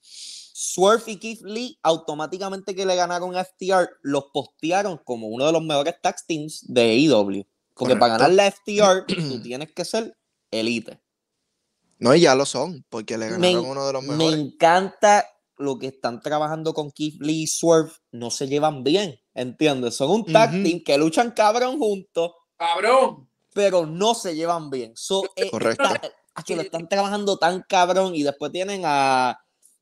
Swerve 0.00 1.12
y 1.12 1.16
Keith 1.18 1.42
Lee 1.42 1.78
automáticamente 1.82 2.74
que 2.74 2.86
le 2.86 2.94
ganaron 2.96 3.36
a 3.36 3.40
FTR 3.44 3.88
los 4.02 4.24
postearon 4.32 4.98
como 5.04 5.28
uno 5.28 5.46
de 5.46 5.52
los 5.52 5.62
mejores 5.62 5.94
tag 6.00 6.16
teams 6.26 6.64
de 6.66 6.82
AEW. 6.82 7.44
Porque 7.74 7.96
para 7.96 8.14
ganar 8.18 8.32
la 8.32 8.46
FTR 8.50 9.04
tú 9.06 9.14
tienes 9.42 9.72
que 9.72 9.84
ser 9.84 10.16
elite. 10.50 11.00
No, 11.98 12.14
y 12.14 12.20
ya 12.20 12.34
lo 12.34 12.44
son, 12.46 12.84
porque 12.88 13.16
le 13.18 13.30
Me- 13.38 13.52
ganaron 13.52 13.66
uno 13.70 13.86
de 13.86 13.92
los 13.92 14.02
Me 14.04 14.16
mejores. 14.16 14.40
encanta 14.40 15.26
lo 15.56 15.78
que 15.78 15.86
están 15.88 16.20
trabajando 16.20 16.74
con 16.74 16.90
Keith 16.90 17.20
Lee 17.20 17.42
y 17.42 17.46
Swerve. 17.46 17.92
No 18.10 18.30
se 18.30 18.48
llevan 18.48 18.82
bien, 18.82 19.20
¿entiendes? 19.34 19.96
Son 19.96 20.10
un 20.10 20.24
tag 20.24 20.50
Ujú. 20.52 20.62
team 20.64 20.82
que 20.84 20.98
luchan 20.98 21.30
cabrón 21.30 21.78
juntos, 21.78 22.32
cabrón. 22.56 23.28
pero 23.54 23.86
no 23.86 24.14
se 24.14 24.34
llevan 24.34 24.68
bien. 24.70 24.92
So, 24.96 25.22
eh, 25.36 25.50
Correcto. 25.50 25.84
está- 25.84 26.00
ah, 26.34 26.42
que 26.42 26.56
lo 26.56 26.62
están 26.62 26.88
trabajando 26.88 27.36
tan 27.38 27.62
cabrón 27.68 28.14
y 28.16 28.22
después 28.24 28.50
tienen 28.50 28.82
a... 28.84 29.38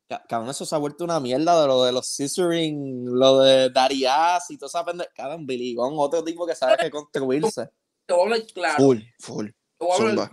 ca- 0.06 0.22
Cabrón, 0.28 0.50
eso 0.50 0.66
se 0.66 0.74
ha 0.74 0.78
vuelto 0.78 1.04
una 1.04 1.18
mierda 1.20 1.58
de 1.62 1.66
lo 1.66 1.82
de 1.84 1.92
los 1.92 2.06
scissoring, 2.06 3.06
lo 3.06 3.38
de 3.38 3.70
Darius 3.70 4.50
y 4.50 4.58
toda 4.58 4.68
esa 4.68 4.84
pendeja. 4.84 5.10
Cabrón, 5.14 5.46
Billy 5.46 5.74
Gunn, 5.74 5.94
otro 5.96 6.22
tipo 6.22 6.46
que 6.46 6.54
sabe 6.54 6.76
que 6.76 6.90
construirse. 6.90 7.70
Te 8.04 8.12
voy 8.12 8.20
a 8.20 8.24
hablar 8.24 8.46
claro. 8.52 8.76
Full, 8.84 8.98
full. 9.18 9.46
te 9.46 9.54
voy 9.86 9.90
a 9.90 9.94
hablar- 9.94 10.10
Zumba. 10.10 10.32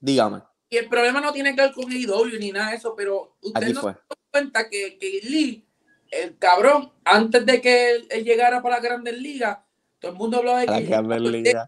Dígame, 0.00 0.42
Y 0.72 0.78
el 0.78 0.88
problema 0.88 1.20
no 1.20 1.34
tiene 1.34 1.54
que 1.54 1.60
ver 1.60 1.72
con 1.72 1.92
AEW 1.92 2.38
ni 2.38 2.50
nada 2.50 2.70
de 2.70 2.76
eso, 2.76 2.94
pero 2.96 3.36
usted 3.42 3.74
no 3.74 3.82
fue. 3.82 3.92
se 3.92 3.98
da 3.98 4.16
cuenta 4.30 4.70
que, 4.70 4.96
que 4.96 5.20
Lee, 5.22 5.66
el 6.10 6.38
cabrón, 6.38 6.90
antes 7.04 7.44
de 7.44 7.60
que 7.60 7.90
él, 7.90 8.06
él 8.08 8.24
llegara 8.24 8.62
para 8.62 8.76
la 8.76 8.80
Grandes 8.80 9.18
Ligas, 9.18 9.58
todo 9.98 10.12
el 10.12 10.16
mundo 10.16 10.38
hablaba 10.38 10.60
de 10.60 10.66
la 10.68 10.78
que 10.78 10.86
Grandes 10.86 11.44
este, 11.44 11.58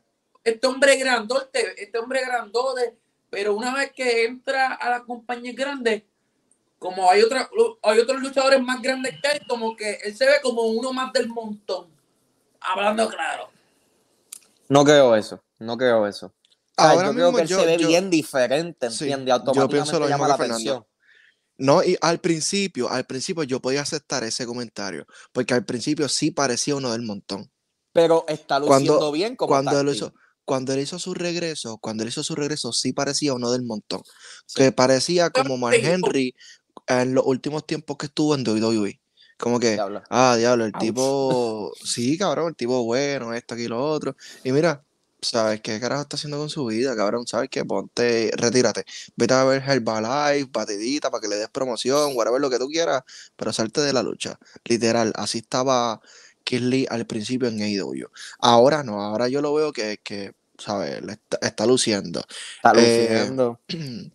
este 0.43 0.67
hombre 0.67 0.97
grandote, 0.97 1.83
este 1.83 1.99
hombre 1.99 2.23
grandote, 2.25 2.97
pero 3.29 3.55
una 3.55 3.75
vez 3.75 3.93
que 3.93 4.25
entra 4.25 4.73
a 4.73 4.89
las 4.89 5.03
compañías 5.03 5.55
grandes, 5.55 6.05
como 6.79 7.11
hay, 7.11 7.21
otra, 7.21 7.51
hay 7.83 7.99
otros 7.99 8.23
luchadores 8.23 8.63
más 8.63 8.81
grandes 8.81 9.21
que 9.21 9.37
él, 9.37 9.43
como 9.47 9.77
que 9.77 9.99
él 10.03 10.17
se 10.17 10.25
ve 10.25 10.37
como 10.43 10.63
uno 10.63 10.95
más 10.95 11.13
del 11.13 11.29
montón. 11.29 11.91
Hablando 12.59 13.07
claro. 13.11 13.51
No 14.67 14.83
creo 14.83 15.15
eso, 15.15 15.45
no 15.59 15.77
creo 15.77 16.07
eso. 16.07 16.33
Ahora 16.77 17.07
yo 17.09 17.13
creo 17.13 17.27
mismo 17.33 17.37
que 17.37 17.43
él 17.43 17.49
yo- 17.49 17.61
se 17.61 17.67
ve 17.67 17.77
yo- 17.79 17.89
bien 17.89 18.11
diferente, 18.11 18.91
Sí, 18.91 19.05
¿entiendes? 19.05 19.29
yo 19.29 19.35
Automáticamente 19.35 19.73
pienso 19.75 19.93
lo 20.01 20.07
mismo 20.07 20.17
llama 20.17 20.29
la 20.29 20.35
atención. 20.35 20.85
No, 21.57 21.85
y 21.85 21.97
al 22.01 22.19
principio, 22.21 22.91
al 22.91 23.05
principio 23.05 23.45
yo 23.45 23.61
podía 23.61 23.83
aceptar 23.83 24.25
ese 24.25 24.45
comentario, 24.45 25.07
porque 25.33 25.55
al 25.55 25.65
principio 25.65 26.09
sí 26.09 26.33
parecía 26.33 26.75
uno 26.75 26.91
del 26.91 27.03
montón. 27.03 27.51
Pero 27.93 28.25
está 28.27 28.61
Cuando- 28.61 28.95
luciendo 28.95 29.13
bien 29.13 29.37
como 29.37 29.51
Cuando 29.51 29.79
él 29.79 29.89
hizo, 29.91 30.13
cuando 30.45 30.73
él 30.73 30.81
hizo 30.81 30.99
su 30.99 31.15
regreso, 31.15 31.79
cuando 31.79 32.03
él 32.03 32.09
hizo 32.09 32.25
su 32.25 32.35
regreso, 32.35 32.73
sí 32.73 32.93
parecía 32.93 33.35
uno 33.35 33.53
del 33.53 33.63
montón. 33.63 34.03
Sí. 34.47 34.57
Que 34.57 34.73
parecía 34.73 35.31
como 35.31 35.57
Mark 35.57 35.77
Sí. 35.81 35.87
Henry 35.87 36.35
en 36.89 37.15
los 37.15 37.25
últimos 37.25 37.65
tiempos 37.67 37.97
que 37.99 38.07
estuvo 38.07 38.35
en 38.35 38.43
WWE. 38.43 39.01
Como 39.39 39.61
que, 39.61 39.73
Diablo. 39.75 40.03
ah, 40.11 40.35
diablo, 40.37 40.65
el 40.65 40.73
Ouch. 40.75 40.81
tipo, 40.83 41.73
sí, 41.85 42.19
cabrón, 42.19 42.49
el 42.49 42.57
tipo 42.57 42.83
bueno, 42.85 43.33
esto, 43.33 43.55
aquí, 43.55 43.69
lo 43.69 43.81
otro. 43.85 44.17
Y 44.43 44.51
mira, 44.53 44.85
¿sabes 45.25 45.61
qué 45.63 45.81
carajo 45.81 46.03
está 46.03 46.17
haciendo 46.17 46.39
con 46.39 46.51
su 46.51 46.67
vida, 46.67 46.97
cabrón? 46.97 47.27
¿Sabes 47.27 47.49
qué? 47.51 47.65
Ponte, 47.65 48.31
retírate. 48.37 48.85
Vete 49.17 49.35
a 49.35 49.45
ver 49.45 49.63
Herbalife, 49.67 50.51
batidita, 50.53 51.11
para 51.11 51.21
que 51.23 51.29
le 51.29 51.37
des 51.37 51.49
promoción, 51.51 52.13
whatever 52.17 52.41
lo 52.41 52.51
que 52.51 52.59
tú 52.59 52.69
quieras, 52.69 53.03
pero 53.37 53.53
salte 53.53 53.81
de 53.83 53.93
la 53.93 54.03
lucha. 54.03 54.39
Literal, 54.65 55.13
así 55.17 55.39
estaba 55.39 56.01
Lee 56.51 56.87
al 56.91 57.07
principio 57.07 57.49
en 57.49 57.61
AEW. 57.63 58.09
Ahora 58.41 58.83
no, 58.85 59.01
ahora 59.03 59.29
yo 59.29 59.41
lo 59.43 59.55
veo 59.55 59.73
que, 59.73 59.99
que 60.05 60.35
¿sabes? 60.59 61.03
Le 61.03 61.13
está, 61.15 61.39
está 61.43 61.67
luciendo. 61.67 62.23
Está 62.57 62.75
Eh, 62.75 62.75
luciendo. 62.75 63.61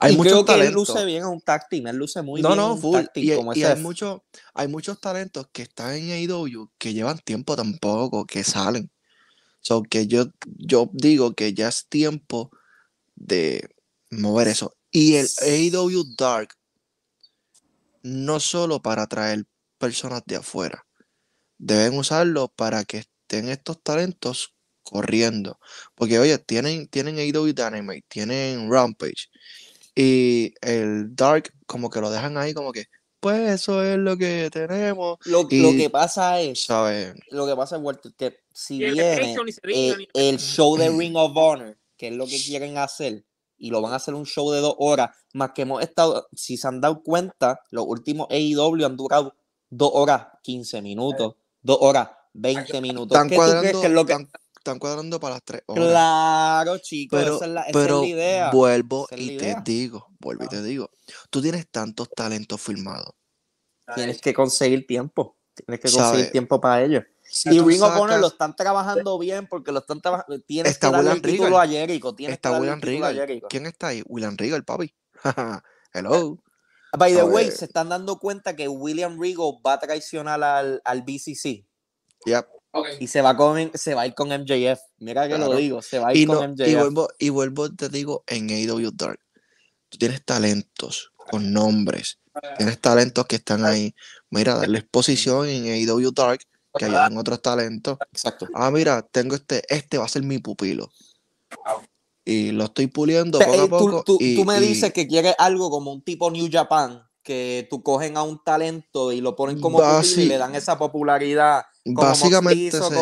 Hay 0.00 0.12
y 0.12 0.16
muchos 0.16 0.20
creo 0.20 0.44
que 0.44 0.54
él 0.54 0.72
luce 0.72 1.04
bien 1.04 1.22
a 1.24 1.28
un 1.28 1.40
tag 1.40 1.68
team. 1.68 1.86
Él 1.88 1.96
luce 1.96 2.22
muy 2.22 2.42
No, 2.42 2.48
bien 2.50 2.56
no, 2.56 2.76
team 3.12 3.28
Y, 3.28 3.32
como 3.32 3.52
y 3.54 3.64
ese. 3.64 3.66
hay, 3.66 3.76
muchos, 3.76 4.22
hay 4.54 4.68
muchos 4.68 5.00
talentos 5.00 5.48
que 5.52 5.62
están 5.62 5.94
en 5.94 6.10
AEW 6.12 6.70
que 6.78 6.94
llevan 6.94 7.18
tiempo 7.18 7.56
tampoco, 7.56 8.26
que 8.26 8.44
salen. 8.44 8.90
So 9.60 9.82
que 9.82 10.06
yo, 10.06 10.26
yo 10.56 10.90
digo 10.92 11.34
que 11.34 11.54
ya 11.54 11.68
es 11.68 11.86
tiempo 11.88 12.50
de 13.14 13.68
mover 14.10 14.48
eso. 14.48 14.76
Y 14.90 15.16
el 15.16 15.28
AEW 15.42 16.04
Dark, 16.16 16.54
no 18.02 18.40
solo 18.40 18.80
para 18.82 19.02
atraer 19.02 19.44
personas 19.78 20.22
de 20.26 20.36
afuera, 20.36 20.86
deben 21.58 21.98
usarlo 21.98 22.48
para 22.48 22.84
que 22.84 22.98
estén 22.98 23.48
estos 23.48 23.82
talentos 23.82 24.54
corriendo. 24.82 25.58
Porque, 25.94 26.18
oye, 26.18 26.38
tienen, 26.38 26.88
tienen 26.88 27.18
AEW 27.18 27.52
Dynamite, 27.52 28.06
tienen 28.08 28.70
Rampage. 28.70 29.28
Y 29.94 30.54
el 30.62 31.14
Dark, 31.14 31.52
como 31.66 31.90
que 31.90 32.00
lo 32.00 32.10
dejan 32.10 32.38
ahí, 32.38 32.54
como 32.54 32.72
que, 32.72 32.86
pues 33.20 33.50
eso 33.50 33.82
es 33.82 33.98
lo 33.98 34.16
que 34.16 34.48
tenemos, 34.50 35.18
Lo, 35.24 35.46
y- 35.50 35.60
lo 35.60 35.70
que 35.72 35.90
pasa 35.90 36.40
es, 36.40 36.64
¿sabes? 36.64 37.14
lo 37.30 37.46
que 37.46 37.54
pasa 37.54 37.76
es, 37.76 37.82
Walter, 37.82 38.12
que 38.16 38.38
si 38.52 38.82
el 38.82 38.92
viene 38.94 39.36
eh, 39.64 40.08
el 40.14 40.38
show 40.38 40.76
de 40.76 40.88
Ring 40.88 41.16
of 41.16 41.32
Honor, 41.36 41.78
que 41.96 42.08
es 42.08 42.14
lo 42.14 42.26
que 42.26 42.38
quieren 42.42 42.78
hacer, 42.78 43.24
y 43.58 43.70
lo 43.70 43.82
van 43.82 43.92
a 43.92 43.96
hacer 43.96 44.14
un 44.14 44.24
show 44.24 44.50
de 44.50 44.60
dos 44.60 44.74
horas, 44.78 45.10
más 45.34 45.50
que 45.54 45.62
hemos 45.62 45.82
estado, 45.82 46.26
si 46.32 46.56
se 46.56 46.66
han 46.66 46.80
dado 46.80 47.02
cuenta, 47.02 47.60
los 47.70 47.84
últimos 47.86 48.26
AEW 48.30 48.86
han 48.86 48.96
durado 48.96 49.34
dos 49.68 49.90
horas 49.92 50.28
15 50.42 50.80
minutos, 50.80 51.34
dos 51.60 51.78
horas 51.80 52.08
20 52.32 52.80
minutos. 52.80 53.16
Están 53.16 53.28
¿Qué 53.28 53.34
tú 53.36 53.42
crees 53.42 53.52
cuadrando, 53.52 53.80
que 53.80 53.86
es 53.86 53.92
lo 53.92 54.06
que... 54.06 54.16
están, 54.60 54.78
cuadrando 54.78 55.18
para 55.18 55.34
las 55.36 55.42
tres 55.44 55.62
horas. 55.66 55.84
Claro, 55.88 56.78
chicos, 56.78 57.18
Pero, 57.18 57.36
esa 57.36 57.44
es 57.46 57.50
la, 57.50 57.60
esa 57.62 57.72
pero 57.72 57.94
es 57.96 58.00
la 58.02 58.06
idea. 58.08 58.50
vuelvo 58.50 59.06
es 59.10 59.18
y 59.20 59.36
te 59.36 59.56
digo, 59.64 60.06
vuelvo 60.20 60.44
y 60.44 60.48
te 60.48 60.62
digo, 60.62 60.90
tú 61.30 61.42
tienes 61.42 61.68
tantos 61.70 62.08
talentos 62.10 62.60
firmados. 62.60 63.14
Tienes 63.94 64.20
que 64.20 64.32
conseguir 64.32 64.86
tiempo. 64.86 65.36
Tienes 65.54 65.80
que 65.80 65.88
¿Sabe? 65.88 66.04
conseguir 66.04 66.32
tiempo 66.32 66.60
para 66.60 66.82
ello. 66.84 67.02
Si 67.22 67.48
y 67.54 67.58
tú 67.58 67.66
Ring 67.68 67.82
of 67.82 67.90
Honor 67.92 68.08
sacas- 68.10 68.20
lo 68.20 68.26
están 68.28 68.56
trabajando 68.56 69.18
bien 69.18 69.46
porque 69.48 69.72
lo 69.72 69.80
están 69.80 70.00
trabajando. 70.00 70.40
Tienes 70.42 70.72
Está 70.72 70.88
que 70.88 70.92
darle 70.96 71.12
el 71.12 71.22
título 71.22 71.58
a 71.58 71.66
Jericho. 71.66 72.14
Tienes 72.14 72.34
está 72.34 72.48
que 72.50 72.52
darle 72.54 72.68
William 72.70 72.80
Regal. 72.80 73.14
Jericho. 73.16 73.46
¿Quién 73.50 73.66
está 73.66 73.88
ahí? 73.88 74.02
William 74.06 74.36
Regal, 74.36 74.64
papi. 74.64 74.94
Hello. 75.92 76.38
By 76.98 77.12
the 77.14 77.20
A 77.20 77.24
way, 77.24 77.44
ver. 77.46 77.52
se 77.56 77.64
están 77.66 77.88
dando 77.88 78.18
cuenta 78.18 78.56
que 78.56 78.66
William 78.68 79.20
Regal 79.20 79.52
va 79.64 79.74
a 79.74 79.78
traicionar 79.80 80.42
al, 80.42 80.80
al 80.84 81.02
BCC 81.02 81.64
Yep. 82.26 82.46
Y 83.00 83.06
se 83.08 83.20
va, 83.20 83.36
con, 83.36 83.70
se 83.74 83.94
va 83.94 84.02
a 84.02 84.06
ir 84.06 84.14
con 84.14 84.28
MJF. 84.30 84.80
Mira 84.98 85.28
que 85.28 85.36
lo 85.38 85.56
digo, 85.56 85.82
se 85.82 85.98
va 85.98 86.08
a 86.08 86.14
ir 86.14 86.20
Y, 86.22 86.26
con 86.26 86.36
no, 86.36 86.48
MJF. 86.48 86.68
y, 86.68 86.74
vuelvo, 86.76 87.08
y 87.18 87.28
vuelvo, 87.30 87.74
te 87.74 87.88
digo, 87.88 88.22
en 88.28 88.48
AEW 88.50 88.90
Dark, 88.92 89.18
tú 89.88 89.98
tienes 89.98 90.24
talentos 90.24 91.12
con 91.16 91.52
nombres. 91.52 92.18
Tienes 92.56 92.80
talentos 92.80 93.26
que 93.26 93.36
están 93.36 93.64
ahí. 93.64 93.92
Mira, 94.30 94.54
darle 94.54 94.78
exposición 94.78 95.48
en 95.48 95.64
AEW 95.66 96.12
Dark, 96.12 96.40
que 96.78 96.84
ayudan 96.84 97.18
otros 97.18 97.42
talentos. 97.42 97.98
Exacto. 98.12 98.46
Ah, 98.54 98.70
mira, 98.70 99.02
tengo 99.02 99.34
este, 99.34 99.62
este 99.68 99.98
va 99.98 100.04
a 100.04 100.08
ser 100.08 100.22
mi 100.22 100.38
pupilo. 100.38 100.90
Y 102.24 102.52
lo 102.52 102.64
estoy 102.64 102.86
puliendo 102.86 103.38
Te- 103.38 103.46
poco 103.46 103.60
a 103.62 103.68
poco. 103.68 104.04
tú- 104.04 104.18
y- 104.20 104.36
tú 104.36 104.44
me 104.44 104.58
y 104.58 104.60
dices 104.60 104.92
que 104.92 105.08
quieres 105.08 105.34
algo 105.38 105.70
como 105.70 105.92
un 105.92 106.02
tipo 106.02 106.30
New 106.30 106.48
Japan, 106.50 107.02
que 107.22 107.66
tú 107.68 107.82
cogen 107.82 108.16
a 108.16 108.22
un 108.22 108.40
talento 108.44 109.10
y 109.10 109.20
lo 109.20 109.34
ponen 109.34 109.60
como 109.60 109.78
Basi- 109.80 110.02
pupilo 110.10 110.22
y 110.22 110.26
le 110.26 110.38
dan 110.38 110.54
esa 110.54 110.78
popularidad. 110.78 111.64
Básicamente 111.84 112.70
se, 112.72 112.78
con 112.78 112.92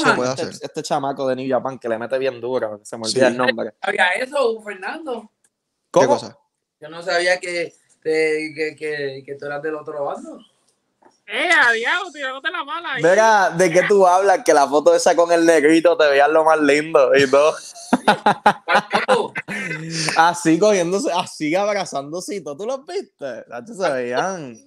se 0.00 0.12
puede 0.14 0.30
este, 0.30 0.42
hacer. 0.42 0.54
este 0.62 0.82
chamaco 0.82 1.26
de 1.28 1.36
New 1.36 1.48
Japan 1.48 1.78
que 1.78 1.88
le 1.88 1.98
mete 1.98 2.18
bien 2.18 2.40
duro, 2.40 2.80
se 2.84 2.96
me 2.98 3.04
Sí. 3.06 3.16
olvida 3.18 3.28
el 3.28 3.36
nombre. 3.36 3.74
¿Sabía 3.82 4.08
eso, 4.10 4.60
Fernando? 4.62 5.30
¿Qué 5.92 6.00
¿Cómo? 6.00 6.08
cosa? 6.08 6.36
Yo 6.80 6.88
no 6.90 7.02
sabía 7.02 7.38
que, 7.40 7.74
que, 8.02 8.52
que, 8.54 8.76
que, 8.76 9.22
que 9.24 9.34
tú 9.36 9.46
eras 9.46 9.62
del 9.62 9.74
otro 9.76 10.04
bando. 10.04 10.38
Eh, 11.26 11.48
diablo, 11.74 12.10
tirándote 12.12 12.50
la 12.50 12.64
mala 12.64 12.92
ahí. 12.94 13.02
Mira, 13.02 13.48
¿de 13.56 13.70
qué 13.70 13.82
tú 13.88 14.06
hablas? 14.06 14.44
Que 14.44 14.52
la 14.52 14.68
foto 14.68 14.94
esa 14.94 15.16
con 15.16 15.32
el 15.32 15.46
negrito 15.46 15.96
te 15.96 16.06
veías 16.06 16.28
lo 16.28 16.44
más 16.44 16.60
lindo 16.60 17.14
y 17.16 17.30
todo. 17.30 17.54
Así 20.16 20.58
cogiéndose, 20.58 21.10
así 21.12 21.54
abrazándose 21.54 22.36
y 22.36 22.40
todo. 22.44 22.56
¿Tú 22.56 22.66
los 22.66 22.84
viste? 22.86 23.44
Se 23.74 23.92
veían. 23.92 24.58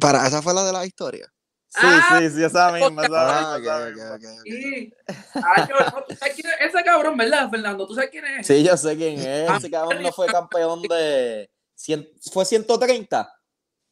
Para, 0.00 0.26
esa 0.26 0.40
fue 0.42 0.54
la 0.54 0.64
de 0.64 0.72
la 0.72 0.86
historia. 0.86 1.31
Sí, 1.74 1.80
Ah, 1.82 2.18
sí, 2.20 2.28
sí, 2.30 2.44
esa 2.44 2.70
misma. 2.70 3.02
Esa 3.06 3.54
Ah, 3.54 3.58
misma. 3.58 4.18
Sí. 4.44 4.92
Ah, 5.36 5.66
yo, 5.66 5.74
no, 5.78 6.04
¿tú 6.04 6.14
sabes 6.16 6.34
quién 6.34 6.46
es 6.60 6.74
ese 6.74 6.84
cabrón, 6.84 7.16
verdad, 7.16 7.48
Fernando? 7.50 7.86
¿Tú 7.86 7.94
sabes 7.94 8.10
quién 8.10 8.26
es? 8.26 8.46
Sí, 8.46 8.62
yo 8.62 8.76
sé 8.76 8.94
quién 8.94 9.18
es. 9.18 9.48
Ah, 9.48 9.56
Ese 9.56 9.70
cabrón 9.70 10.02
no 10.02 10.12
fue 10.12 10.26
campeón 10.26 10.82
de. 10.82 11.48
cien- 11.74 12.10
¿Fue 12.30 12.44
130? 12.44 13.32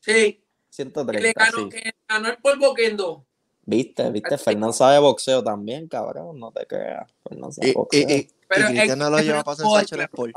Sí. 0.01 0.13
Que 0.13 0.45
130, 0.69 1.23
le 1.23 1.33
ganó, 1.33 1.59
sí. 1.59 1.69
que 1.71 1.93
ganó 2.07 2.29
el 2.29 2.37
polvo 2.37 2.75
Kendo. 2.75 3.25
Viste, 3.65 4.11
viste. 4.11 4.37
Fernán 4.37 4.73
sabe 4.75 4.99
boxeo 4.99 5.43
también, 5.43 5.89
cabrón. 5.89 6.39
No 6.39 6.53
te 6.53 6.67
creas. 6.67 7.11
Fernán 7.27 7.51
sabe 7.53 7.69
Y, 7.69 7.71
y, 7.71 7.75
boxeo. 7.75 8.01
y, 8.01 8.13
y 8.13 8.31
Pero 8.47 8.67
Cristian 8.67 8.91
es- 8.91 8.97
no 8.99 9.11
lo 9.11 9.19
lleva 9.21 9.43
para 9.43 9.57
joda, 9.57 9.81
Sensational 9.81 10.05
Sport. 10.13 10.35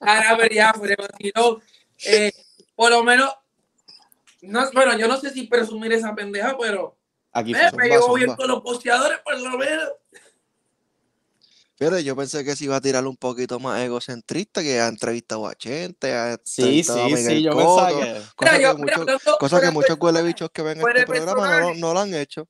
Ahora, 0.00 0.36
pero 0.38 0.54
ya, 0.54 0.72
pero. 0.80 1.60
Eh, 2.04 2.32
por 2.74 2.90
lo 2.90 3.02
menos, 3.04 3.32
no, 4.42 4.70
bueno, 4.72 4.96
yo 4.98 5.08
no 5.08 5.18
sé 5.18 5.30
si 5.30 5.46
presumir 5.46 5.92
esa 5.92 6.14
pendeja, 6.14 6.56
pero 6.58 6.96
Aquí 7.32 7.54
eh, 7.54 7.70
me 7.76 7.88
llevo 7.88 8.14
bien 8.14 8.34
con 8.34 8.46
los 8.48 8.60
posteadores, 8.60 9.18
por 9.20 9.40
lo 9.40 9.56
menos. 9.56 9.90
Fíjate, 11.76 12.04
yo 12.04 12.14
pensé 12.14 12.44
que 12.44 12.54
se 12.54 12.64
iba 12.64 12.76
a 12.76 12.80
tirar 12.80 13.04
un 13.06 13.16
poquito 13.16 13.58
más 13.58 13.80
egocentrista, 13.80 14.62
que 14.62 14.78
ha 14.80 14.86
entrevistado 14.88 15.46
a 15.48 15.54
Chente, 15.54 16.14
ha 16.14 16.38
Sí, 16.44 16.80
a 16.80 16.84
sí, 16.84 17.00
Miguel 17.06 17.24
sí. 17.24 17.42
Yo 17.42 17.52
Cotto, 17.52 17.76
pensaba 17.86 18.00
que. 18.00 18.22
Cosa 18.36 18.52
yo, 18.52 18.76
que 18.76 18.92
hablando 18.92 19.18
cosa 19.40 19.60
que 19.60 19.70
muchos 19.70 19.96
huelebichos 19.98 20.50
que 20.50 20.62
ven 20.62 20.80
fuera 20.80 21.00
este 21.00 21.12
programa 21.12 21.60
no, 21.60 21.74
no 21.74 21.94
lo 21.94 22.00
han 22.00 22.14
hecho. 22.14 22.46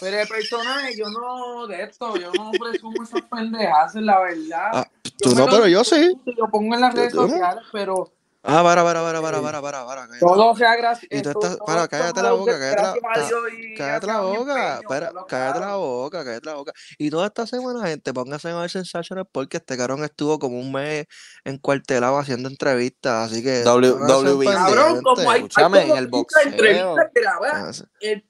Pero 0.00 0.20
el 0.20 0.28
personaje, 0.28 0.96
yo 0.96 1.08
no 1.08 1.66
de 1.66 1.82
esto, 1.84 2.16
yo 2.18 2.30
no 2.32 2.50
presumo 2.52 3.02
esas 3.02 3.22
pendejas, 3.22 3.94
la 3.94 4.20
verdad. 4.20 4.70
Ah, 4.72 4.90
Yo 5.02 5.30
Tú 5.30 5.34
no, 5.34 5.46
lo 5.46 5.50
pero 5.50 5.66
yo 5.66 5.82
sí. 5.82 5.96
disfruto 5.98 6.30
y 6.30 6.34
Lo 6.34 6.50
pongo 6.50 6.74
en 6.74 6.80
las 6.82 6.94
redes 6.94 7.14
sociales, 7.14 7.64
pero 7.72 8.12
Ah, 8.44 8.62
para, 8.62 8.84
para, 8.84 9.02
para, 9.02 9.20
para, 9.20 9.42
para, 9.42 9.60
para, 9.60 9.84
para. 9.86 10.18
todo 10.20 10.54
sea 10.54 10.76
gracias. 10.76 11.08
Y 11.10 11.22
tú 11.22 11.30
estás- 11.30 11.58
para, 11.66 11.88
cállate 11.88 12.22
la 12.22 12.32
boca, 12.32 12.56
cállate 12.58 12.82
la- 12.82 12.94
Cállate 13.02 13.74
Cállate 13.76 14.06
la 14.06 14.20
boca, 14.20 14.78
espera, 14.78 15.12
cállate 15.26 15.60
la 15.60 15.74
boca, 15.76 16.24
cállate 16.24 16.46
la 16.46 16.54
boca. 16.54 16.72
Y 16.98 17.10
toda 17.10 17.26
esta 17.26 17.46
semana, 17.46 17.86
gente, 17.88 18.14
pónganse 18.14 18.48
a 18.50 18.54
ver 18.60 18.70
Sensational 18.70 19.26
porque 19.30 19.56
este 19.56 19.76
cabrón 19.76 20.04
estuvo 20.04 20.38
como 20.38 20.58
un 20.58 20.70
mes 20.72 21.06
encuartelado 21.44 22.16
haciendo 22.18 22.48
entrevistas, 22.48 23.30
así 23.30 23.42
que. 23.42 23.62
WB. 23.64 24.44
Cabrón, 24.44 25.02
como 25.02 25.30
hay, 25.30 25.40
en 25.40 25.96
el 25.96 26.04
15 26.04 26.06
boxeo. 26.08 26.42
entrevistas 26.50 27.06
que 27.14 27.20
grabé 27.20 27.48
Ah, 27.52 27.70
el, 28.00 28.24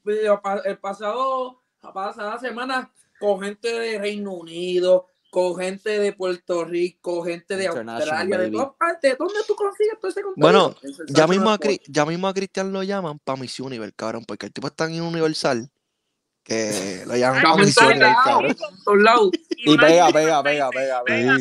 el 0.65 0.79
pasado, 0.79 1.63
la 1.83 1.93
pasada 1.93 2.39
semana 2.39 2.91
con 3.21 3.43
gente 3.43 3.69
de 3.69 3.99
Reino 3.99 4.33
Unido, 4.33 5.07
con 5.31 5.57
gente 5.57 5.99
de 5.99 6.12
Puerto 6.12 6.64
Rico, 6.64 7.22
gente 7.24 7.57
de 7.57 7.66
Australia, 7.68 8.39
de 8.39 8.51
todas 8.51 8.76
partes. 8.79 9.16
¿Dónde 9.18 9.41
tú 9.47 9.55
consigues 9.55 9.99
todo 10.01 10.11
ese 10.11 10.22
contenido? 10.22 10.51
Bueno, 10.51 10.76
En 10.83 11.14
Ya 11.14 11.26
mismo, 11.26 11.51
a 11.51 11.55
Sport. 11.55 11.70
Cri- 11.70 11.83
ya 11.87 12.07
mismo 12.07 12.29
a 12.29 12.35
Cristian 12.35 12.72
lo 12.72 12.83
llaman 12.83 13.18
para 13.18 13.41
Miss 13.41 13.61
Universe, 13.61 13.95
cabrón, 13.95 14.24
porque 14.26 14.47
el 14.47 14.53
tipo 14.53 14.66
está 14.66 14.87
en 14.87 15.01
Universal. 15.01 15.70
Que 16.43 17.03
lo 17.07 17.14
llaman 17.14 17.43
para 17.43 17.51
Vamos 17.51 17.66
Miss 17.66 17.76
Universe, 17.76 18.07
en 18.07 18.14
cabrón. 18.24 18.57
Y 19.59 19.76
pega, 19.76 20.11
pega, 20.11 20.43
pega, 20.43 20.70
pega, 20.70 21.05
pega. 21.05 21.37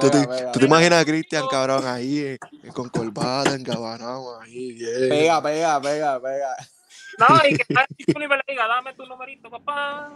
¿Tú 0.00 0.10
te, 0.10 0.26
tú 0.52 0.58
te 0.58 0.64
imaginas 0.66 1.00
a 1.00 1.04
Cristian, 1.04 1.44
cabrón, 1.50 1.86
ahí 1.86 2.18
eh, 2.18 2.38
con 2.74 2.88
corbata, 2.90 3.54
engabanado, 3.54 4.38
ahí, 4.40 4.72
bien. 4.72 5.08
Pega, 5.08 5.42
pega, 5.42 5.80
pega, 5.80 6.20
pega. 6.20 6.56
No, 7.16 7.26
y 7.48 7.54
que 7.56 7.62
está 7.62 7.86
en 7.88 8.20
nivel 8.20 8.40
le 8.46 8.52
diga, 8.52 8.66
dame 8.66 8.92
tu 8.94 9.06
numerito, 9.06 9.48
papá. 9.48 10.12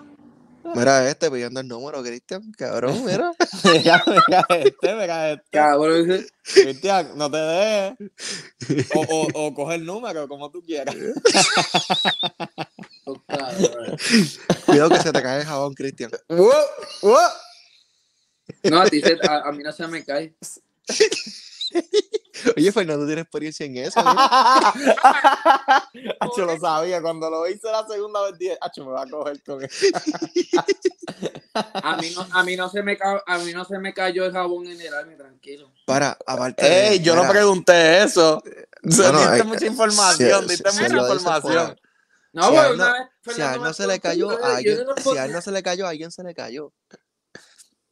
Mira 0.75 1.09
este 1.09 1.31
pidiendo 1.31 1.61
el 1.61 1.69
número, 1.69 2.03
Cristian, 2.03 2.51
cabrón, 2.53 3.05
mira. 3.05 3.33
Mira, 3.65 4.03
mira 4.07 4.47
este, 4.49 4.95
mira 4.95 5.33
este. 5.33 5.45
Cabrón, 5.51 6.27
Cristian, 6.43 7.11
no 7.17 7.31
te 7.31 7.37
dejes. 7.39 8.89
O, 8.95 9.01
o, 9.01 9.47
o 9.47 9.55
coge 9.55 9.77
el 9.77 9.87
número, 9.87 10.29
como 10.29 10.51
tú 10.51 10.63
quieras. 10.63 10.95
cabrón. 13.27 13.97
Cuidado 14.67 14.91
que 14.91 15.01
se 15.01 15.13
te 15.13 15.23
cae 15.23 15.41
el 15.41 15.47
jabón, 15.47 15.75
Cristian. 15.75 16.11
Uh, 16.29 16.51
uh. 17.03 17.17
No, 18.65 18.81
a, 18.81 18.87
ti 18.87 19.01
se- 19.01 19.19
a, 19.29 19.49
a 19.49 19.53
mí 19.53 19.63
no 19.63 19.73
se 19.73 19.87
me 19.87 20.05
cae. 20.05 20.35
Oye, 22.57 22.73
Fernando 22.73 23.07
tiene 23.07 23.23
experiencia 23.23 23.67
en 23.67 23.77
eso, 23.79 24.01
mira. 24.01 24.15
Acho, 26.21 26.45
lo 26.45 26.59
sabía. 26.59 27.01
Cuando 27.03 27.29
lo 27.31 27.49
hice 27.49 27.71
la 27.71 27.87
segunda 27.87 28.23
vez, 28.23 28.39
dije, 28.39 28.57
Acho, 28.61 28.85
me 28.85 28.93
va 28.93 29.03
a 29.03 29.07
coger 29.09 29.43
con 29.43 29.63
él. 29.63 29.71
A 31.75 31.97
mí 31.97 32.11
no, 32.15 32.27
a 32.31 32.45
mí 32.45 32.57
no 32.57 32.69
se 32.69 32.83
me 32.83 32.97
ca- 32.97 33.23
a 33.27 33.39
mí 33.39 33.53
no 33.53 33.65
se 33.65 33.79
me 33.79 33.93
cayó 33.93 34.25
el 34.25 34.33
jabón 34.33 34.67
en 34.69 34.81
el 34.81 34.95
alma, 34.95 35.17
tranquilo. 35.17 35.73
Para, 35.87 36.17
aparte 36.27 36.69
de- 36.69 37.01
yo 37.01 37.17
no 37.17 37.29
pregunté 37.29 38.03
eso. 38.05 38.43
Bueno, 38.83 39.19
diste 39.21 39.39
eh, 39.39 39.45
mucha 39.45 39.67
información, 39.67 40.43
si- 40.43 40.49
diste 40.51 40.71
mucha 40.73 41.15
información. 41.15 41.77
No, 42.33 42.43
Si 42.43 42.49
a 42.49 42.53
porque 42.63 42.69
él 42.69 42.75
una 42.75 42.87
no- 42.87 42.93
vez 42.93 43.03
Si 43.03 43.31
a 43.31 43.35
Fernando 43.35 43.55
él 43.55 43.61
me 43.63 43.67
no 43.69 43.75
se 43.75 43.87
le 43.87 44.01
cayó, 44.01 44.27
preguntó, 44.29 44.47
a 44.47 44.51
yo 44.51 44.57
alguien, 44.57 44.77
no 44.87 44.95
si 44.95 45.01
a 45.01 45.05
puedo- 45.05 45.25
él 45.25 45.33
no 45.33 45.41
se 45.43 45.51
le 45.51 45.63
cayó, 45.63 45.87
a 45.87 45.91
alguien 45.91 46.11
se 46.13 46.23
le 46.23 46.35
cayó. 46.35 46.73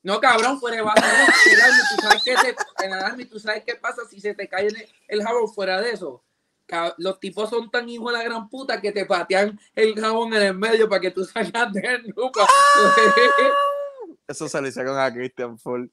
No, 0.03 0.21
cabrón, 0.21 0.61
fuera 0.61 0.77
de 0.77 0.83
base. 0.83 1.01
no, 1.01 1.97
tú 1.97 2.03
sabes 2.03 2.23
qué 2.25 2.35
te- 2.37 2.85
en 2.85 2.93
el 2.93 2.99
alma, 3.03 3.25
tú 3.29 3.41
sabes 3.41 3.65
qué 3.67 3.75
pasa 3.75 4.03
si 4.09 4.21
se 4.21 4.35
te 4.35 4.49
cae 4.49 4.67
el, 4.69 4.89
el 5.09 5.23
jabón 5.25 5.53
fuera 5.53 5.81
de 5.81 5.91
eso. 5.91 6.23
Los 6.99 7.21
tipos 7.21 7.49
son 7.51 7.71
tan 7.71 7.89
hijos 7.89 8.13
de 8.13 8.19
la 8.19 8.25
gran 8.25 8.49
puta 8.49 8.81
que 8.81 8.91
te 8.93 9.07
patean 9.07 9.59
el 9.75 9.95
jabón 10.01 10.35
en 10.35 10.43
el 10.43 10.55
medio 10.55 10.89
para 10.89 11.01
que 11.01 11.11
tú 11.13 11.25
salgas 11.25 11.73
de 11.73 11.99
nuca. 12.15 12.45
Eso 14.29 14.49
se 14.49 14.61
lo 14.61 14.67
hicieron 14.67 14.99
a 14.99 15.13
Christian 15.13 15.57
Full. 15.59 15.87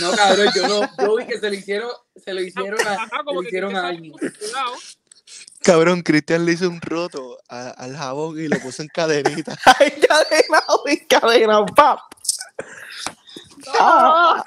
No, 0.00 0.10
cabrón, 0.12 0.48
yo 0.54 0.68
no, 0.68 0.90
yo 0.98 1.16
vi 1.16 1.26
que 1.26 1.38
se 1.38 1.48
lo 1.48 1.54
hicieron, 1.54 1.90
se 2.16 2.34
lo 2.34 2.40
hicieron 2.42 2.78
a, 2.86 2.92
Ajá, 2.94 3.22
se 3.26 3.34
lo 3.34 3.42
hicieron 3.42 3.76
a 3.76 3.86
alguien. 3.88 4.12
Cabrón, 5.62 6.02
Cristian 6.02 6.44
le 6.44 6.52
hizo 6.52 6.68
un 6.68 6.80
roto 6.80 7.38
a- 7.48 7.70
al 7.70 7.96
jabón 7.96 8.38
y 8.38 8.48
lo 8.48 8.58
puso 8.60 8.82
en 8.82 8.88
cadenita. 8.88 9.56
Encadenado, 9.80 10.82
encadenado, 10.86 11.66
pap. 11.66 12.00
Ah. 13.78 14.44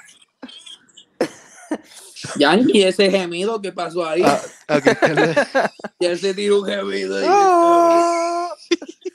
Yankee, 2.36 2.84
ese 2.84 3.10
gemido 3.10 3.60
que 3.60 3.72
pasó 3.72 4.04
ahí, 4.06 4.22
A, 4.22 4.40
a 4.68 4.80
Cristian 4.80 5.16
le, 5.16 5.34
ya 6.00 6.10
él 6.10 6.18
se 6.18 6.34
tiró 6.34 6.60
un 6.60 6.66
gemido. 6.66 7.16
ahí. 7.18 7.24
Ah. 7.28 8.48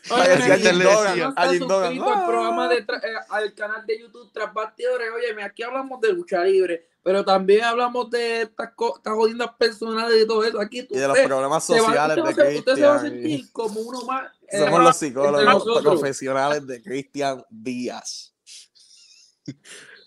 Oye, 0.09 0.57
Jim 0.59 0.79
no 0.79 0.91
suscrito 0.91 1.79
al 2.13 2.25
programa 2.25 2.67
de 2.69 2.77
eh, 2.77 2.85
al 3.29 3.53
canal 3.53 3.85
de 3.85 3.99
YouTube 3.99 4.31
Tras 4.33 4.53
Bastidores, 4.53 5.09
oye, 5.15 5.43
aquí 5.43 5.63
hablamos 5.63 5.99
de 6.01 6.13
lucha 6.13 6.43
libre, 6.43 6.87
pero 7.03 7.23
también 7.25 7.63
hablamos 7.63 8.09
de 8.09 8.43
estas, 8.43 8.69
estas 8.69 9.13
jodiendas 9.13 9.49
personales 9.57 10.23
y 10.23 10.27
todo 10.27 10.43
eso. 10.43 10.59
Aquí 10.61 10.83
tú 10.83 10.95
Y 10.95 10.99
de 10.99 11.07
los 11.07 11.17
problemas 11.19 11.63
se 11.65 11.73
va- 11.79 11.87
sociales 11.87 12.17
usted 12.17 12.35
de 12.45 12.51
se- 12.53 12.59
usted 12.59 12.75
se 12.75 12.81
va 12.81 12.95
a 12.95 12.99
sentir 13.01 13.51
como 13.51 13.79
uno 13.81 14.01
más. 14.03 14.31
eh, 14.49 14.59
Somos 14.59 14.83
los 14.83 14.97
psicólogos 14.97 15.81
profesionales 15.83 16.65
de 16.67 16.81
Cristian 16.81 17.43
Díaz. 17.49 18.33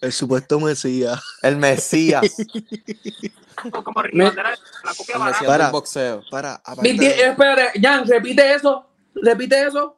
El 0.00 0.12
supuesto 0.12 0.58
Mesías. 0.60 1.20
El 1.42 1.56
Mesías. 1.56 2.22
Como 3.84 4.02
Ricky 4.02 4.16
Me- 4.16 4.24
Bandera, 4.24 4.50
la 4.84 4.94
copia 4.94 5.14
El 5.14 5.20
barata. 5.20 5.36
Mesías 5.38 5.46
Para. 5.50 5.64
del 5.64 5.72
boxeo. 5.72 6.22
Para, 6.30 6.62
Espérate, 6.66 7.80
Jan, 7.80 8.06
repite 8.06 8.54
eso. 8.54 8.86
Repite 9.14 9.62
eso. 9.66 9.96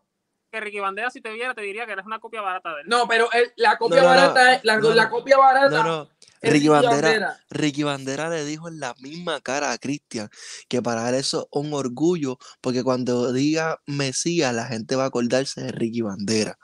Que 0.50 0.60
Ricky 0.60 0.80
Bandera, 0.80 1.10
si 1.10 1.20
te 1.22 1.32
viera, 1.32 1.54
te 1.54 1.62
diría 1.62 1.86
que 1.86 1.92
eres 1.92 2.04
una 2.04 2.18
copia 2.18 2.42
barata 2.42 2.74
de 2.74 2.82
él. 2.82 2.88
No, 2.88 3.08
pero 3.08 3.30
el- 3.32 3.52
la 3.56 3.78
copia 3.78 3.98
no, 3.98 4.02
no. 4.02 4.08
barata 4.08 4.54
es 4.54 4.64
la, 4.64 4.76
No, 4.78 4.90
la 4.90 5.04
no. 5.04 5.10
copia 5.10 5.38
barata. 5.38 5.70
No, 5.70 5.84
no. 5.84 6.08
Ricky 6.42 6.54
Ricky 6.54 6.68
Bandera, 6.68 6.92
Bandera. 6.94 7.40
Ricky 7.50 7.82
Bandera 7.84 8.28
le 8.28 8.44
dijo 8.44 8.68
en 8.68 8.80
la 8.80 8.94
misma 8.98 9.40
cara 9.40 9.70
a 9.72 9.78
Cristian 9.78 10.28
que 10.68 10.82
para 10.82 11.08
él 11.08 11.14
eso 11.14 11.42
es 11.42 11.46
un 11.52 11.72
orgullo, 11.72 12.36
porque 12.60 12.82
cuando 12.82 13.32
diga 13.32 13.80
Mesías, 13.86 14.52
la 14.52 14.66
gente 14.66 14.96
va 14.96 15.04
a 15.04 15.06
acordarse 15.06 15.62
de 15.62 15.70
Ricky 15.72 16.00
Bandera. 16.02 16.58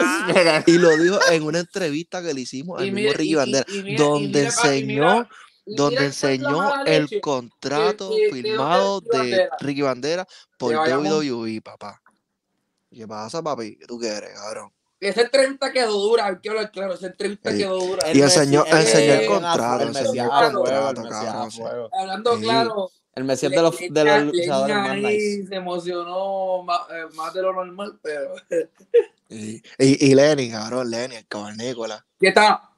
Ah, 0.00 0.62
Y 0.66 0.78
lo 0.78 0.96
dijo 0.96 1.18
en 1.30 1.42
una 1.42 1.60
entrevista 1.60 2.22
que 2.22 2.34
le 2.34 2.42
hicimos 2.42 2.80
al 2.80 2.92
mismo 2.92 3.12
Ricky 3.12 3.34
Bandera, 3.34 3.66
donde 3.96 4.44
enseñó, 4.44 5.28
donde 5.66 6.04
enseñó 6.06 6.84
el 6.84 7.20
contrato 7.20 8.10
firmado 8.32 9.00
de. 9.00 9.48
Ricky 9.60 9.82
Bandera 9.82 10.26
por. 10.58 10.74
WWE, 10.74 11.60
papá. 11.62 12.00
¿Qué 12.90 13.06
pasa, 13.06 13.42
papi? 13.42 13.76
¿Qué 13.76 13.86
tú 13.86 13.98
quieres, 13.98 14.30
cabrón? 14.34 14.72
Ese 15.00 15.28
30 15.28 15.72
quedó 15.72 15.92
dura, 15.92 16.26
hay 16.26 16.38
que 16.40 16.48
hablar 16.48 16.70
claro, 16.72 16.94
ese 16.94 17.10
30 17.10 17.52
Sí. 17.52 17.58
quedó 17.58 17.78
dura. 17.78 18.02
Y 18.12 18.20
el 18.20 19.26
contrato, 19.26 19.82
el 19.84 19.96
el 19.96 20.06
contrato, 20.86 21.44
el 21.44 21.50
sí. 21.52 21.60
fuego. 21.60 21.88
Hablando 21.92 22.36
Sí. 22.36 22.42
claro, 22.42 22.90
El 23.14 23.24
Messi 23.24 23.46
es 23.46 23.52
de 23.52 23.62
los, 23.62 23.78
de 23.78 24.04
los 24.04 24.22
luchadores 24.24 24.76
más 24.76 24.96
nice. 24.96 25.46
se 25.48 25.54
emocionó 25.54 26.62
más, 26.62 26.80
eh, 26.90 27.04
más 27.14 27.32
de 27.34 27.42
lo 27.42 27.52
normal, 27.52 27.98
pero 28.02 28.34
Y, 29.30 29.56
y, 29.78 30.10
y 30.10 30.14
Lenny, 30.14 30.50
cabrón, 30.50 30.90
Lenny, 30.90 31.16
el 31.16 31.26
cavernícola. 31.26 32.04
¿qué 32.18 32.28
está? 32.28 32.70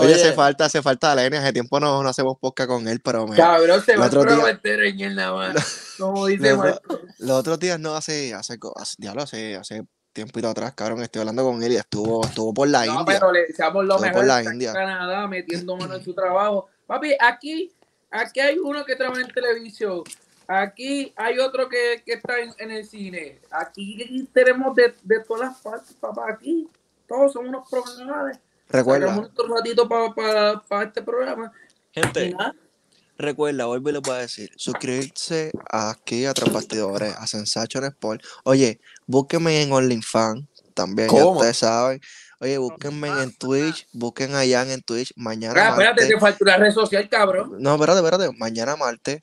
Oye, 0.00 0.12
Oye. 0.14 0.22
hace 0.22 0.32
falta, 0.32 0.64
hace 0.66 0.82
falta 0.82 1.14
Lenny. 1.14 1.36
Hace 1.36 1.52
tiempo 1.52 1.78
no, 1.80 2.02
no 2.02 2.08
hacemos 2.08 2.36
podcast 2.40 2.68
con 2.68 2.88
él, 2.88 3.00
pero 3.00 3.26
me, 3.26 3.36
Cabrón, 3.36 3.82
se 3.84 3.96
va 3.96 4.06
a 4.06 4.10
prometer 4.10 4.82
en 4.84 5.00
el 5.00 5.14
más. 5.16 5.94
Como 5.98 6.26
dice 6.26 6.54
Marco. 6.54 7.00
los 7.18 7.30
otros 7.38 7.58
días 7.58 7.78
no 7.78 7.94
hace, 7.94 8.34
hace, 8.34 8.58
hace- 8.76 8.96
diablo, 8.98 9.22
hace, 9.22 9.56
hace 9.56 9.82
tiempito 10.12 10.48
atrás, 10.48 10.72
cabrón, 10.74 11.02
estoy 11.02 11.20
hablando 11.20 11.44
con 11.44 11.62
él 11.62 11.72
y 11.72 11.76
estuvo, 11.76 12.24
estuvo 12.24 12.52
por 12.52 12.68
la 12.68 12.84
No, 12.86 13.00
India. 13.00 13.04
pero 13.06 13.30
le 13.32 13.46
deseamos 13.46 13.84
lo 13.84 13.94
Todo 13.94 14.02
mejor 14.02 14.16
por 14.18 14.26
la 14.26 14.38
está 14.38 14.50
en 14.50 14.54
India. 14.56 14.72
Canadá, 14.72 15.26
metiendo 15.28 15.76
mano 15.76 15.94
en 15.94 16.02
su 16.04 16.14
trabajo. 16.14 16.68
Papi, 16.86 17.14
aquí, 17.20 17.72
aquí 18.10 18.40
hay 18.40 18.58
uno 18.58 18.84
que 18.84 18.96
trabaja 18.96 19.20
en 19.20 19.28
televisión. 19.28 20.02
Aquí 20.48 21.12
hay 21.16 21.38
otro 21.38 21.68
que, 21.68 22.02
que 22.04 22.14
está 22.14 22.40
en, 22.40 22.52
en 22.58 22.72
el 22.72 22.84
cine. 22.84 23.40
Aquí 23.52 24.28
tenemos 24.32 24.74
de, 24.74 24.92
de 25.02 25.20
todas 25.20 25.48
las 25.50 25.58
partes, 25.60 25.92
papá. 26.00 26.24
Aquí 26.32 26.68
todos 27.06 27.32
son 27.32 27.46
unos 27.48 27.68
profesionales. 27.70 28.38
Recuerda, 28.70 29.14
nuestro 29.14 29.46
ratito 29.48 29.88
para 29.88 30.84
este 30.84 31.02
programa. 31.02 31.52
Gente, 31.92 32.30
nada, 32.30 32.54
recuerda, 33.18 33.66
vuelvo 33.66 33.90
y 33.90 33.92
les 33.94 34.02
voy 34.02 34.14
a 34.14 34.18
decir, 34.18 34.50
suscribirse 34.56 35.50
aquí 35.70 36.24
a 36.24 36.34
Tras 36.34 36.52
Bastidores, 36.52 37.14
a 37.16 37.26
Sensation 37.26 37.84
Sport. 37.84 38.22
Oye, 38.44 38.80
búsquenme 39.06 39.62
en 39.62 39.72
OnlyFans, 39.72 40.46
también, 40.74 41.08
ya 41.10 41.26
ustedes 41.26 41.58
saben. 41.58 42.00
Oye, 42.38 42.56
búsquenme 42.58 43.08
en 43.22 43.36
Twitch, 43.36 43.86
busquen 43.92 44.34
allá 44.34 44.62
en 44.62 44.80
Twitch, 44.80 45.12
mañana 45.16 45.60
Ah, 45.62 45.70
espérate, 45.70 46.06
te 46.06 46.18
falta 46.18 46.38
una 46.40 46.56
red 46.56 46.72
social, 46.72 47.08
cabrón. 47.08 47.56
No, 47.58 47.74
espérate, 47.74 47.98
espérate. 47.98 48.30
Mañana 48.38 48.76
martes 48.76 49.22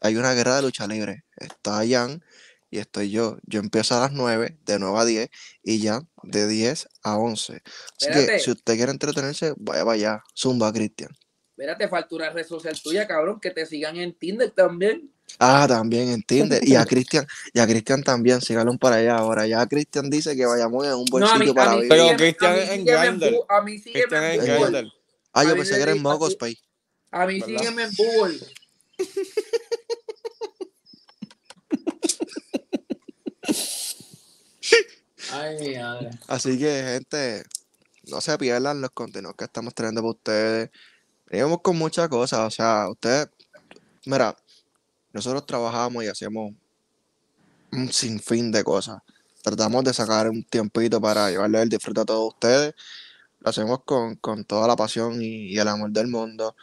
hay 0.00 0.16
una 0.16 0.32
guerra 0.32 0.56
de 0.56 0.62
lucha 0.62 0.86
libre. 0.86 1.24
Está 1.36 1.82
Jan 1.88 2.24
y 2.70 2.78
estoy 2.78 3.10
yo. 3.10 3.38
Yo 3.44 3.60
empiezo 3.60 3.94
a 3.96 4.00
las 4.00 4.12
9, 4.12 4.58
de 4.64 4.78
9 4.78 4.98
a 4.98 5.04
10, 5.04 5.30
y 5.62 5.82
Jan 5.86 6.08
de 6.22 6.46
10 6.46 6.88
a 7.02 7.16
11. 7.18 7.54
Así 7.54 7.62
que 8.00 8.06
Espérate. 8.08 8.38
si 8.40 8.50
usted 8.50 8.76
quiere 8.76 8.92
entretenerse, 8.92 9.54
vaya 9.56 9.84
para 9.84 9.92
allá. 9.94 10.22
Zumba, 10.36 10.72
Cristian. 10.72 11.10
Espérate, 11.50 11.88
falta 11.88 12.14
una 12.14 12.30
red 12.30 12.46
social 12.46 12.80
tuya, 12.80 13.06
cabrón. 13.06 13.40
Que 13.40 13.50
te 13.50 13.66
sigan 13.66 13.96
en 13.96 14.12
Tinder 14.16 14.50
también. 14.50 15.10
Ah, 15.40 15.66
también 15.68 16.08
en 16.10 16.22
Tinder. 16.22 16.66
Y 16.66 16.76
a 16.76 16.84
Cristian, 16.86 17.26
y 17.52 17.58
a 17.58 17.66
Cristian 17.66 18.02
también, 18.02 18.40
síganlo 18.40 18.78
para 18.78 18.96
allá 18.96 19.16
ahora. 19.16 19.46
Ya 19.46 19.66
Cristian 19.66 20.08
dice 20.08 20.36
que 20.36 20.46
vayamos 20.46 20.86
en 20.86 20.94
un 20.94 21.04
buen 21.06 21.24
No, 21.24 21.32
mí, 21.34 21.46
sitio 21.46 21.52
a 21.52 21.54
para 21.64 21.70
mí 21.72 21.82
vivir. 21.82 21.88
Pero 21.90 22.16
Cristian 22.16 22.54
mí 22.54 22.60
en 22.70 22.84
Grindr. 22.84 23.36
A 23.48 23.60
mí 23.62 23.78
sígueme 23.78 24.06
Cristian 24.06 24.24
en. 24.24 24.40
Grindr. 24.72 24.92
Ah, 25.32 25.42
yo 25.44 25.50
mí 25.50 25.56
pensé 25.56 25.74
que 25.74 25.82
era 25.82 25.90
en 25.90 25.96
di- 25.98 26.02
Mogos 26.02 26.28
así- 26.28 26.36
Pay. 26.36 26.58
A 27.10 27.26
mí 27.26 27.40
sígueme 27.40 27.82
en 27.82 27.90
Google. 27.96 28.38
Ay. 35.32 35.76
Así 36.26 36.58
que, 36.58 36.82
gente, 36.82 37.44
no 38.04 38.20
se 38.20 38.36
pierdan 38.38 38.80
los 38.80 38.90
contenidos 38.90 39.34
que 39.36 39.44
estamos 39.44 39.74
trayendo 39.74 40.00
para 40.00 40.10
ustedes. 40.10 40.70
Venimos 41.26 41.60
con 41.62 41.76
muchas 41.76 42.08
cosas, 42.08 42.40
o 42.40 42.50
sea, 42.50 42.88
ustedes, 42.88 43.28
mira, 44.06 44.34
nosotros 45.12 45.44
trabajamos 45.46 46.04
y 46.04 46.08
hacemos 46.08 46.52
un 47.72 47.92
sinfín 47.92 48.50
de 48.50 48.64
cosas. 48.64 49.02
Tratamos 49.42 49.84
de 49.84 49.94
sacar 49.94 50.28
un 50.28 50.42
tiempito 50.44 51.00
para 51.00 51.30
llevarle 51.30 51.62
el 51.62 51.68
disfrute 51.68 52.00
a 52.00 52.04
todos 52.04 52.34
ustedes. 52.34 52.74
Lo 53.40 53.50
hacemos 53.50 53.84
con, 53.84 54.16
con 54.16 54.44
toda 54.44 54.66
la 54.66 54.76
pasión 54.76 55.22
y 55.22 55.56
el 55.56 55.68
amor 55.68 55.90
del 55.90 56.08
mundo. 56.08 56.56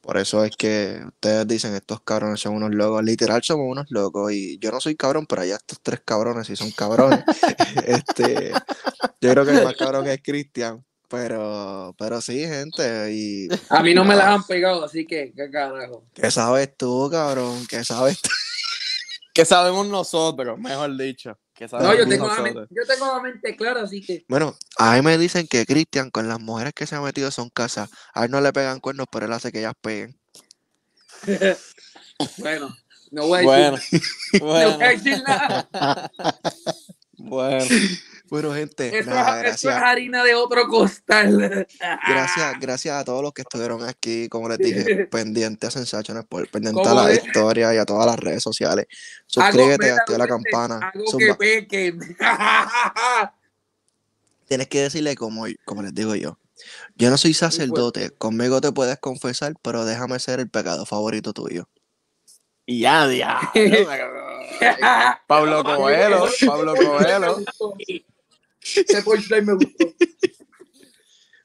Por 0.00 0.16
eso 0.16 0.44
es 0.44 0.56
que 0.56 1.00
ustedes 1.06 1.46
dicen 1.46 1.74
estos 1.74 2.00
cabrones 2.00 2.40
son 2.40 2.54
unos 2.54 2.74
locos. 2.74 3.04
Literal 3.04 3.42
somos 3.42 3.66
unos 3.70 3.86
locos. 3.90 4.32
Y 4.32 4.58
yo 4.58 4.70
no 4.70 4.80
soy 4.80 4.96
cabrón, 4.96 5.26
pero 5.26 5.42
allá 5.42 5.56
estos 5.56 5.80
tres 5.82 6.00
cabrones 6.04 6.46
sí 6.46 6.56
son 6.56 6.70
cabrones. 6.70 7.22
este, 7.86 8.52
yo 9.20 9.30
creo 9.30 9.44
que 9.44 9.52
el 9.52 9.64
más 9.64 9.76
cabrón 9.76 10.06
es 10.08 10.20
Cristian. 10.22 10.84
Pero, 11.08 11.94
pero 11.98 12.20
sí, 12.20 12.46
gente. 12.46 13.12
Y 13.12 13.48
A 13.68 13.82
mí 13.82 13.92
no 13.92 14.04
me 14.04 14.14
las 14.14 14.26
han 14.26 14.44
pegado, 14.44 14.84
así 14.84 15.04
que, 15.04 15.32
¿qué 15.34 15.50
carajo? 15.50 16.04
¿qué 16.14 16.30
sabes 16.30 16.76
tú, 16.76 17.08
cabrón? 17.10 17.66
¿Qué 17.68 17.84
sabes 17.84 18.22
tú? 18.22 18.30
Que 19.34 19.44
sabemos 19.44 19.86
nosotros, 19.88 20.58
mejor 20.58 20.96
dicho. 20.96 21.36
Que 21.60 21.66
No, 21.76 21.94
yo 21.94 22.08
tengo, 22.08 22.26
la 22.26 22.40
mente, 22.40 22.60
yo 22.70 22.86
tengo 22.86 23.06
la 23.14 23.20
mente 23.20 23.54
clara, 23.54 23.82
así 23.82 24.00
que. 24.00 24.24
Bueno, 24.28 24.56
a 24.78 24.94
mí 24.94 25.02
me 25.02 25.18
dicen 25.18 25.46
que 25.46 25.66
Cristian 25.66 26.10
con 26.10 26.26
las 26.26 26.40
mujeres 26.40 26.72
que 26.72 26.86
se 26.86 26.96
ha 26.96 27.02
metido 27.02 27.30
son 27.30 27.50
casas. 27.50 27.90
A 28.14 28.24
él 28.24 28.30
no 28.30 28.40
le 28.40 28.50
pegan 28.50 28.80
cuernos, 28.80 29.06
pero 29.12 29.26
él 29.26 29.32
hace 29.34 29.52
que 29.52 29.58
ellas 29.58 29.74
peguen. 29.78 30.18
Bueno, 32.36 32.68
no 33.10 33.26
voy 33.26 33.46
a 33.46 33.70
decir, 33.70 34.02
Bueno, 34.40 34.70
no 34.70 34.76
voy 34.76 34.84
a 34.84 34.88
decir 34.90 35.22
nada. 35.26 36.10
bueno. 37.18 37.66
Bueno, 38.30 38.54
gente, 38.54 38.96
Eso, 38.96 39.10
nada, 39.10 39.40
es, 39.44 39.56
eso 39.56 39.68
es 39.68 39.74
gracias. 39.74 39.82
harina 39.82 40.22
de 40.22 40.36
otro 40.36 40.68
costal. 40.68 41.66
Gracias, 42.08 42.54
gracias 42.60 42.96
a 42.96 43.04
todos 43.04 43.22
los 43.24 43.32
que 43.32 43.42
estuvieron 43.42 43.82
aquí, 43.88 44.28
como 44.28 44.48
les 44.48 44.58
dije, 44.58 45.06
pendientes 45.10 45.68
a 45.68 45.72
Sensation 45.72 46.18
Sport, 46.18 46.48
pendientes 46.50 46.86
a 46.86 46.94
la 46.94 47.06
de- 47.06 47.16
historia 47.16 47.74
y 47.74 47.78
a 47.78 47.84
todas 47.84 48.06
las 48.06 48.16
redes 48.16 48.42
sociales. 48.42 48.86
Suscríbete, 49.26 49.90
activa 49.90 50.18
la 50.18 50.28
campana. 50.28 50.92
Hago 50.94 51.18
que 51.18 51.34
pequen. 51.34 51.98
Tienes 54.46 54.68
que 54.68 54.82
decirle 54.82 55.16
como, 55.16 55.46
como 55.64 55.82
les 55.82 55.94
digo 55.94 56.14
yo. 56.14 56.38
Yo 56.94 57.10
no 57.10 57.16
soy 57.16 57.34
sacerdote, 57.34 58.10
conmigo 58.10 58.60
te 58.60 58.70
puedes 58.70 58.98
confesar, 58.98 59.54
pero 59.62 59.84
déjame 59.84 60.18
ser 60.20 60.38
el 60.40 60.50
pecado 60.50 60.84
favorito 60.86 61.32
tuyo. 61.32 61.68
Y 62.66 62.80
ya, 62.80 63.10
ya. 63.12 63.40
Pablo 65.26 65.64
Coelho, 65.64 66.26
Pablo 66.46 66.74
Coelho. 66.76 67.38
Ese 68.62 69.02
punchline 69.02 69.46
me 69.46 69.54
gustó. 69.54 69.86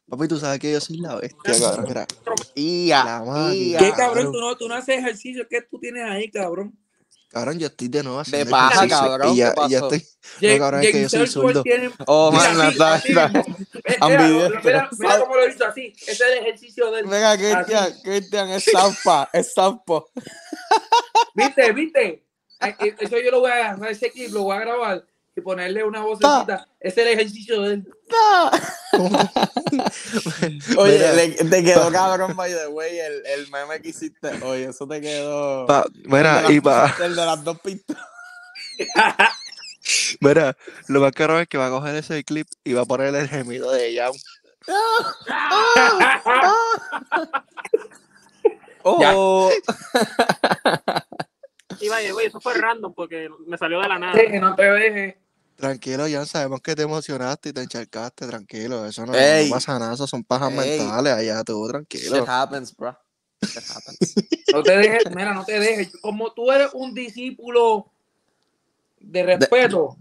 Papi, 0.08 0.28
tú 0.28 0.38
sabes 0.38 0.60
que 0.60 0.72
yo 0.72 0.80
soy 0.80 0.98
la 0.98 1.16
bestia, 1.16 1.54
cabrón. 1.60 1.94
La 1.94 2.08
y 2.56 2.90
ya. 2.90 3.80
¿Qué 3.80 3.92
cabrón? 3.96 4.32
Tú 4.32 4.40
no, 4.40 4.56
tú 4.56 4.68
no 4.68 4.76
haces 4.76 5.00
ejercicio. 5.00 5.48
¿Qué 5.50 5.62
tú 5.62 5.80
tienes 5.80 6.04
ahí, 6.04 6.30
cabrón? 6.30 6.78
cabrón, 7.30 7.60
yo 7.60 7.68
estoy 7.68 7.90
de 7.90 8.02
nuevo 8.02 8.20
haciendo 8.22 8.50
paja, 8.50 8.86
ejercicio 8.86 8.98
cabrón, 9.08 9.34
Y 9.34 9.36
ya, 9.38 9.54
¿qué 9.54 9.62
y 9.66 9.70
ya 9.70 9.80
pasó? 9.82 9.94
estoy. 9.96 10.10
Jake- 10.40 10.60
cabrón, 10.60 10.84
es 10.84 10.92
que 10.92 11.02
yo 11.02 11.10
soy 11.10 11.28
zurdo. 11.28 11.64
tiene- 11.64 11.92
Oh, 12.08 12.32
man, 12.32 12.62
así, 12.62 12.72
está. 12.72 13.30
Mira, 14.08 14.28
mira, 14.64 14.90
mira 14.98 15.20
cómo 15.20 15.36
lo 15.36 15.50
hizo 15.50 15.66
así. 15.66 15.94
Ese 15.98 16.12
es 16.12 16.22
el 16.22 16.34
ejercicio 16.38 16.92
del. 16.92 17.08
Venga, 17.08 17.36
Cristian, 17.38 17.94
Cristian, 18.04 18.50
es 18.52 18.64
Zampa, 18.72 19.30
es 19.34 19.54
Zampo. 19.54 20.10
¿Viste? 21.36 21.72
¿Viste? 21.74 22.26
Eh, 22.62 22.96
Eso 23.00 23.18
yo 23.20 23.32
lo 23.32 23.40
voy 23.42 23.52
a 23.52 23.56
agarrar, 23.72 23.92
ese 23.92 24.10
clip 24.12 24.32
lo 24.32 24.44
voy 24.44 24.56
a 24.56 24.60
grabar 24.62 25.06
y 25.36 25.42
ponerle 25.42 25.84
una 25.84 26.02
vocecita. 26.02 26.68
Ese 26.80 27.02
es 27.02 27.08
el 27.08 27.14
ejercicio 27.14 27.62
de 27.64 27.74
él. 27.76 27.88
Oye, 30.78 30.94
Mira. 30.94 31.14
le- 31.14 31.30
te 31.32 31.64
quedó 31.64 31.92
cabrón, 31.92 32.36
by 32.36 32.52
the 32.54 32.68
way, 32.68 33.00
el, 33.00 33.26
el 33.26 33.50
meme 33.52 33.82
que 33.82 33.90
hiciste. 33.90 34.30
Oye, 34.44 34.66
eso 34.70 34.88
te 34.88 35.02
quedó. 35.02 35.66
Pa- 35.66 35.86
mira, 36.06 36.42
el, 36.42 36.48
de 36.48 36.54
y 36.54 36.62
las- 36.62 36.64
pa, 36.64 36.96
el 37.06 37.16
de 37.16 37.26
las 37.26 37.44
dos 37.44 37.60
pistas. 37.60 37.98
mira, 40.22 40.56
lo 40.88 41.02
más 41.02 41.12
caro 41.12 41.40
es 41.40 41.48
que 41.48 41.58
va 41.58 41.68
a 41.68 41.72
coger 41.72 41.96
ese 41.96 42.24
clip 42.24 42.48
y 42.64 42.74
va 42.74 42.84
a 42.84 42.86
poner 42.86 43.14
el 43.16 43.28
gemido 43.28 43.72
de 43.72 43.88
ella. 43.88 44.10
Oh, 48.84 49.52
Iba 51.82 51.98
a 51.98 52.12
güey, 52.14 52.28
eso 52.28 52.40
fue 52.40 52.54
random 52.54 52.94
porque 52.94 53.30
me 53.48 53.58
salió 53.58 53.82
de 53.82 53.88
la 53.90 54.00
nada. 54.00 54.14
Sí, 54.14 54.28
que 54.32 54.40
no 54.40 54.56
te 54.56 54.64
dejes. 54.72 55.16
Tranquilo, 55.56 56.08
ya 56.08 56.26
sabemos 56.26 56.60
que 56.62 56.76
te 56.76 56.82
emocionaste 56.82 57.50
y 57.50 57.54
te 57.54 57.62
encharcaste, 57.62 58.28
tranquilo. 58.28 58.86
Eso 58.86 59.06
no, 59.06 59.14
no 59.14 59.50
pasa 59.50 59.80
nada, 59.80 59.94
eso 59.94 60.06
son 60.06 60.24
pajas 60.24 60.52
Ey. 60.52 60.58
mentales 60.58 61.14
allá, 61.14 61.44
tú, 61.44 61.68
tranquilo. 61.68 62.20
shit 62.20 62.28
happens, 62.28 62.76
bro. 62.76 62.98
Shit 63.42 63.64
happens. 63.70 64.16
No 64.54 64.64
te 64.64 64.78
dejes, 64.78 65.04
mira, 65.14 65.34
no 65.34 65.44
te 65.44 65.60
dejes. 65.60 65.98
Como 66.02 66.32
tú 66.32 66.50
eres 66.50 66.70
un 66.74 66.94
discípulo 66.94 67.92
de 69.02 69.24
respeto, 69.24 69.98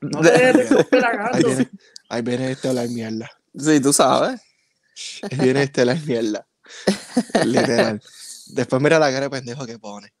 no 0.00 0.20
te 0.20 0.30
dejes 0.30 0.70
de 0.70 0.86
Ahí 1.32 1.42
viene, 1.42 1.70
ahí 2.08 2.22
viene 2.22 2.50
este 2.52 2.68
a 2.68 2.72
la 2.72 2.84
mierda. 2.84 3.28
Sí, 3.58 3.80
tú 3.80 3.92
sabes. 3.92 4.40
Ahí 5.22 5.38
viene 5.38 5.62
este 5.64 5.82
a 5.82 5.86
la 5.86 5.94
mierda. 5.94 6.46
Literal. 7.44 8.00
Después 8.46 8.80
mira 8.80 9.00
la 9.00 9.10
cara 9.10 9.22
de 9.22 9.30
pendejo 9.30 9.66
que 9.66 9.78
pone. 9.78 10.12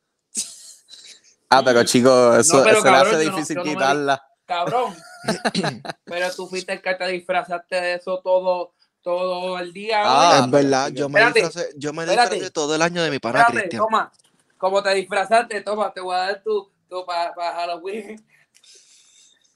Ah, 1.48 1.62
pero 1.64 1.84
chicos, 1.84 2.38
eso, 2.38 2.58
No, 2.58 2.64
pero 2.64 2.78
eso 2.78 2.90
le 2.90 2.96
hace 2.96 3.18
difícil 3.18 3.56
no 3.56 3.62
quitarla. 3.62 4.22
Cabrón. 4.46 4.94
Pero 6.04 6.34
tú 6.34 6.46
fuiste 6.46 6.72
el 6.72 6.80
que 6.82 6.94
te 6.94 7.08
disfrazaste 7.08 7.76
de 7.80 7.94
eso 7.94 8.20
todo, 8.22 8.72
todo 9.02 9.58
el 9.58 9.72
día. 9.72 10.02
Ah, 10.04 10.42
es 10.44 10.50
verdad, 10.50 10.88
yo 10.90 11.08
me 11.08 11.20
espérate, 11.20 11.40
disfracé, 11.44 11.74
yo 11.76 11.92
me 11.92 12.04
espérate. 12.04 12.50
todo 12.50 12.74
el 12.74 12.82
año 12.82 13.02
de 13.02 13.10
mi 13.10 13.18
pana 13.18 13.40
Espérate, 13.40 13.60
Cristian. 13.68 13.82
toma. 13.82 14.12
Como 14.56 14.82
te 14.82 14.94
disfrazaste, 14.94 15.60
toma, 15.62 15.92
te 15.92 16.00
voy 16.00 16.14
a 16.14 16.18
dar 16.18 16.42
tu, 16.42 16.70
tu 16.88 17.04
para 17.04 17.34
Halloween. 17.36 18.24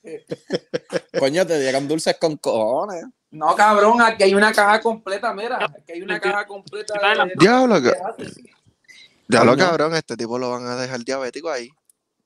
Coño, 1.18 1.46
te 1.46 1.60
dieron 1.60 1.86
dulces 1.88 2.16
con 2.20 2.36
cojones. 2.36 3.04
No, 3.30 3.54
cabrón, 3.54 4.02
aquí 4.02 4.24
hay 4.24 4.34
una 4.34 4.52
caja 4.52 4.80
completa, 4.80 5.32
mira. 5.32 5.58
Aquí 5.64 5.92
hay 5.92 6.02
una 6.02 6.18
caja 6.18 6.46
completa 6.46 6.94
de. 6.94 7.32
Diablo, 7.38 7.80
de- 7.80 7.94
diablo 9.28 9.52
Coño. 9.52 9.64
cabrón, 9.64 9.94
este 9.94 10.16
tipo 10.16 10.38
lo 10.38 10.50
van 10.50 10.66
a 10.66 10.76
dejar 10.76 11.00
diabético 11.04 11.48
ahí. 11.50 11.70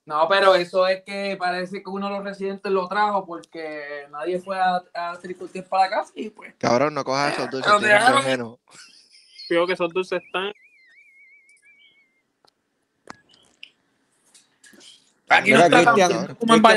No, 0.06 0.28
pero 0.28 0.54
eso 0.54 0.86
es 0.86 1.02
que 1.02 1.36
parece 1.38 1.82
que 1.82 1.88
uno 1.88 2.08
de 2.08 2.16
los 2.16 2.24
residentes 2.24 2.70
lo 2.70 2.86
trajo 2.88 3.24
porque 3.24 4.06
nadie 4.10 4.38
fue 4.38 4.58
a, 4.58 4.82
a 4.92 5.18
tricotear 5.18 5.64
para 5.66 5.84
la 5.84 5.90
casa 5.90 6.12
y 6.14 6.28
pues. 6.28 6.54
Cabrón, 6.58 6.92
no 6.92 7.04
cojas 7.04 7.32
esos 7.32 7.50
dulces, 7.50 7.72
tienen 7.78 7.98
dejaron-. 7.98 8.58
Creo 9.48 9.66
que 9.66 9.72
esos 9.72 9.92
dulces 9.92 10.22
están. 10.22 10.52
Aquí 15.26 15.52
Mira, 15.52 15.70
no 15.70 15.78
está 15.78 15.94
Cristian, 15.94 16.36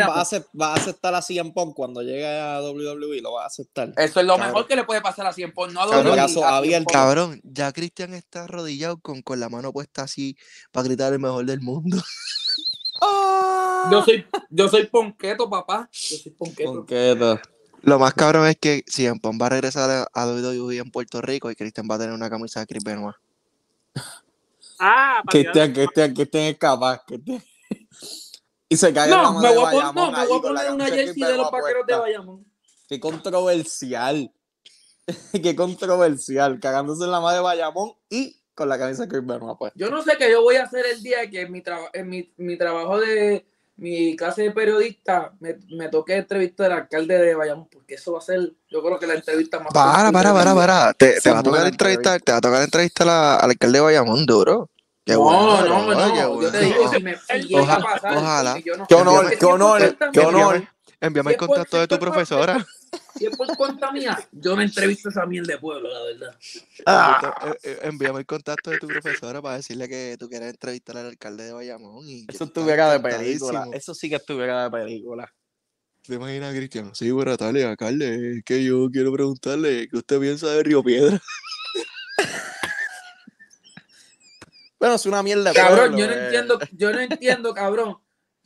¿vas, 0.09 0.33
a 0.33 0.73
aceptar 0.73 1.13
a 1.13 1.21
CM 1.21 1.51
Punk 1.51 1.75
cuando 1.75 2.01
llegue 2.01 2.25
a 2.25 2.61
WWE? 2.61 3.21
¿Lo 3.21 3.33
vas 3.33 3.43
a 3.43 3.47
aceptar? 3.47 3.89
Eso 3.97 4.21
es 4.21 4.25
lo 4.25 4.33
Cabrón. 4.33 4.47
mejor 4.47 4.67
que 4.67 4.75
le 4.77 4.83
puede 4.85 5.01
pasar 5.01 5.27
a 5.27 5.33
Cien 5.33 5.51
Pong, 5.51 5.73
no 5.73 5.81
a 5.81 5.89
Cabrón, 5.89 6.07
WWE, 6.07 6.15
caso 6.15 6.45
a 6.45 6.47
Cien 6.47 6.55
abierto. 6.55 6.85
Pong. 6.85 6.93
Cabrón, 6.93 7.41
ya 7.43 7.73
Cristian 7.73 8.13
está 8.13 8.45
arrodillado 8.45 8.99
con, 8.99 9.21
con 9.21 9.41
la 9.41 9.49
mano 9.49 9.73
puesta 9.73 10.03
así 10.03 10.37
para 10.71 10.85
gritar 10.85 11.11
el 11.11 11.19
mejor 11.19 11.45
del 11.45 11.59
mundo. 11.59 11.97
Yo 13.91 14.03
soy, 14.03 14.25
yo 14.49 14.67
soy 14.69 14.85
ponqueto, 14.87 15.49
papá. 15.49 15.89
Yo 15.91 16.17
soy 16.17 16.31
ponqueto. 16.31 16.73
Ponqueto. 16.73 17.39
Lo 17.83 17.99
más 17.99 18.13
cabrón 18.13 18.47
es 18.47 18.57
que 18.57 18.83
si 18.87 19.07
Pong 19.19 19.39
va 19.41 19.45
a 19.45 19.49
regresar 19.49 20.07
a, 20.13 20.25
WWE 20.27 20.77
en 20.77 20.91
Puerto 20.91 21.21
Rico 21.21 21.49
y 21.51 21.55
Cristian 21.55 21.87
va 21.89 21.95
a 21.95 21.99
tener 21.99 22.13
una 22.13 22.29
camisa 22.29 22.59
de 22.59 22.65
Chris 22.67 22.83
Benoit. 22.83 23.15
Ah, 24.79 25.21
Cristian, 25.27 25.73
Cristian, 25.73 26.13
Cristian 26.13 26.43
es 26.43 26.57
capaz. 26.57 27.03
Cristian. 27.05 27.43
Y 28.69 28.75
se 28.77 28.93
cae 28.93 29.05
en 29.05 29.11
la 29.11 29.17
No, 29.17 29.33
mano 29.33 29.39
me 29.41 29.49
de 29.49 29.55
voy 29.55 29.65
a 29.65 29.69
poner, 29.71 29.83
Bayamón 29.93 30.11
no, 30.11 30.17
me 30.19 30.27
voy 30.27 30.37
a 30.37 30.41
poner 30.41 30.71
una 30.71 30.85
jersey 30.87 31.23
de 31.23 31.37
los 31.37 31.51
vaqueros 31.51 31.87
de. 31.87 31.95
Bayamón. 31.95 32.45
Qué 32.89 32.99
controversial. 32.99 34.31
Qué 35.31 35.55
controversial. 35.55 36.59
Cagándose 36.59 37.05
en 37.05 37.11
la 37.11 37.21
madre 37.21 37.37
de 37.37 37.43
Bayamón 37.43 37.93
y 38.09 38.37
con 38.53 38.67
la 38.69 38.77
camisa 38.77 39.03
de 39.03 39.07
Chris 39.09 39.25
Benoit 39.25 39.57
pues. 39.57 39.71
Yo 39.75 39.89
no 39.89 40.01
sé 40.01 40.17
qué 40.17 40.29
yo 40.31 40.41
voy 40.41 40.55
a 40.55 40.63
hacer 40.63 40.85
el 40.85 41.01
día 41.01 41.29
que 41.29 41.41
en 41.41 41.51
mi, 41.51 41.61
traba- 41.61 41.89
en 41.93 42.09
mi, 42.09 42.33
mi 42.37 42.57
trabajo 42.57 42.99
de 42.99 43.45
mi 43.77 44.15
clase 44.15 44.41
de 44.43 44.51
periodista 44.51 45.31
me, 45.39 45.55
me 45.69 45.87
toque 45.89 46.15
entrevistar 46.15 46.71
al 46.71 46.79
alcalde 46.79 47.17
de 47.17 47.35
Bayamón, 47.35 47.67
porque 47.71 47.93
eso 47.95 48.11
va 48.13 48.19
a 48.19 48.21
ser, 48.21 48.51
yo 48.69 48.81
creo 48.83 48.99
que 48.99 49.07
la 49.07 49.13
entrevista 49.15 49.59
más 49.59 49.71
Para, 49.73 50.11
para, 50.11 50.33
para, 50.33 50.55
para. 50.55 50.93
Te, 50.93 51.21
te 51.21 51.31
va 51.31 51.39
a 51.39 51.43
tocar 51.43 51.67
entrevistar, 51.67 52.19
te 52.21 52.31
va 52.31 52.37
a 52.39 52.41
tocar 52.41 52.61
entrevistar 52.63 53.07
a- 53.07 53.35
al 53.37 53.49
alcalde 53.51 53.77
de 53.77 53.83
Bayamón, 53.83 54.25
duro. 54.25 54.69
Qué 55.05 55.13
no, 55.13 55.21
bueno, 55.21 55.65
no, 55.65 55.93
no, 55.95 56.13
qué 56.13 56.43
yo 56.45 56.51
te 56.51 56.59
digo, 56.59 56.91
si 56.91 57.01
me 57.01 57.15
si 57.29 57.39
llega 57.47 57.59
a 57.59 57.63
Ojalá- 57.63 57.83
pasar, 57.85 58.17
ojalá. 58.17 58.59
yo 58.59 58.75
no- 58.77 58.87
Qué 58.87 58.95
honor, 58.95 59.37
qué 59.37 59.45
honor, 59.45 59.97
qué 60.11 60.19
honor. 60.19 60.67
Envíame 60.99 61.31
el 61.31 61.37
contacto 61.37 61.77
de 61.77 61.87
tu 61.87 61.97
profesora. 61.99 62.65
Si 63.17 63.25
es 63.25 63.35
por 63.35 63.55
cuenta 63.57 63.91
mía, 63.91 64.17
yo 64.31 64.55
no 64.55 64.61
entrevisto 64.61 65.09
a 65.09 65.11
esa 65.11 65.25
miel 65.25 65.45
de 65.45 65.57
pueblo, 65.57 65.89
la 65.89 66.03
verdad. 66.03 66.39
Ah, 66.85 67.35
Eh, 67.45 67.57
eh, 67.63 67.79
Envíame 67.83 68.19
el 68.19 68.25
contacto 68.25 68.69
de 68.69 68.77
tu 68.77 68.87
profesora 68.87 69.41
para 69.41 69.57
decirle 69.57 69.89
que 69.89 70.15
tú 70.19 70.29
quieres 70.29 70.49
entrevistar 70.49 70.97
al 70.97 71.07
alcalde 71.07 71.45
de 71.45 71.53
Bayamón. 71.53 72.07
Y 72.07 72.25
eso 72.27 72.43
estuviera 72.43 72.91
de 72.91 72.99
película. 72.99 73.67
Eso 73.73 73.93
sí 73.93 74.09
que 74.09 74.15
estuviera 74.15 74.63
de 74.63 74.71
película. 74.71 75.33
¿Te 76.03 76.13
imaginas, 76.13 76.53
Cristian? 76.53 76.95
Sí, 76.95 77.11
buenas 77.11 77.37
tardes, 77.37 77.65
alcalde. 77.65 78.37
Es 78.37 78.43
que 78.43 78.63
yo 78.63 78.89
quiero 78.91 79.11
preguntarle 79.11 79.89
qué 79.89 79.97
usted 79.97 80.19
piensa 80.19 80.47
de 80.47 80.63
Río 80.63 80.83
Piedra. 80.83 81.19
Bueno, 84.79 84.93
es 84.93 85.05
una 85.07 85.23
mierda. 85.23 85.53
Cabrón, 85.53 85.93
pueblo, 85.93 85.97
yo 85.97 86.07
no 86.07 86.13
eh. 86.13 86.25
entiendo, 86.25 86.59
yo 86.71 86.91
no 86.91 86.99
entiendo, 86.99 87.53
cabrón. 87.53 87.97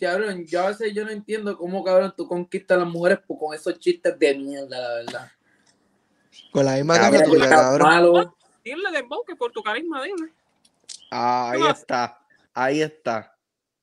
Cabrón, 0.02 0.46
yo 0.48 0.62
a 0.64 0.68
veces 0.70 0.94
yo 0.96 1.06
no 1.06 1.12
entiendo 1.12 1.56
cómo, 1.56 1.84
cabrón, 1.84 2.12
tú 2.18 2.28
conquistas 2.28 2.76
a 2.76 2.80
las 2.82 2.90
mujeres 2.90 3.20
con 3.28 3.54
esos 3.54 3.78
chistes 3.78 4.18
de 4.18 4.36
mierda, 4.36 4.80
la 4.80 4.94
verdad. 4.96 5.32
Con 6.52 6.66
la 6.66 6.74
misma 6.74 6.96
cara 6.98 7.18
que 7.20 7.24
tuya, 7.24 7.50
cabrón. 7.50 7.88
malo. 7.88 8.36
Dile 8.64 8.92
de 8.92 9.06
que 9.28 9.36
por 9.36 9.52
tu 9.52 9.62
carisma, 9.62 10.04
dile. 10.04 10.34
Ah, 11.12 11.52
ahí 11.52 11.62
está. 11.68 12.20
Ahí 12.52 12.82
está. 12.82 13.38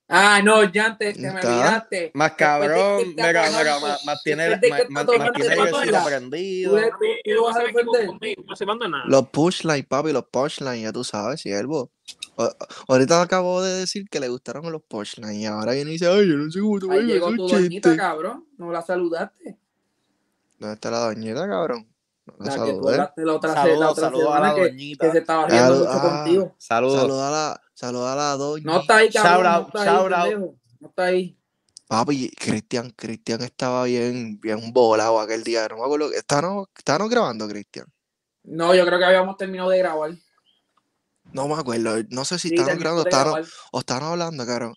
Ah, 0.08 0.40
no, 0.42 0.64
ya 0.64 0.86
antes 0.86 1.14
te 1.16 1.20
me 1.20 1.34
miraste. 1.34 2.10
Más 2.14 2.32
cabrón, 2.32 2.98
de 2.98 3.04
que 3.14 3.22
mira, 3.22 3.50
mira, 3.50 3.78
más, 3.78 4.04
más 4.04 4.22
tiene, 4.24 4.58
que 4.58 4.68
más, 4.70 4.80
más- 4.88 5.04
más 5.18 5.32
tiene 5.32 5.54
el 5.54 5.60
vestido 5.60 5.98
tú 6.00 6.04
prendido. 6.08 6.76
tú- 6.80 6.96
tú 7.36 7.44
vas 7.44 7.56
a 7.56 7.62
defender. 7.62 8.38
No 8.44 8.56
se 8.56 8.66
manda 8.66 8.88
nada. 8.88 9.04
Los 9.06 9.28
punchlines, 9.28 9.86
papi, 9.86 10.12
los 10.12 10.24
punchlines, 10.24 10.82
ya 10.82 10.92
tú 10.92 11.04
sabes, 11.04 11.42
siervo. 11.42 11.92
O- 12.40 12.54
Ahorita 12.88 13.20
acabo 13.20 13.60
de 13.62 13.74
decir 13.80 14.08
que 14.08 14.20
le 14.20 14.28
gustaron 14.28 14.70
los 14.70 14.82
punchlines 14.82 15.34
y 15.34 15.46
ahora 15.46 15.72
viene 15.72 15.90
y 15.90 15.94
dice, 15.94 16.06
ay, 16.06 16.28
yo 16.28 16.36
no 16.36 16.50
sé 16.50 16.60
cómo 16.60 16.78
te 16.78 16.86
voy 16.86 16.98
a 16.98 17.00
llegó 17.02 17.30
tu 17.34 17.48
doñita, 17.48 17.96
cabrón. 17.96 18.46
No 18.56 18.70
la 18.70 18.80
saludaste. 18.82 19.58
¿Dónde 20.58 20.74
está 20.74 20.90
la 20.90 20.98
doñita, 21.00 21.48
cabrón? 21.48 21.88
No 22.26 22.34
la 22.38 22.44
La 22.44 22.50
que 22.52 22.58
tú 22.58 22.66
saludé. 22.76 22.92
hablaste 22.94 23.24
la 23.24 23.32
otra, 23.34 23.54
Saludos, 23.54 23.80
la 23.80 23.90
otra 23.90 24.04
saludos 24.04 24.34
a 24.34 24.40
la 24.40 24.54
que, 24.54 24.60
doñita. 24.68 25.06
que 25.06 25.12
se 25.12 25.18
estaba 25.18 25.46
riendo 25.48 25.66
Saludos, 25.66 25.86
mucho 25.94 25.98
ah. 26.06 26.10
contigo. 26.22 26.54
Saludos. 26.58 27.00
Saluda 27.00 27.28
a 27.28 27.30
la, 27.30 27.60
saluda 27.74 28.12
a 28.12 28.16
la 28.16 28.36
doña. 28.36 28.64
No 28.64 28.80
está 28.80 28.96
ahí, 28.96 29.10
cabrón. 29.10 29.42
No 29.42 29.50
out, 29.50 29.66
está 29.68 30.22
ahí. 30.22 30.34
No 30.80 30.88
está 30.88 31.04
ahí. 31.04 31.38
Papi, 31.88 32.30
Cristian, 32.38 32.90
Cristian 32.90 33.40
estaba 33.40 33.84
bien, 33.84 34.38
bien 34.40 34.72
volado 34.72 35.18
aquel 35.20 35.42
día. 35.42 35.66
No 35.68 35.78
me 35.78 35.82
acuerdo. 35.84 36.12
Estábamos, 36.12 36.68
estábamos 36.76 37.08
grabando, 37.10 37.48
Cristian. 37.48 37.86
No, 38.44 38.74
yo 38.74 38.84
creo 38.84 38.98
que 38.98 39.04
habíamos 39.06 39.36
terminado 39.38 39.70
de 39.70 39.78
grabar. 39.78 40.10
No 41.32 41.46
me 41.48 41.54
acuerdo. 41.54 41.96
No 42.10 42.24
sé 42.24 42.38
si 42.38 42.48
Sí, 42.50 42.54
terminamos 42.56 43.04
grabando 43.04 43.48
o 43.72 43.78
estábamos 43.80 44.10
hablando, 44.12 44.46
cabrón. 44.46 44.74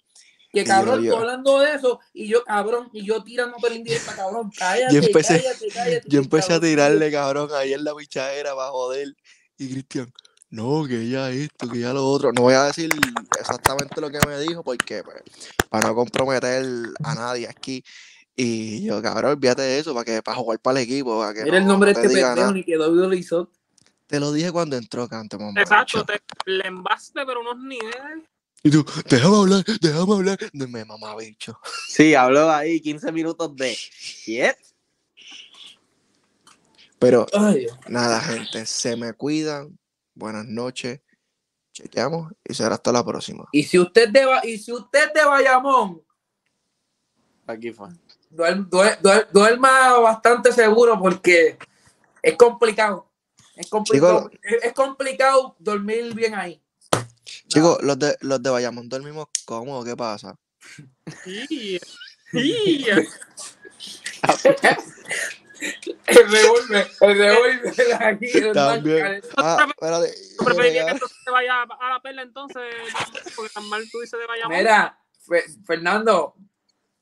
Que 0.54 0.66
cabrón, 0.66 1.02
yo- 1.02 1.18
hablando 1.18 1.60
de 1.60 1.76
eso, 1.76 2.00
y 2.14 2.28
yo, 2.28 2.44
cabrón, 2.44 2.90
y 2.92 3.06
yo 3.06 3.24
tirando 3.24 3.56
la 3.62 3.74
indirecta, 3.74 4.14
cabrón, 4.16 4.52
cállate, 4.58 4.94
Yo 4.94 5.00
empecé- 5.02 5.42
cállate, 5.42 5.68
cállate. 5.74 6.08
Yo 6.10 6.20
empecé 6.20 6.54
a 6.54 6.60
tirarle, 6.60 7.10
cabrón, 7.10 7.50
ahí 7.54 7.72
en 7.74 7.84
la 7.86 7.96
pichadera 7.96 8.54
para 8.54 8.70
joder. 8.70 9.16
Y 9.58 9.72
Cristian, 9.72 10.12
no, 10.50 10.86
que 10.86 11.08
ya 11.08 11.30
esto, 11.32 11.70
que 11.70 11.80
ya 11.80 11.94
lo 11.94 12.06
otro. 12.06 12.34
No 12.34 12.42
voy 12.42 12.54
a 12.56 12.64
decir 12.66 12.90
exactamente 13.40 14.02
lo 14.02 14.10
que 14.10 14.20
me 14.28 14.38
dijo 14.40 14.62
porque, 14.62 15.04
pues, 15.04 15.22
para 15.70 15.88
no 15.88 15.96
comprometer 15.96 16.66
a 17.04 17.16
nadie 17.16 17.48
aquí. 17.48 17.82
Y 18.36 18.84
yo, 18.84 19.02
cabrón, 19.02 19.32
olvídate 19.32 19.62
de 19.62 19.80
eso, 19.80 19.94
para 19.94 20.04
que 20.04 20.22
para 20.22 20.36
jugar 20.38 20.60
para 20.60 20.80
el 20.80 20.86
equipo. 20.86 21.18
Para 21.18 21.34
que 21.34 21.44
Mira 21.44 21.58
el 21.60 21.64
no- 21.66 21.74
nombre 21.74 21.94
no 21.94 22.00
de 22.02 22.08
te 22.08 22.14
este 22.14 22.26
pendejo, 22.26 22.52
ni 22.52 22.64
que 22.66 22.76
W 22.76 23.08
lo 23.08 23.14
hizo. 23.14 23.50
Te 24.12 24.20
lo 24.20 24.34
dije 24.34 24.52
cuando 24.52 24.76
entró, 24.76 25.08
canto, 25.08 25.40
mamá. 25.40 25.62
Exacto, 25.62 26.04
te, 26.04 26.22
le 26.44 26.68
embaste, 26.68 27.26
pero 27.26 27.40
unos 27.40 27.58
niveles. 27.60 28.28
Y 28.62 28.70
tú, 28.70 28.86
déjame 29.10 29.38
hablar, 29.38 29.64
déjame 29.80 30.14
hablar. 30.14 30.38
No 30.52 30.68
me 30.68 30.84
mamá, 30.84 31.16
bicho. 31.16 31.58
Sí, 31.88 32.14
habló 32.14 32.52
ahí 32.52 32.82
15 32.82 33.10
minutos 33.14 33.56
de 33.56 33.74
shit. 33.74 34.58
Pero 37.00 37.26
Ay, 37.32 37.68
nada, 37.88 38.20
gente, 38.20 38.66
se 38.66 38.98
me 38.98 39.14
cuidan. 39.14 39.80
Buenas 40.14 40.44
noches. 40.46 41.00
Chequeamos 41.72 42.34
y 42.44 42.54
será 42.54 42.76
hasta 42.76 42.92
la 42.92 43.06
próxima. 43.06 43.46
Y 43.54 43.64
si 43.64 43.80
usted 43.80 44.10
de, 44.10 44.28
y 44.44 44.58
si 44.58 44.74
usted 44.74 45.14
de 45.14 45.24
Bayamón, 45.24 46.04
Aquí 47.48 47.72
fue. 47.72 47.88
duer- 48.30 48.68
duer- 48.70 49.00
duer- 49.00 49.28
duerma 49.32 49.98
bastante 50.00 50.52
seguro 50.52 51.00
porque 51.00 51.58
es 52.22 52.36
complicado. 52.36 53.08
Es 53.56 53.70
complicado, 53.70 54.30
es, 54.42 54.64
es 54.64 54.74
complicado 54.74 55.56
dormir 55.60 56.14
bien 56.14 56.36
ahí. 56.36 56.62
Chicos, 57.48 57.80
los 57.82 57.98
de, 58.00 58.18
los 58.22 58.42
de 58.42 58.50
Bayamón 58.50 58.90
dormimos 58.90 59.28
cómodos, 59.46 59.86
¿qué 59.86 59.96
pasa? 59.96 60.38
El 66.08 66.32
revólver, 66.32 66.88
el 67.02 67.18
revólver 67.18 68.04
aquí. 68.04 68.26
el 68.34 68.54
También. 68.54 69.22
Ah, 69.38 69.68
espérate. 69.70 70.14
yo 70.38 70.46
preferiría 70.46 70.86
que 70.86 70.92
entonces 70.92 71.18
se 71.24 71.32
vaya 71.32 71.62
a 71.62 71.90
la 71.90 72.02
perla 72.02 72.22
entonces, 72.24 72.64
porque 73.36 73.54
tan 73.54 73.70
mal 73.70 73.84
tú 73.92 74.00
dices 74.00 74.20
de 74.20 74.26
Bayamón. 74.26 74.58
Mira, 74.58 74.98
Fe- 75.20 75.46
Fernando, 75.66 76.36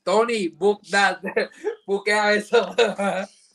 Tony, 0.04 0.50
book 0.50 0.82
that. 0.92 1.20
Buquea 1.88 2.34
eso. 2.34 2.76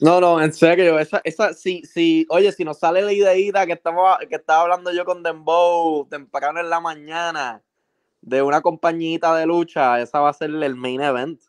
No, 0.01 0.21
no, 0.21 0.43
en 0.43 0.53
serio, 0.53 0.99
esa, 0.99 1.21
esa, 1.25 1.55
sí, 1.55 1.83
sí, 1.85 2.27
oye, 2.29 2.51
si 2.53 2.65
nos 2.65 2.79
sale 2.79 3.01
la 3.03 3.13
ideita 3.13 3.65
que 3.65 3.75
estamos, 3.75 4.19
que 4.29 4.35
estaba 4.35 4.63
hablando 4.63 4.93
yo 4.93 5.05
con 5.05 5.23
Dembow 5.23 6.07
temprano 6.09 6.61
en 6.61 6.69
la 6.69 6.81
mañana 6.81 7.63
de 8.21 8.43
una 8.43 8.61
compañita 8.61 9.35
de 9.37 9.47
lucha, 9.47 10.01
esa 10.01 10.21
va 10.21 10.31
a 10.31 10.35
ser 10.35 10.51
el 10.51 10.75
main 10.75 11.01
event, 11.01 11.41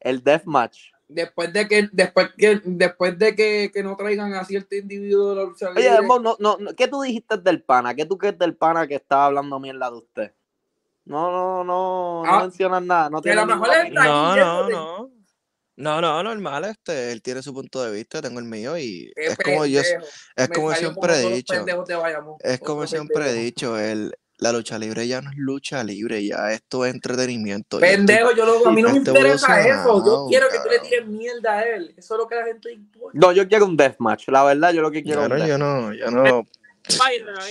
el 0.00 0.24
deathmatch. 0.24 0.90
Después 1.06 1.52
de 1.52 1.68
que, 1.68 1.88
después 1.92 2.30
que, 2.36 2.60
después 2.64 3.18
de 3.18 3.36
que, 3.36 3.70
que 3.72 3.82
no 3.82 3.96
traigan 3.96 4.34
a 4.34 4.44
cierto 4.44 4.74
individuo 4.74 5.30
de 5.30 5.36
la 5.36 5.42
lucha 5.44 5.70
Oye, 5.70 5.82
libre, 5.82 5.96
Dembow, 5.96 6.20
no, 6.20 6.36
no, 6.40 6.56
no, 6.58 6.74
¿qué 6.74 6.88
tú 6.88 7.00
dijiste 7.02 7.36
del 7.36 7.62
pana? 7.62 7.94
¿Qué 7.94 8.06
tú 8.06 8.18
crees 8.18 8.38
del 8.38 8.56
pana 8.56 8.88
que 8.88 8.96
estaba 8.96 9.26
hablando 9.26 9.60
mierda 9.60 9.88
de 9.90 9.96
usted? 9.96 10.32
No, 11.04 11.30
no, 11.30 11.64
no, 11.64 12.22
no 12.24 12.32
Ah, 12.32 12.40
mencionas 12.40 12.82
nada, 12.82 13.10
no 13.10 13.20
que 13.22 13.30
a 13.30 13.34
tienes 13.34 13.48
lo 13.48 13.56
mejor. 13.56 13.92
No, 13.92 14.36
no, 14.36 14.68
no. 14.68 15.21
No, 15.76 16.00
no, 16.00 16.22
normal, 16.22 16.64
este, 16.64 17.12
él 17.12 17.22
tiene 17.22 17.42
su 17.42 17.54
punto 17.54 17.82
de 17.82 17.92
vista, 17.92 18.20
tengo 18.20 18.38
el 18.38 18.44
mío 18.44 18.76
y 18.76 19.10
es 19.16 19.38
como 19.38 19.64
yo, 19.64 19.80
es 19.80 20.48
como 20.54 20.74
siempre 20.74 21.14
he 21.14 21.30
dicho, 21.30 21.54
es 22.40 22.60
como 22.60 22.86
siempre 22.86 23.30
he 23.30 23.32
dicho, 23.32 23.78
el, 23.78 24.12
la 24.42 24.52
lucha 24.52 24.78
libre 24.78 25.06
ya 25.06 25.22
no 25.22 25.30
es 25.30 25.36
lucha 25.36 25.82
libre, 25.84 26.26
ya 26.26 26.52
esto 26.52 26.84
es 26.84 26.92
entretenimiento. 26.92 27.78
Pendejo, 27.78 28.34
yo 28.34 28.44
lo, 28.44 28.66
a 28.66 28.72
mí 28.72 28.82
no 28.82 28.90
me 28.90 28.96
interesa 28.96 29.60
eso. 29.60 30.04
Yo 30.04 30.26
quiero 30.28 30.48
que 30.48 30.58
tú 30.58 30.68
le 30.68 30.80
tires 30.80 31.06
mierda 31.06 31.58
a 31.58 31.62
él. 31.62 31.94
Eso 31.96 32.14
es 32.14 32.18
lo 32.18 32.26
que 32.26 32.34
la 32.34 32.44
gente 32.44 32.72
importa. 32.72 33.18
No, 33.18 33.32
yo 33.32 33.46
quiero 33.48 33.66
un 33.66 33.76
deathmatch. 33.76 34.28
La 34.28 34.42
verdad, 34.42 34.72
yo 34.72 34.82
lo 34.82 34.90
que 34.90 35.04
quiero 35.04 35.22
es 35.22 35.28
Claro, 35.28 35.42
un 35.42 35.48
yo 35.48 35.58
no, 35.58 35.94
yo 35.94 36.10
no, 36.10 36.46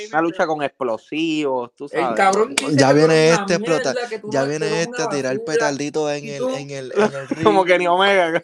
Una 0.09 0.21
lucha 0.21 0.45
con 0.45 0.61
explosivos, 0.63 1.71
tú 1.75 1.87
sabes. 1.87 2.09
El 2.09 2.15
cabrón 2.15 2.55
dice 2.55 2.75
Ya 2.75 2.89
que 2.89 2.93
viene 2.95 3.29
este 3.29 3.53
a 3.53 3.55
explotar, 3.57 3.95
que 4.09 4.21
ya 4.31 4.41
no- 4.41 4.47
viene 4.47 4.81
este 4.81 5.01
a 5.01 5.09
tirar 5.09 5.33
basura. 5.37 5.53
petardito 5.53 6.11
en 6.11 6.25
¿Y 6.25 6.29
el, 6.31 6.43
en 6.49 6.69
el, 6.71 6.91
en 6.95 7.01
el 7.13 7.27
ring. 7.29 7.43
Como 7.43 7.65
Kenny 7.65 7.87
Omega. 7.87 8.43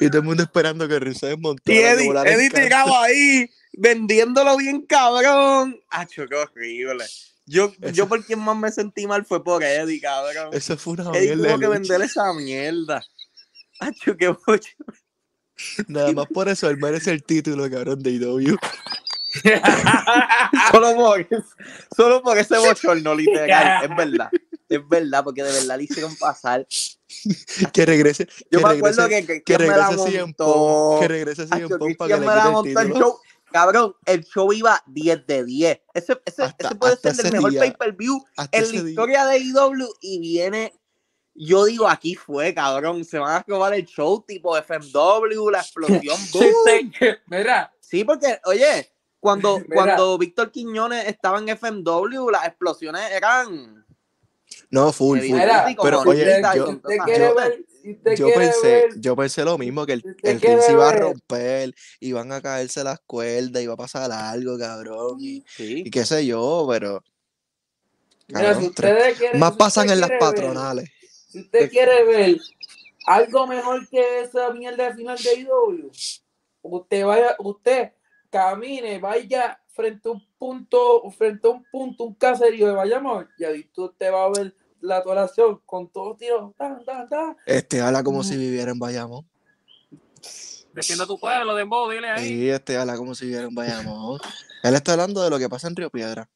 Y 0.00 0.08
todo 0.08 0.18
el 0.18 0.24
mundo 0.24 0.42
esperando 0.42 0.86
que 0.88 0.98
Rizzo 1.00 1.26
desmontara. 1.26 1.76
Y 1.76 1.80
que 1.80 1.90
Eddie, 1.90 2.32
Eddie 2.32 2.50
tirado 2.50 2.96
ahí, 2.98 3.50
vendiéndolo 3.72 4.56
bien 4.56 4.82
cabrón. 4.82 5.80
Acho, 5.90 6.26
qué 6.28 6.36
horrible. 6.36 7.04
Yo, 7.46 7.72
Eso- 7.80 7.92
yo 7.92 8.08
por 8.08 8.24
quien 8.24 8.38
más 8.38 8.56
me 8.56 8.70
sentí 8.70 9.06
mal 9.06 9.24
fue 9.24 9.42
por 9.42 9.62
Eddie, 9.64 10.00
cabrón. 10.00 10.50
Eso 10.52 10.76
fue 10.76 10.92
una 10.94 11.10
Eddie 11.18 11.32
tuvo 11.34 11.42
que 11.44 11.48
de 11.48 11.56
lucha. 11.56 11.68
vender 11.70 12.02
esa 12.02 12.32
mierda. 12.34 13.02
Acho, 13.80 14.16
qué 14.16 14.28
mucho. 14.46 14.70
Nada 15.88 16.12
más 16.12 16.26
por 16.26 16.48
eso 16.48 16.68
él 16.70 16.76
merece 16.78 17.10
el 17.12 17.22
título, 17.22 17.70
cabrón, 17.70 18.02
de 18.02 18.10
IW. 18.12 18.56
Solo 20.72 20.94
por, 20.96 21.26
solo 21.96 22.22
por 22.22 22.38
ese 22.38 22.58
bochorno 22.58 23.14
literal. 23.14 23.84
Es 23.84 23.96
verdad. 23.96 24.30
Es 24.68 24.88
verdad, 24.88 25.24
porque 25.24 25.42
de 25.42 25.52
verdad 25.52 25.76
le 25.78 25.84
hicieron 25.84 26.14
pasar. 26.16 26.66
Que 27.72 27.86
regrese. 27.86 28.26
Yo 28.50 28.60
que 28.60 28.66
me 28.66 28.72
acuerdo 28.76 29.08
que, 29.08 29.26
que, 29.26 29.42
que 29.42 29.58
regrese 29.58 29.98
CM. 30.10 30.34
Punk. 30.34 31.00
Que 31.00 31.08
regrese 31.08 31.46
CM 31.46 31.68
Punk 31.76 31.96
para 31.96 32.08
que 32.14 32.20
le 32.20 32.20
me 32.20 32.26
la 32.26 32.34
quite 32.34 32.46
el 32.46 32.52
montó 32.52 32.80
el 32.80 32.86
título. 32.86 33.04
show. 33.06 33.18
Cabrón, 33.52 33.96
el 34.06 34.24
show 34.24 34.52
iba 34.52 34.80
10 34.86 35.26
de 35.26 35.44
10. 35.44 35.80
Ese, 35.94 36.20
ese, 36.24 36.42
Hasta- 36.44 36.68
ese 36.68 36.74
puede 36.76 36.96
ser 36.96 37.26
el 37.26 37.32
mejor 37.32 37.56
pay-per-view 37.56 38.24
en 38.52 38.62
la 38.62 38.68
día. 38.68 38.90
historia 38.90 39.26
de 39.26 39.38
IW 39.38 39.88
y 40.00 40.20
viene. 40.20 40.72
Yo 41.42 41.64
digo, 41.64 41.88
aquí 41.88 42.14
fue, 42.14 42.52
cabrón. 42.52 43.04
Se 43.04 43.18
van 43.18 43.36
a 43.36 43.44
robar 43.48 43.72
el 43.74 43.86
show 43.86 44.22
tipo 44.26 44.56
FMW, 44.56 45.48
la 45.50 45.60
explosión. 45.60 46.16
boom. 46.32 46.92
Mira, 47.26 47.72
Sí, 47.80 48.04
porque, 48.04 48.38
oye, 48.44 48.90
cuando, 49.18 49.58
Mira. 49.68 49.74
cuando 49.74 50.18
Víctor 50.18 50.50
Quiñones 50.52 51.06
estaba 51.08 51.38
en 51.38 51.48
FMW, 51.48 52.28
las 52.30 52.46
explosiones 52.46 53.10
eran. 53.10 53.84
No, 54.70 54.92
full, 54.92 55.18
full. 55.20 55.32
Mira, 55.32 55.66
Pero 55.82 56.00
oye, 56.02 56.42
yo, 58.16 58.28
pensé, 58.34 58.66
ver, 58.68 59.00
yo 59.00 59.16
pensé 59.16 59.44
lo 59.44 59.56
mismo, 59.56 59.86
que 59.86 59.94
el, 59.94 60.16
el 60.22 60.40
ring 60.40 60.60
se 60.60 60.72
iba 60.72 60.88
a 60.90 60.92
romper, 60.92 61.74
iban 62.00 62.30
a 62.32 62.40
caerse 62.42 62.84
las 62.84 63.00
cuerdas, 63.06 63.62
iba 63.62 63.74
a 63.74 63.76
pasar 63.78 64.12
algo, 64.12 64.58
cabrón, 64.58 65.16
y, 65.20 65.42
Sí. 65.56 65.84
y 65.86 65.90
qué 65.90 66.04
sé 66.04 66.26
yo, 66.26 66.66
pero 66.68 67.02
mira, 68.28 68.40
cabrón, 68.48 68.62
si 68.64 68.70
tres- 68.74 68.92
ustedes 68.92 69.18
quieren, 69.18 69.40
más 69.40 69.52
si 69.52 69.56
pasan 69.58 69.90
en 69.90 70.00
las 70.00 70.10
ver- 70.10 70.18
patronales. 70.18 70.90
Si 71.30 71.42
usted 71.42 71.70
quiere 71.70 72.04
ver 72.04 72.40
algo 73.06 73.46
mejor 73.46 73.88
que 73.88 74.22
esa 74.22 74.52
mierda 74.52 74.90
de 74.90 74.94
final 74.96 75.16
de 75.16 75.40
IW, 75.40 75.90
usted 76.62 77.04
vaya, 77.04 77.36
usted 77.38 77.92
camine, 78.30 78.98
vaya 78.98 79.60
frente 79.68 80.08
a 80.08 80.12
un 80.12 80.26
punto, 80.36 81.08
frente 81.16 81.46
a 81.46 81.52
un 81.52 81.64
punto, 81.70 82.02
un 82.02 82.14
caserío 82.14 82.66
de 82.66 82.72
Bayamón, 82.72 83.28
y 83.38 83.44
ahí 83.44 83.62
tú 83.72 83.94
te 83.96 84.10
va 84.10 84.24
a 84.24 84.30
ver 84.30 84.56
la 84.80 84.96
atoración 84.96 85.60
con 85.64 85.88
todos 85.88 86.16
tiros, 86.16 86.52
tan, 86.56 86.84
tan, 86.84 87.08
tan. 87.08 87.36
Este 87.46 87.80
habla 87.80 88.02
como 88.02 88.24
si 88.24 88.36
viviera 88.36 88.72
en 88.72 88.80
Bayamón. 88.80 89.24
Defiende 90.72 91.04
a 91.04 91.06
tu 91.06 91.18
pueblo, 91.18 91.54
Dembow, 91.54 91.90
dile 91.90 92.10
ahí. 92.10 92.26
Sí, 92.26 92.50
este 92.50 92.76
habla 92.76 92.96
como 92.96 93.14
si 93.14 93.26
viviera 93.26 93.46
en 93.46 93.54
Bayamón. 93.54 94.18
Él 94.64 94.74
está 94.74 94.92
hablando 94.92 95.22
de 95.22 95.30
lo 95.30 95.38
que 95.38 95.48
pasa 95.48 95.68
en 95.68 95.76
Río 95.76 95.90
Piedra. 95.90 96.28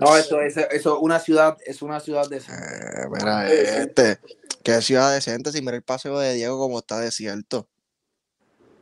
No, 0.00 0.16
eso 0.16 0.40
es 0.40 0.56
eso, 0.56 0.98
una 1.00 1.18
ciudad, 1.20 1.56
es 1.66 1.82
una 1.82 2.00
ciudad 2.00 2.28
de 2.28 2.38
Eh, 2.38 3.06
mira, 3.12 3.52
este, 3.52 4.18
qué 4.62 4.80
ciudad 4.80 5.12
decente, 5.12 5.52
si 5.52 5.60
mira 5.60 5.76
el 5.76 5.82
paseo 5.82 6.18
de 6.18 6.34
Diego 6.34 6.58
como 6.58 6.78
está 6.78 6.98
desierto. 7.00 7.68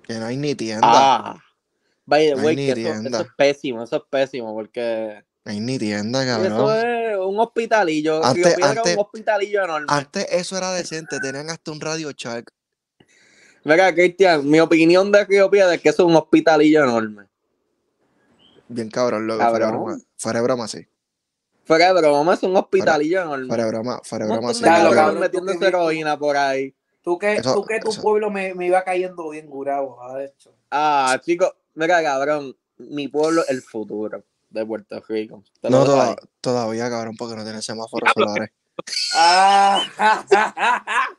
Que 0.05 0.15
no 0.15 0.27
hay 0.27 0.37
ni 0.37 0.55
tienda, 0.55 0.87
Ah. 0.91 1.39
By 2.07 2.29
the 2.31 2.37
No 2.37 2.43
way, 2.43 2.57
que 2.57 2.71
eso, 2.73 2.95
eso 3.07 3.21
es 3.21 3.29
pésimo, 3.37 3.83
eso 3.83 3.97
es 3.97 4.03
pésimo, 4.09 4.55
porque 4.55 5.23
no 5.45 5.53
hay 5.53 5.61
ni 5.61 5.79
tienda, 5.79 6.23
eso 6.23 6.43
cabrón. 6.57 6.77
es 6.79 7.19
un 7.19 7.39
hospitalillo. 7.41 8.25
Antes- 8.25 8.63
antes- 8.63 8.95
un 8.97 9.01
hospitalillo 9.03 9.65
enorme. 9.65 9.87
Antes 9.91 10.27
eso 10.31 10.57
era 10.57 10.73
decente, 10.73 11.21
tenían 11.21 11.51
hasta 11.51 11.71
un 11.71 11.81
Radio 11.81 12.11
Shark. 12.17 12.51
Venga, 13.65 13.93
Cristian, 13.93 14.49
mi 14.49 14.61
opinión 14.61 15.13
de 15.13 15.25
Río 15.27 15.51
Piedra 15.51 15.75
es 15.75 15.83
que 15.83 15.91
eso 15.91 16.05
es 16.05 16.09
un 16.09 16.17
hospitalillo 16.17 16.85
enorme. 16.85 17.25
Bien 18.69 18.89
cabrón, 18.91 19.27
loco, 19.27 19.47
fuera 19.51 19.69
broma. 19.71 19.99
Fuera 20.17 20.41
broma, 20.41 20.69
sí. 20.69 20.87
Fuera 21.69 21.93
de 21.93 22.01
broma, 22.01 22.33
es 22.33 22.43
un 22.43 22.57
hospitalillo 22.57 23.21
enorme. 23.21 23.47
Fuera 23.47 23.65
de 23.65 23.71
broma, 23.71 24.01
fuera 24.03 24.25
de 24.27 24.33
broma, 24.33 24.53
de 24.55 24.59
Claro, 24.59 24.91
cabrón, 24.91 25.21
metiéndose 25.21 25.67
heroína 25.67 26.19
por 26.19 26.35
ahí. 26.37 26.75
Tú 27.03 27.19
que, 27.19 27.35
Eso- 27.37 27.53
tú 27.55 27.65
que 27.67 27.79
tu 27.79 27.91
eso- 27.91 28.01
pueblo 28.01 28.31
me, 28.31 28.55
me 28.55 28.67
iba 28.67 28.83
cayendo 28.83 29.29
bien 29.29 29.47
curado, 29.49 30.03
a 30.03 30.25
hecho. 30.25 30.55
Ah, 30.71 31.21
chicos, 31.23 31.53
mira, 31.75 32.03
cabrón, 32.03 32.57
mi 32.79 33.09
pueblo 33.09 33.43
es 33.43 33.51
el 33.51 33.61
futuro 33.61 34.25
de 34.49 34.65
Puerto 34.65 34.99
Rico. 35.09 35.45
No, 35.65 35.85
toda- 35.85 36.17
todavía, 36.41 36.89
cabrón, 36.89 37.17
porque 37.19 37.37
no 37.37 37.45
tiene 37.45 37.61
semáforos 37.61 38.11
solares. 38.15 38.51
Ah, 39.15 39.83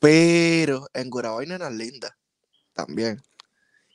Pero 0.00 0.88
en 0.94 1.10
Gurabo 1.10 1.38
hay 1.40 1.46
nenas 1.46 1.72
lindas. 1.72 2.10
También. 2.72 3.22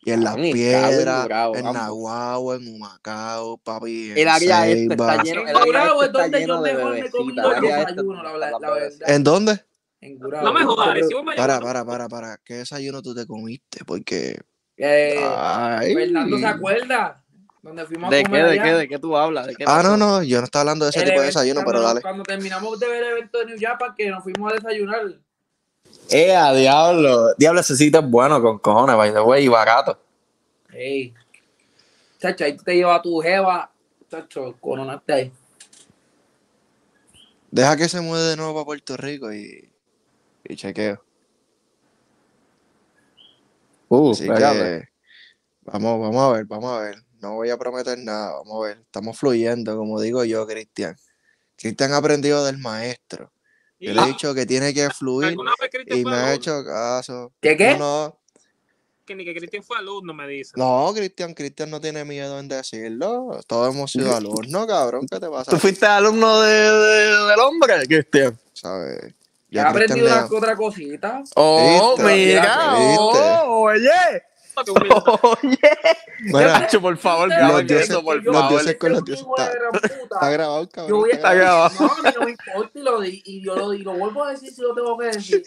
Y 0.05 0.11
en 0.11 0.23
Las 0.23 0.35
Piedras, 0.35 1.49
en. 1.55 1.63
Nahuatl, 1.73 2.61
en 2.63 2.75
Humacao, 2.75 3.57
papi. 3.57 4.11
En 4.11 4.17
El 4.19 4.27
área 4.27 4.67
este 4.67 4.93
está 4.93 5.23
lleno, 5.23 5.41
En 5.41 5.47
el 5.49 5.55
área 5.55 5.65
Gurabo 5.65 6.03
este 6.03 6.05
es 6.05 6.13
donde 6.13 6.37
está 6.37 6.47
yo 6.47 6.61
de 6.61 6.73
mejor 6.73 6.91
me 6.91 6.99
este 6.99 7.17
la, 7.33 8.37
la- 8.37 8.59
la 8.59 8.71
verdad. 8.71 9.09
¿En 9.09 9.23
dónde? 9.23 9.65
En 10.01 10.19
Gurabo. 10.19 10.45
No 10.45 10.53
me 10.53 10.63
jodas, 10.63 10.97
Para, 11.35 11.59
para, 11.59 11.83
para, 11.85 12.07
para. 12.07 12.37
¿Qué 12.45 12.53
desayuno 12.53 13.01
tú 13.01 13.15
te 13.15 13.25
comiste? 13.25 13.83
Porque. 13.83 14.39
Eh, 14.77 15.19
Ay. 15.35 15.95
Fernando 15.95 16.37
se 16.37 16.45
acuerda. 16.45 17.23
Donde 17.63 17.83
fuimos 17.87 18.11
¿De 18.11 18.17
a 18.19 18.19
qué, 18.19 18.25
comer 18.25 18.45
de 18.45 18.51
allá. 18.51 18.63
qué, 18.63 18.73
de 18.73 18.87
qué 18.87 18.99
tú 18.99 19.17
hablas? 19.17 19.47
¿De 19.47 19.55
qué 19.55 19.63
Ah, 19.67 19.81
no, 19.83 19.97
no, 19.97 20.21
yo 20.21 20.37
no 20.37 20.43
estaba 20.45 20.61
hablando 20.61 20.85
de 20.85 20.91
ese 20.91 20.99
El 20.99 21.05
tipo 21.05 21.21
de 21.21 21.25
desayuno, 21.25 21.61
pero 21.65 21.81
dale. 21.81 21.99
Cuando 22.01 22.21
terminamos 22.21 22.79
de 22.79 22.87
ver 22.87 23.03
el 23.05 23.09
evento 23.13 23.39
de 23.39 23.45
New 23.47 23.57
Japan, 23.59 23.95
que 23.97 24.07
nos 24.11 24.21
fuimos 24.21 24.51
a 24.51 24.55
desayunar. 24.55 25.01
Eh, 26.09 26.35
a 26.35 26.53
diablo. 26.53 27.33
Diablo, 27.35 27.61
ese 27.61 27.75
sitio 27.75 27.99
es 27.99 28.09
bueno 28.09 28.41
con 28.41 28.59
cojones, 28.59 28.95
by 28.95 29.13
the 29.13 29.21
way, 29.21 29.45
y 29.45 29.47
barato. 29.47 29.99
Ey. 30.71 31.13
Chacho, 32.19 32.45
ahí 32.45 32.55
tú 32.55 32.63
te 32.63 32.75
llevas 32.75 32.99
a 32.99 33.01
tu 33.01 33.19
jeva. 33.19 33.71
Chacho, 34.09 34.55
coronaste 34.59 35.13
ahí. 35.13 35.31
Deja 37.51 37.77
que 37.77 37.89
se 37.89 38.01
mude 38.01 38.29
de 38.29 38.35
nuevo 38.35 38.53
para 38.53 38.65
Puerto 38.65 38.97
Rico 38.97 39.33
y. 39.33 39.69
Y 40.43 40.55
chequeo. 40.55 41.01
Uh, 43.89 44.11
Así 44.11 44.27
que. 44.27 44.87
Vamos, 45.61 45.99
vamos 45.99 46.21
a 46.21 46.33
ver, 46.33 46.45
vamos 46.45 46.71
a 46.71 46.81
ver. 46.81 46.95
No 47.21 47.35
voy 47.35 47.49
a 47.49 47.57
prometer 47.57 47.97
nada, 47.97 48.33
vamos 48.33 48.63
a 48.63 48.67
ver. 48.67 48.77
Estamos 48.81 49.17
fluyendo, 49.17 49.75
como 49.75 49.99
digo 49.99 50.23
yo, 50.25 50.45
Cristian. 50.45 50.95
Cristian 51.55 51.93
ha 51.93 51.97
aprendido 51.97 52.45
del 52.45 52.59
maestro. 52.59 53.31
Yo 53.85 53.93
le 53.93 54.01
he 54.01 54.05
dicho 54.07 54.33
que 54.33 54.45
tiene 54.45 54.73
que 54.73 54.89
fluir 54.89 55.29
¿Alguna 55.29 55.53
vez 55.59 55.69
Cristian 55.71 55.99
y 55.99 56.05
me 56.05 56.15
ha 56.15 56.33
hecho 56.33 56.63
caso. 56.65 57.31
¿Qué, 57.41 57.55
qué? 57.57 57.71
No, 57.77 57.77
no, 58.07 58.19
Que 59.05 59.15
ni 59.15 59.23
que 59.25 59.35
Cristian 59.35 59.63
fue 59.63 59.77
alumno, 59.77 60.13
me 60.13 60.27
dice. 60.27 60.53
no, 60.55 60.91
Cristian, 60.95 61.33
Cristian 61.33 61.69
no 61.69 61.79
tiene 61.79 62.03
miedo 62.05 62.39
en 62.39 62.47
decirlo. 62.47 63.39
Todos 63.47 63.73
hemos 63.73 63.91
sido 63.91 64.15
alumnos, 64.15 64.65
cabrón. 64.67 65.05
¿Qué 65.09 65.19
te 65.19 65.29
pasa? 65.29 65.51
¿Tú 65.51 65.59
fuiste 65.59 65.85
alumno 65.85 66.41
de, 66.41 66.51
de- 66.51 67.25
del 67.27 67.39
hombre, 67.39 67.85
Cristian? 67.87 68.39
¿Sabes? 68.53 69.13
Ya 69.49 69.61
he 69.61 69.65
a 69.65 69.73
Cristian 69.73 69.99
aprendido 69.99 70.07
una 70.07 70.37
otra 70.37 70.55
cosita. 70.55 71.23
Oh, 71.35 71.95
¿Viste? 71.97 72.15
mira, 72.15 72.73
¿Viste? 72.77 73.19
oh, 73.43 73.61
oye. 73.65 73.91
Oye. 74.57 75.57
Mira, 76.19 76.59
Nacho, 76.59 76.81
por 76.81 76.97
favor, 76.97 77.29
Los 77.29 77.65
dioses- 77.67 77.89
eso, 77.89 78.03
por 78.03 78.23
yo 78.23 78.31
los 78.31 78.41
favor. 78.41 78.49
dioses 78.51 78.65
soy 78.67 78.77
con 78.77 78.91
los 78.93 79.05
dioses. 79.05 79.25
Está- 79.27 79.87
está 80.15 80.29
grabado, 80.29 80.69
cabrón. 80.69 80.89
Yo 80.89 80.97
voy 80.97 81.11
a 81.11 81.15
está 81.15 81.33
Está 81.33 81.43
grabado. 81.43 81.69
grabado. 81.69 81.87
No, 81.87 81.93
a 81.93 82.11
mí 82.11 82.15
no 82.19 82.25
me 82.25 82.31
importa 82.31 82.79
y 82.79 82.81
lo, 82.81 82.99
di- 83.01 83.21
y 83.25 83.45
yo 83.45 83.55
lo, 83.55 83.73
y 83.73 83.77
lo 83.79 83.93
vuelvo 83.93 84.23
a 84.23 84.31
decir 84.31 84.51
si 84.53 84.61
lo 84.61 84.73
tengo 84.73 84.97
que 84.97 85.05
decir. 85.07 85.43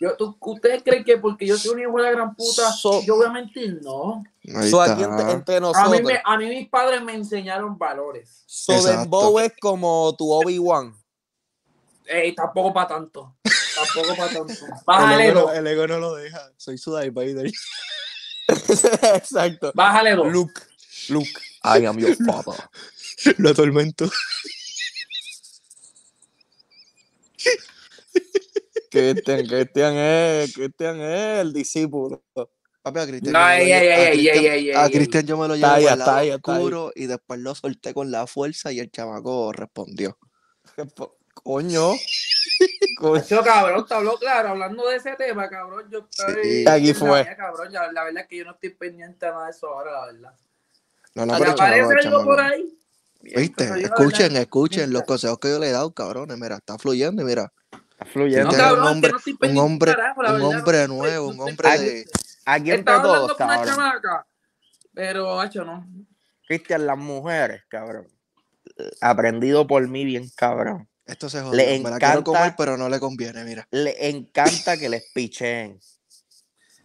Yo, 0.00 0.14
tú- 0.16 0.36
¿Ustedes 0.40 0.82
creen 0.82 1.04
que 1.04 1.16
porque 1.18 1.46
yo 1.46 1.56
soy 1.56 1.72
un 1.74 1.80
hijo 1.80 1.96
de 1.96 2.02
la 2.02 2.10
gran 2.10 2.34
puta, 2.34 2.70
So- 2.72 3.02
yo 3.02 3.16
voy 3.16 3.26
a 3.26 3.30
mentir? 3.30 3.80
No. 3.82 4.22
Ahí 4.54 4.70
So, 4.70 4.82
está. 4.82 4.94
aquí 4.94 5.04
entre, 5.04 5.30
entre 5.32 5.56
A 5.56 5.60
mí, 5.60 5.66
nosotros. 5.66 6.02
me, 6.02 6.20
a 6.24 6.36
mí 6.36 6.48
mis 6.48 6.68
padres 6.68 7.02
me 7.02 7.14
enseñaron 7.14 7.78
valores. 7.78 8.42
So, 8.46 8.72
Exacto. 8.72 9.00
Dembow 9.00 9.38
es 9.40 9.52
como 9.60 10.14
tu 10.16 10.30
Obi-Wan. 10.32 10.94
Ey, 12.08 12.34
tampoco 12.34 12.72
para 12.72 12.86
tanto. 12.88 13.34
Tampoco 13.74 14.16
para 14.16 14.32
tanto. 14.32 14.52
El 14.52 14.72
Bájale 14.86 15.28
ego, 15.28 15.40
dos. 15.40 15.50
no, 15.50 15.56
el 15.58 15.66
ego 15.66 15.86
no 15.88 15.98
lo 15.98 16.14
deja. 16.14 16.40
Soy 16.56 16.78
su 16.78 16.92
Darth 16.92 17.12
Vader. 17.12 17.50
Exacto. 19.16 19.72
Bájale 19.74 20.14
dos. 20.14 20.32
Luke, 20.32 20.60
Luke, 21.08 21.40
I 21.64 21.86
am 21.86 21.98
your 21.98 22.16
father. 22.16 22.54
Lo 23.38 23.50
atormento. 23.50 24.10
Cristian, 28.90 29.46
Cristian 29.46 29.94
es, 29.96 30.54
Cristian 30.54 31.00
es 31.00 31.40
el 31.40 31.52
discípulo. 31.52 32.24
Papi, 32.82 33.00
a 33.00 33.06
Cristian. 33.06 33.32
No, 33.32 33.38
a 34.80 34.88
Cristian 34.88 35.26
yo 35.26 35.36
me 35.36 35.48
lo 35.48 35.56
llevo 35.56 35.68
talla, 35.68 35.92
al 35.92 35.98
lado 35.98 36.10
talla, 36.12 36.36
oscuro 36.36 36.92
y 36.94 37.06
después 37.06 37.40
lo 37.40 37.54
solté 37.54 37.92
con 37.92 38.10
la 38.10 38.26
fuerza 38.26 38.72
y 38.72 38.78
el 38.78 38.90
chamaco 38.90 39.52
respondió. 39.52 40.18
Coño. 41.42 41.92
Coño. 42.98 43.22
Yo, 43.28 43.42
cabrón, 43.42 43.86
te 43.86 43.94
habló 43.94 44.16
claro, 44.18 44.50
hablando 44.50 44.88
de 44.88 44.96
ese 44.96 45.14
tema, 45.16 45.48
cabrón, 45.48 45.88
yo 45.90 46.08
estoy... 46.10 46.42
Sí. 46.42 46.64
Aquí 46.68 46.94
fue. 46.94 47.26
cabrón, 47.36 47.70
ya, 47.70 47.90
la 47.92 48.04
verdad 48.04 48.22
es 48.22 48.28
que 48.28 48.38
yo 48.38 48.44
no 48.44 48.52
estoy 48.52 48.70
pendiente 48.70 49.26
de 49.26 49.32
nada 49.32 49.44
de 49.44 49.50
eso 49.50 49.68
ahora, 49.68 49.92
la 49.92 50.06
verdad. 50.06 50.34
No, 51.14 51.26
no, 51.26 51.32
pero 51.38 51.44
¿Te 51.44 51.50
el 51.50 51.56
chamaco, 51.56 51.82
aparece 51.84 52.08
algo 52.08 52.24
por 52.24 52.40
ahí? 52.40 52.78
¿Viste? 53.22 53.64
Escuchen, 53.64 54.28
verdad, 54.28 54.42
escuchen 54.42 54.92
los 54.92 55.02
consejos 55.02 55.38
que 55.38 55.48
yo 55.50 55.58
le 55.58 55.68
he 55.68 55.72
dado, 55.72 55.92
cabrones. 55.92 56.38
Mira, 56.38 56.56
está 56.56 56.78
fluyendo 56.78 57.22
y 57.22 57.24
mira. 57.24 57.52
Está 57.90 58.04
fluyendo. 58.06 58.44
No, 58.44 58.50
es 58.50 58.56
un 58.56 58.62
cabrón, 58.64 58.86
hombre- 58.86 59.08
que 59.08 59.12
no 59.12 59.18
estoy 59.18 59.50
un 59.50 59.58
hombre- 59.58 59.92
carajo, 59.94 60.20
un 60.20 60.26
verdad, 60.26 60.44
hombre 60.58 60.88
nuevo, 60.88 61.28
un 61.28 61.40
hombre 61.40 61.78
de-. 61.78 62.04
Aquí 62.44 62.70
entre 62.70 62.78
Estaba 62.94 63.02
todos, 63.02 63.36
cabrón. 63.36 63.66
chamaca, 63.66 64.26
pero, 64.94 65.40
hacho, 65.40 65.64
no. 65.64 65.86
Cristian, 66.46 66.86
las 66.86 66.96
mujeres, 66.98 67.62
cabrón. 67.68 68.06
Aprendido 69.00 69.66
por 69.66 69.86
mí 69.88 70.04
bien, 70.04 70.28
cabrón. 70.36 70.88
Esto 71.06 71.28
se 71.30 71.38
Le 71.38 71.44
jodió. 71.44 71.58
Me 71.84 71.90
la 71.90 71.98
quiero 71.98 72.12
encanta- 72.18 72.22
comer, 72.24 72.54
pero 72.58 72.76
no 72.76 72.88
le 72.88 72.98
conviene, 73.00 73.44
mira. 73.44 73.66
Le 73.70 74.08
encanta 74.10 74.76
que 74.76 74.88
les 74.88 75.04
picheen. 75.14 75.78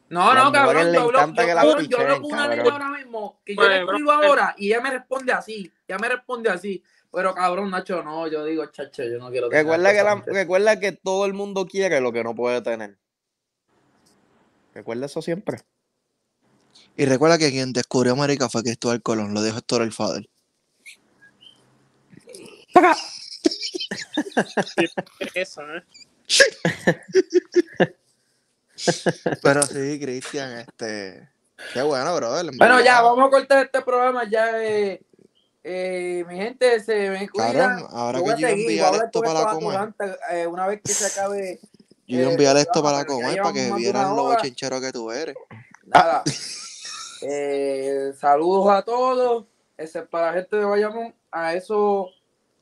No, 0.10 0.34
Las 0.34 0.44
no, 0.44 0.52
cabrón, 0.52 0.92
le 0.92 0.98
yo 0.98 1.04
hablo, 1.06 1.18
encanta 1.20 1.42
yo, 1.42 1.48
que 1.48 1.54
la 1.56 1.62
cabrón, 1.62 1.88
yo 1.88 1.98
hablo 2.00 2.22
con 2.22 2.32
una 2.34 2.48
niña 2.50 2.62
ahora 2.72 2.90
mismo, 2.90 3.42
que 3.46 3.54
yo 3.56 3.62
Pues, 3.62 3.70
le 3.70 3.80
escribo 3.84 4.12
ahora 4.12 4.56
y 4.58 4.68
ella 4.68 4.82
me 4.82 4.92
responde 4.92 5.32
así, 5.32 5.72
ya 5.88 5.98
me 5.98 6.10
responde 6.10 6.50
así, 6.50 6.84
pero 7.10 7.34
cabrón, 7.34 7.72
Nacho, 7.72 8.04
no, 8.04 8.28
yo 8.28 8.44
digo, 8.44 8.66
chacho, 8.66 9.04
yo 9.04 9.18
no 9.20 9.30
quiero 9.32 9.48
tener 9.48 9.64
Recuerda 9.64 9.92
que, 9.94 10.04
la- 10.04 10.24
recuerda 10.26 10.80
que 10.82 10.92
todo 10.92 11.26
el 11.26 11.34
mundo 11.34 11.66
quiere 11.66 12.02
lo 12.02 12.12
que 12.12 12.26
no 12.26 12.36
puede 12.36 12.62
tener. 12.62 12.98
Recuerda 14.74 15.06
eso 15.06 15.22
siempre. 15.22 15.60
Y 16.98 17.06
recuerda 17.06 17.38
que 17.38 17.50
quien 17.50 17.72
descubrió 17.72 18.12
América 18.12 18.50
fue 18.50 18.64
Cristóbal 18.64 19.02
Colón, 19.02 19.34
lo 19.34 19.42
dijo 19.42 19.58
Héctor 19.60 19.82
el 19.82 19.94
Fader. 19.94 20.30
Eso, 25.34 25.62
¿eh? 25.76 25.84
Pero 29.44 29.62
sí, 29.64 30.00
Cristian, 30.00 30.60
este. 30.60 31.30
Qué 31.74 31.82
bueno, 31.84 32.16
brother. 32.16 32.48
en 32.52 32.58
Bueno, 32.58 32.76
verdad. 32.78 32.86
ya, 32.86 33.02
vamos 33.02 33.28
a 33.28 33.30
cortar 33.30 33.66
este 33.66 33.82
programa, 33.82 34.28
ya, 34.30 34.64
eh, 34.64 35.02
eh, 35.64 36.26
mi 36.28 36.36
gente, 36.38 36.80
se 36.80 37.10
me 37.12 37.30
cuida. 37.30 37.52
Cabrón, 37.54 37.86
ahora 37.92 38.18
Yo 38.20 38.24
que 38.24 38.32
voy 38.32 38.44
a 38.46 38.50
yo 38.50 38.56
voy 38.56 38.62
enviar 38.62 38.96
esto 38.96 39.22
para 39.22 39.46
comer. 39.48 39.78
aturantes, 39.78 40.18
eh, 40.32 40.48
una 40.48 40.66
vez 40.68 40.82
que 40.84 40.92
se 40.94 41.06
acabe 41.06 41.60
Yo 42.08 42.20
iba 42.20 42.30
a 42.30 42.32
enviar 42.32 42.58
esto 42.58 42.82
para 42.82 43.00
ya 43.00 43.06
comer, 43.06 43.42
para 43.42 43.54
que 43.54 43.72
vieran 43.74 44.16
lo 44.16 44.24
hora. 44.24 44.38
bochinchero 44.38 44.82
que 44.82 44.92
tú 44.92 45.12
eres. 45.12 45.36
Nada. 45.86 46.24
Eh, 47.22 48.14
saludos 48.20 48.72
a 48.72 48.82
todos. 48.84 49.46
Es 49.78 49.94
para 50.10 50.28
la 50.28 50.34
gente 50.34 50.56
de 50.58 50.66
Bayamón. 50.66 51.14
A 51.32 51.54
eso 51.54 52.10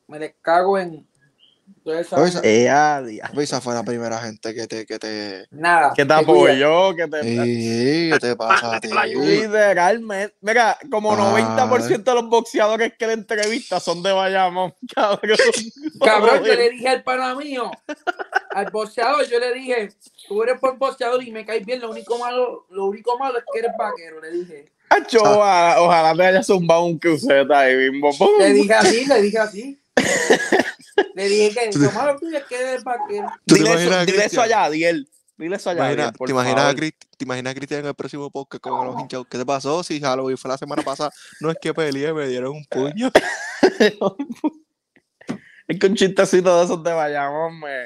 me 0.10 0.20
les 0.20 0.36
cago 0.42 0.78
en. 0.78 1.08
Ustedes 1.78 2.08
saben. 2.08 2.26
Oye, 2.26 2.32
sa- 2.34 2.42
Ella, 2.44 3.04
Pues 3.34 3.50
esa 3.50 3.62
fue 3.62 3.74
la 3.76 3.84
primera 3.84 4.18
gente 4.20 4.54
que 4.56 4.68
te. 4.68 4.86
Que 4.88 4.98
te... 4.98 5.46
Nada. 5.52 5.94
Que 5.96 6.04
te 6.04 6.14
apoyó, 6.14 6.96
que 6.96 7.08
te. 7.08 7.22
Sí, 7.24 8.10
¿qué 8.12 8.18
te 8.20 8.36
pasa 8.36 8.76
a 8.78 8.80
ti? 8.80 8.90
Literalmente. 9.16 10.36
Mira, 10.42 10.78
como 10.92 11.14
Ah. 11.14 11.68
90% 11.70 12.04
de 12.04 12.14
los 12.16 12.28
boxeadores 12.30 12.94
que 12.98 13.08
le 13.08 13.14
entrevista 13.14 13.80
son 13.80 14.02
de 14.04 14.12
Bayamón, 14.12 14.74
cabrón. 14.96 15.38
Cabrón, 16.04 16.44
yo 16.44 16.56
le 16.56 16.70
dije 16.72 16.88
al 16.90 17.04
pana 17.04 17.36
mío, 17.36 17.70
al 18.52 18.70
boxeador, 18.72 19.26
yo 19.28 19.40
le 19.40 19.54
dije, 19.54 19.90
tú 20.28 20.42
eres 20.44 20.60
buen 20.60 20.78
boxeador 20.80 21.24
y 21.24 21.32
me 21.32 21.46
caes 21.46 21.66
bien, 21.66 21.82
lo 21.82 21.92
único 21.92 22.18
malo, 22.18 22.66
lo 22.72 22.86
único 22.86 23.18
malo 23.18 23.38
es 23.38 23.44
que 23.54 23.60
eres 23.60 23.72
vaquero, 23.78 24.20
le 24.22 24.32
dije. 24.32 24.72
Acho, 24.90 25.20
ojalá, 25.22 25.82
ojalá 25.82 26.16
te 26.16 26.24
haya 26.26 26.44
zumbado 26.44 26.84
un 26.86 26.98
cruceta 26.98 27.60
ahí, 27.60 27.76
bimbo. 27.78 28.10
Le 28.40 28.54
dije 28.54 28.74
así, 28.74 29.06
le 29.06 29.22
dije 29.22 29.38
así. 29.38 29.79
Le 31.16 31.28
dije 31.30 31.70
que 31.72 31.78
lo 31.78 31.92
malo 31.92 32.18
tuyo 32.20 32.40
que. 32.48 32.78
¿Tú 33.46 33.56
te 33.56 33.62
Dile 33.64 33.74
eso, 33.74 34.06
dile 34.06 34.26
eso 34.26 34.42
allá, 34.42 34.64
Adiel. 34.66 35.10
Dile 35.38 35.56
eso 35.56 35.70
allá, 35.70 35.80
Imagina- 35.92 36.04
Adiel, 36.10 36.18
¿Te 36.26 36.32
imaginas. 36.32 36.76
Cristi- 36.76 37.08
¿Te 37.18 37.26
imaginas 37.26 37.52
a 37.52 37.56
Cristian 37.56 37.80
en 37.82 37.86
el 37.88 37.96
próximo 37.96 38.30
podcast 38.30 38.62
con 38.62 38.86
los 38.88 39.00
hinchados? 39.00 39.28
¿Qué 39.30 39.38
te 39.38 39.46
pasó? 39.46 39.84
Si 39.84 40.00
Halloween 40.02 40.38
fue 40.38 40.50
la 40.50 40.58
semana 40.58 40.82
pasada, 40.84 41.12
no 41.40 41.50
es 41.52 41.58
que 41.62 41.74
peleé, 41.74 42.14
me 42.14 42.28
dieron 42.28 42.52
un 42.58 42.66
puño. 42.66 43.10
Es 45.68 45.78
que 45.80 45.86
un 45.86 45.94
chistecito 45.96 46.58
de 46.58 46.66
esos 46.66 46.84
de 46.84 46.92
Bayamón 46.94 47.60
me, 47.60 47.86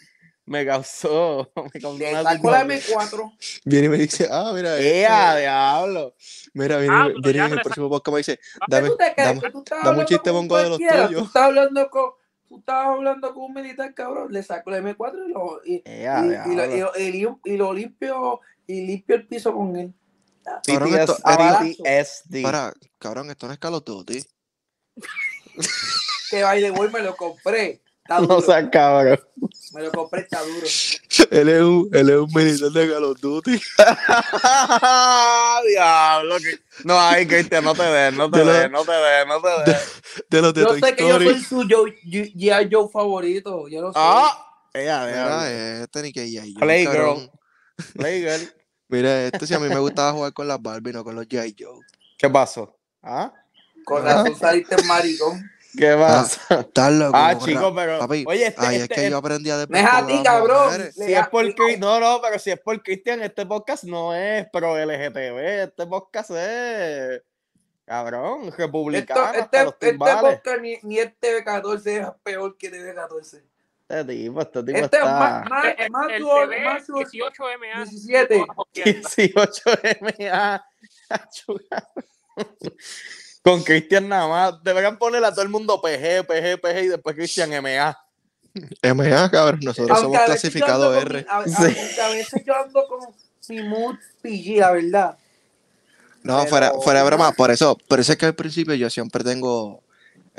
me 0.49 0.65
causó. 0.65 1.51
Me 1.73 1.79
causó 1.79 1.97
Le 1.97 2.11
una 2.11 2.23
sacó 2.23 2.51
la 2.51 2.61
situación. 2.79 3.29
M4. 3.29 3.61
Viene 3.65 3.85
y 3.85 3.89
me 3.89 3.97
dice, 3.97 4.27
ah, 4.31 4.51
mira, 4.53 4.77
¡Eh, 4.79 5.03
este, 5.03 5.39
diablo! 5.41 6.15
mira, 6.53 6.77
viene, 6.77 6.95
Ah, 6.95 7.07
viene 7.21 7.37
ya 7.37 7.45
en 7.45 7.53
el 7.53 7.61
próximo 7.61 7.89
podcast 7.89 8.13
me 8.13 8.17
dice, 8.19 8.37
¿Qué 8.37 8.59
dame, 8.67 8.89
dame, 9.17 9.41
dame 9.83 9.99
un 9.99 10.05
chiste 10.05 10.29
bongo 10.31 10.57
de 10.57 10.69
los 10.69 10.77
tuyos. 10.79 11.11
Tú 11.11 11.23
estabas 11.25 11.47
hablando 11.49 11.89
con, 11.89 12.11
tú 12.47 12.59
estabas 12.59 12.87
hablando 12.97 13.33
con 13.33 13.43
un 13.43 13.53
militar, 13.53 13.93
cabrón. 13.93 14.31
Le 14.31 14.43
sacó 14.43 14.71
la 14.71 14.79
M4 14.79 15.13
y 15.27 15.31
lo, 15.31 15.61
y, 15.65 15.81
¡Eh, 15.85 16.07
a 16.07 16.25
y, 16.25 16.51
y 16.51 16.55
lo, 16.55 16.75
y, 16.97 17.19
lo- 17.21 17.39
y 17.45 17.57
lo 17.57 17.73
limpio 17.73 18.41
y 18.67 18.81
limpio 18.85 19.15
el 19.15 19.27
piso 19.27 19.53
con 19.53 19.75
él. 19.75 19.93
Cabrón, 20.65 20.95
esto- 20.95 21.17
PTSD. 21.17 22.41
para, 22.41 22.73
cabrón, 22.97 23.29
esto 23.29 23.45
no 23.47 23.53
es 23.53 23.59
Call 23.59 23.75
of 23.75 23.83
Duty. 23.83 24.23
Que 26.31 26.43
baile 26.43 26.71
voy 26.71 26.89
me 26.89 27.01
lo 27.01 27.15
compré. 27.15 27.81
Está 28.09 28.21
No 28.21 28.27
duro. 28.27 28.41
seas 28.41 28.69
cabrón. 28.71 29.19
Me 29.73 29.83
lo 29.83 29.91
compré, 29.91 30.21
está 30.21 30.41
duro. 30.41 30.65
Él 31.29 31.49
es 31.49 31.61
un, 31.61 31.89
él 31.93 32.09
es 32.09 32.15
un 32.15 32.33
militar 32.33 32.71
de 32.71 32.89
Call 32.91 33.03
of 33.03 33.19
Duty. 33.21 33.51
Diablo. 35.67 36.37
que- 36.39 36.59
No, 36.85 36.99
ay, 36.99 37.27
Cristian, 37.27 37.63
no 37.63 37.75
te 37.75 37.83
des, 37.83 38.13
no 38.13 38.31
te 38.31 38.43
des, 38.43 38.71
no 38.71 38.83
te 38.83 38.91
des, 38.93 39.27
no 39.27 39.41
te 39.41 39.71
des. 39.71 40.01
De 40.27 40.41
los 40.41 40.53
de 40.55 40.61
Yo 40.61 40.73
sé 40.73 40.95
que 40.95 41.07
yo 41.07 41.17
soy 41.19 41.39
su 41.43 41.61
Joe- 41.69 41.95
G.I. 42.03 42.67
Joe 42.71 42.89
favorito. 42.91 43.67
Yo 43.67 43.81
lo 43.81 43.93
sé. 43.93 43.99
¡Ah! 44.01 44.45
¡Eh, 44.73 44.89
a 44.89 45.05
diablo! 45.05 45.35
Mira, 45.37 45.83
este 45.83 46.01
ni 46.01 46.11
que 46.11 46.31
ya 46.31 46.43
yo, 46.45 46.59
Playgirl. 46.59 47.29
Playgirl. 47.93 48.53
Mira, 48.87 49.25
este 49.25 49.45
si 49.45 49.53
a 49.53 49.59
mí 49.59 49.69
me 49.69 49.77
gustaba 49.79 50.13
jugar 50.13 50.33
con 50.33 50.47
las 50.47 50.59
Barbie, 50.59 50.93
no 50.93 51.03
con 51.03 51.13
los 51.15 51.27
G.I. 51.27 51.55
Joe. 51.59 51.79
¿Qué 52.17 52.27
pasó? 52.27 52.75
¿Ah? 53.03 53.31
Con 53.85 54.03
razón 54.03 54.35
saliste 54.35 54.81
maricón. 54.85 55.47
¿Qué 55.77 55.95
pasa? 55.95 56.59
Estás 56.61 56.91
loco. 56.93 57.11
Ah, 57.15 57.33
morra. 57.35 57.45
chico, 57.45 57.75
pero. 57.75 57.99
Papi, 57.99 58.25
Oye, 58.27 58.47
este, 58.47 58.65
Ay, 58.65 58.75
es 58.77 58.81
este- 58.83 58.95
que 58.95 59.09
yo 59.09 59.17
aprendí 59.17 59.49
a 59.51 59.55
No 59.55 59.61
es 59.61 59.67
despertar 59.69 60.03
a 60.03 60.07
ti, 60.07 60.23
cabrón. 60.23 60.91
Si 60.93 61.13
es 61.13 61.27
por 61.27 61.45
Cri- 61.45 61.77
no, 61.77 61.99
no, 61.99 62.19
pero 62.21 62.39
si 62.39 62.51
es 62.51 62.59
por 62.59 62.81
Cristian, 62.81 63.21
este 63.21 63.45
podcast 63.45 63.83
no 63.83 64.15
es 64.15 64.47
pro 64.51 64.77
LGTB, 64.77 65.63
este 65.63 65.85
podcast 65.87 66.31
es 66.31 67.21
cabrón, 67.85 68.45
Esto, 68.45 68.57
republicano, 68.57 69.33
este, 69.33 69.61
este 69.61 69.93
podcast 69.95 70.47
ni, 70.61 70.77
ni 70.83 70.99
el 70.99 71.15
TV14 71.19 72.01
es 72.01 72.07
peor 72.23 72.57
que 72.57 72.71
TV14. 72.71 73.41
Este 73.89 74.05
tipo, 74.05 74.41
este 74.41 74.63
tipo 74.63 74.77
Este 74.77 74.97
es 74.97 75.03
está 75.03 75.19
más, 75.19 75.49
más, 75.49 75.65
El, 75.77 75.89
más, 75.91 76.11
el 76.11 76.21
más 76.63 76.87
duro- 76.87 77.05
18MA. 77.05 77.85
17. 77.85 78.45
18MA. 78.75 80.63
Con 83.43 83.63
Cristian 83.63 84.07
nada 84.09 84.27
más. 84.27 84.63
Deberían 84.63 84.97
ponerle 84.97 85.27
a 85.27 85.31
todo 85.31 85.41
el 85.43 85.49
mundo 85.49 85.81
PG, 85.81 86.25
PG, 86.27 86.57
PG 86.61 86.83
y 86.83 86.87
después 86.87 87.15
Cristian 87.15 87.49
MA. 87.63 87.97
MA, 88.83 89.31
cabrón, 89.31 89.59
nosotros 89.63 89.97
Aunque 89.99 90.17
somos 90.17 90.29
a 90.29 90.31
veces 90.33 90.53
yo 90.53 90.65
clasificado 90.65 90.87
ando 90.89 90.99
con 90.99 91.11
R. 91.15 91.19
mi- 91.21 91.25
a- 91.29 91.37
a- 91.37 91.45
Sí. 91.71 91.99
a 92.01 92.07
veces 92.09 92.43
yo 92.45 92.55
ando 92.55 92.87
con 92.87 92.99
mi 93.49 93.63
mood 93.63 93.95
PG, 94.21 94.57
la 94.59 94.71
verdad. 94.71 95.17
No, 96.23 96.37
Pero- 96.39 96.49
fuera, 96.49 96.71
fuera 96.83 96.99
de 96.99 97.05
broma, 97.05 97.31
por 97.31 97.49
eso, 97.51 97.77
por 97.87 97.99
eso 97.99 98.11
es 98.11 98.17
que 98.17 98.25
al 98.25 98.35
principio 98.35 98.73
yo 98.75 98.89
siempre 98.89 99.23
tengo 99.23 99.81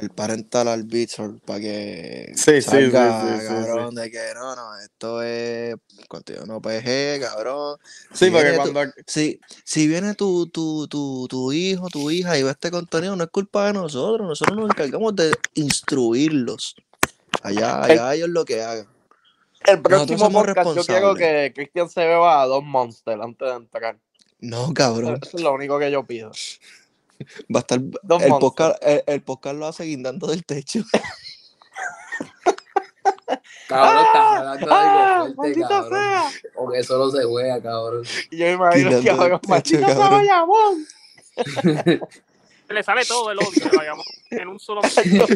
el 0.01 0.11
parental 0.11 0.69
arbitral 0.69 1.41
para 1.45 1.61
que 1.61 2.33
Sí, 2.35 2.61
sí, 2.61 2.63
salga, 2.63 3.23
sí, 3.23 3.29
sí, 3.41 3.41
sí, 3.41 3.55
cabrón, 3.55 3.95
de 3.95 4.11
que 4.11 4.19
no, 4.35 4.57
no, 4.57 4.79
esto 4.79 5.23
es 5.23 5.75
contenido 6.09 6.47
no 6.47 6.61
PG, 6.61 7.21
cabrón. 7.21 7.79
Sí, 8.13 8.27
Si 8.27 8.31
porque 8.31 8.53
tu- 8.53 8.73
cuando. 8.73 8.93
Si, 9.07 9.41
si 9.65 9.87
viene 9.87 10.15
tu, 10.15 10.47
tu, 10.49 10.89
tu, 10.89 11.27
tu 11.29 11.53
hijo, 11.53 11.89
tu 11.89 12.11
hija 12.11 12.39
y 12.39 12.43
ve 12.43 12.51
este 12.51 12.71
contenido, 12.71 13.15
no 13.17 13.25
es 13.25 13.31
culpa 13.31 13.67
de 13.67 13.75
nosotros, 13.75 14.27
nosotros 14.27 14.57
nos 14.57 14.71
encargamos 14.71 15.15
de 15.17 15.33
instruirlos. 15.55 16.75
Allá, 17.43 17.83
allá 17.83 18.15
ellos 18.15 18.29
lo 18.29 18.45
que 18.45 18.63
hagan. 18.63 18.87
El 19.67 19.83
próximo 19.83 20.31
podcast 20.33 20.75
yo 20.77 20.85
quiero 20.85 21.15
que 21.15 21.53
Cristian 21.55 21.89
se 21.89 22.01
beba 22.01 22.41
a 22.43 22.47
dos 22.47 22.65
Monsters 22.65 23.21
antes 23.23 23.47
de 23.49 23.55
entrar. 23.55 23.99
No, 24.41 24.73
cabrón. 24.73 25.19
Eso 25.23 25.37
es 25.37 25.43
lo 25.43 25.53
único 25.53 25.79
que 25.79 25.91
yo 25.91 26.05
pido. 26.05 26.33
Va 27.55 27.59
a 27.59 27.61
estar. 27.61 27.81
Dos 28.03 28.23
El 28.23 28.31
podcast, 28.39 28.83
el, 28.83 29.03
el 29.07 29.23
podcast 29.23 29.57
lo 29.57 29.67
hace 29.67 29.85
guindando 29.85 30.27
del 30.27 30.45
techo. 30.45 30.81
Cabrón, 33.69 34.05
estás 34.05 34.39
hablando 34.39 34.67
de 34.67 34.73
¡Ah! 34.73 35.21
algo 35.21 35.35
fuerte, 35.35 35.61
¡Maldita 35.61 35.69
cabrón. 35.69 35.91
sea! 35.93 36.31
Porque 36.55 36.83
solo 36.83 37.11
se 37.11 37.25
juega, 37.25 37.63
cabrón. 37.63 38.05
Y 38.31 38.37
Yo 38.39 38.47
me 38.47 38.53
imagino 38.53 38.91
que 38.91 38.97
Tirando 38.97 39.25
techo, 39.25 39.41
maldita 39.49 39.87
sea 39.87 39.97
cabrón. 39.97 40.11
Bayamón. 40.11 40.87
Le 42.69 42.83
sale 42.83 43.05
todo 43.05 43.31
el 43.31 43.39
odio 43.39 43.71
de 43.71 43.77
Bayamón 43.77 44.05
en 44.31 44.49
un 44.49 44.59
solo 44.59 44.81
momento. 44.83 45.27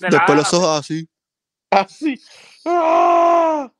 Después 0.00 0.36
los 0.36 0.54
ojos 0.54 0.80
así. 0.80 1.08
Así. 1.70 2.20
¡Ah! 2.64 3.70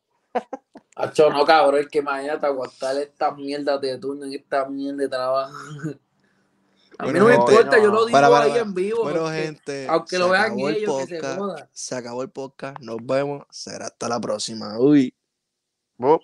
Acho, 0.95 1.31
no, 1.31 1.45
cabrón, 1.45 1.89
que 1.91 1.99
imagínate 1.99 2.47
aguantar 2.47 2.97
esta 2.99 3.33
mierda 3.33 3.77
de 3.79 3.99
turno 3.99 4.25
en 4.27 4.35
esta 4.35 4.65
mierda 4.67 5.03
de 5.03 5.09
trabajo. 5.09 5.53
A 7.03 7.09
mí 7.09 7.19
Bueno, 7.19 7.19
no 7.19 7.27
me 7.27 7.33
gente, 7.33 7.53
importa, 7.53 7.79
yo 7.83 7.91
lo 7.91 8.07
digo 8.07 8.13
para, 8.13 8.31
para, 8.31 8.45
ahí 8.45 8.51
para. 8.53 8.63
en 8.63 8.75
vivo. 8.75 9.03
Bueno, 9.03 9.23
porque 9.23 9.43
gente, 9.43 9.89
aunque 9.89 10.19
lo 10.19 10.29
vean 10.31 10.57
ellos, 10.61 10.97
que 11.01 11.07
se 11.07 11.17
podcast. 11.17 11.39
joda. 11.39 11.71
Se 11.73 11.95
acabó 11.97 12.23
el 12.23 12.31
podcast. 12.31 12.79
Nos 12.81 12.99
vemos. 13.05 13.45
Será 13.51 13.87
hasta 13.87 14.09
la 14.09 14.21
próxima. 14.21 14.79
Uy. 14.79 15.13
Bup. 15.97 16.23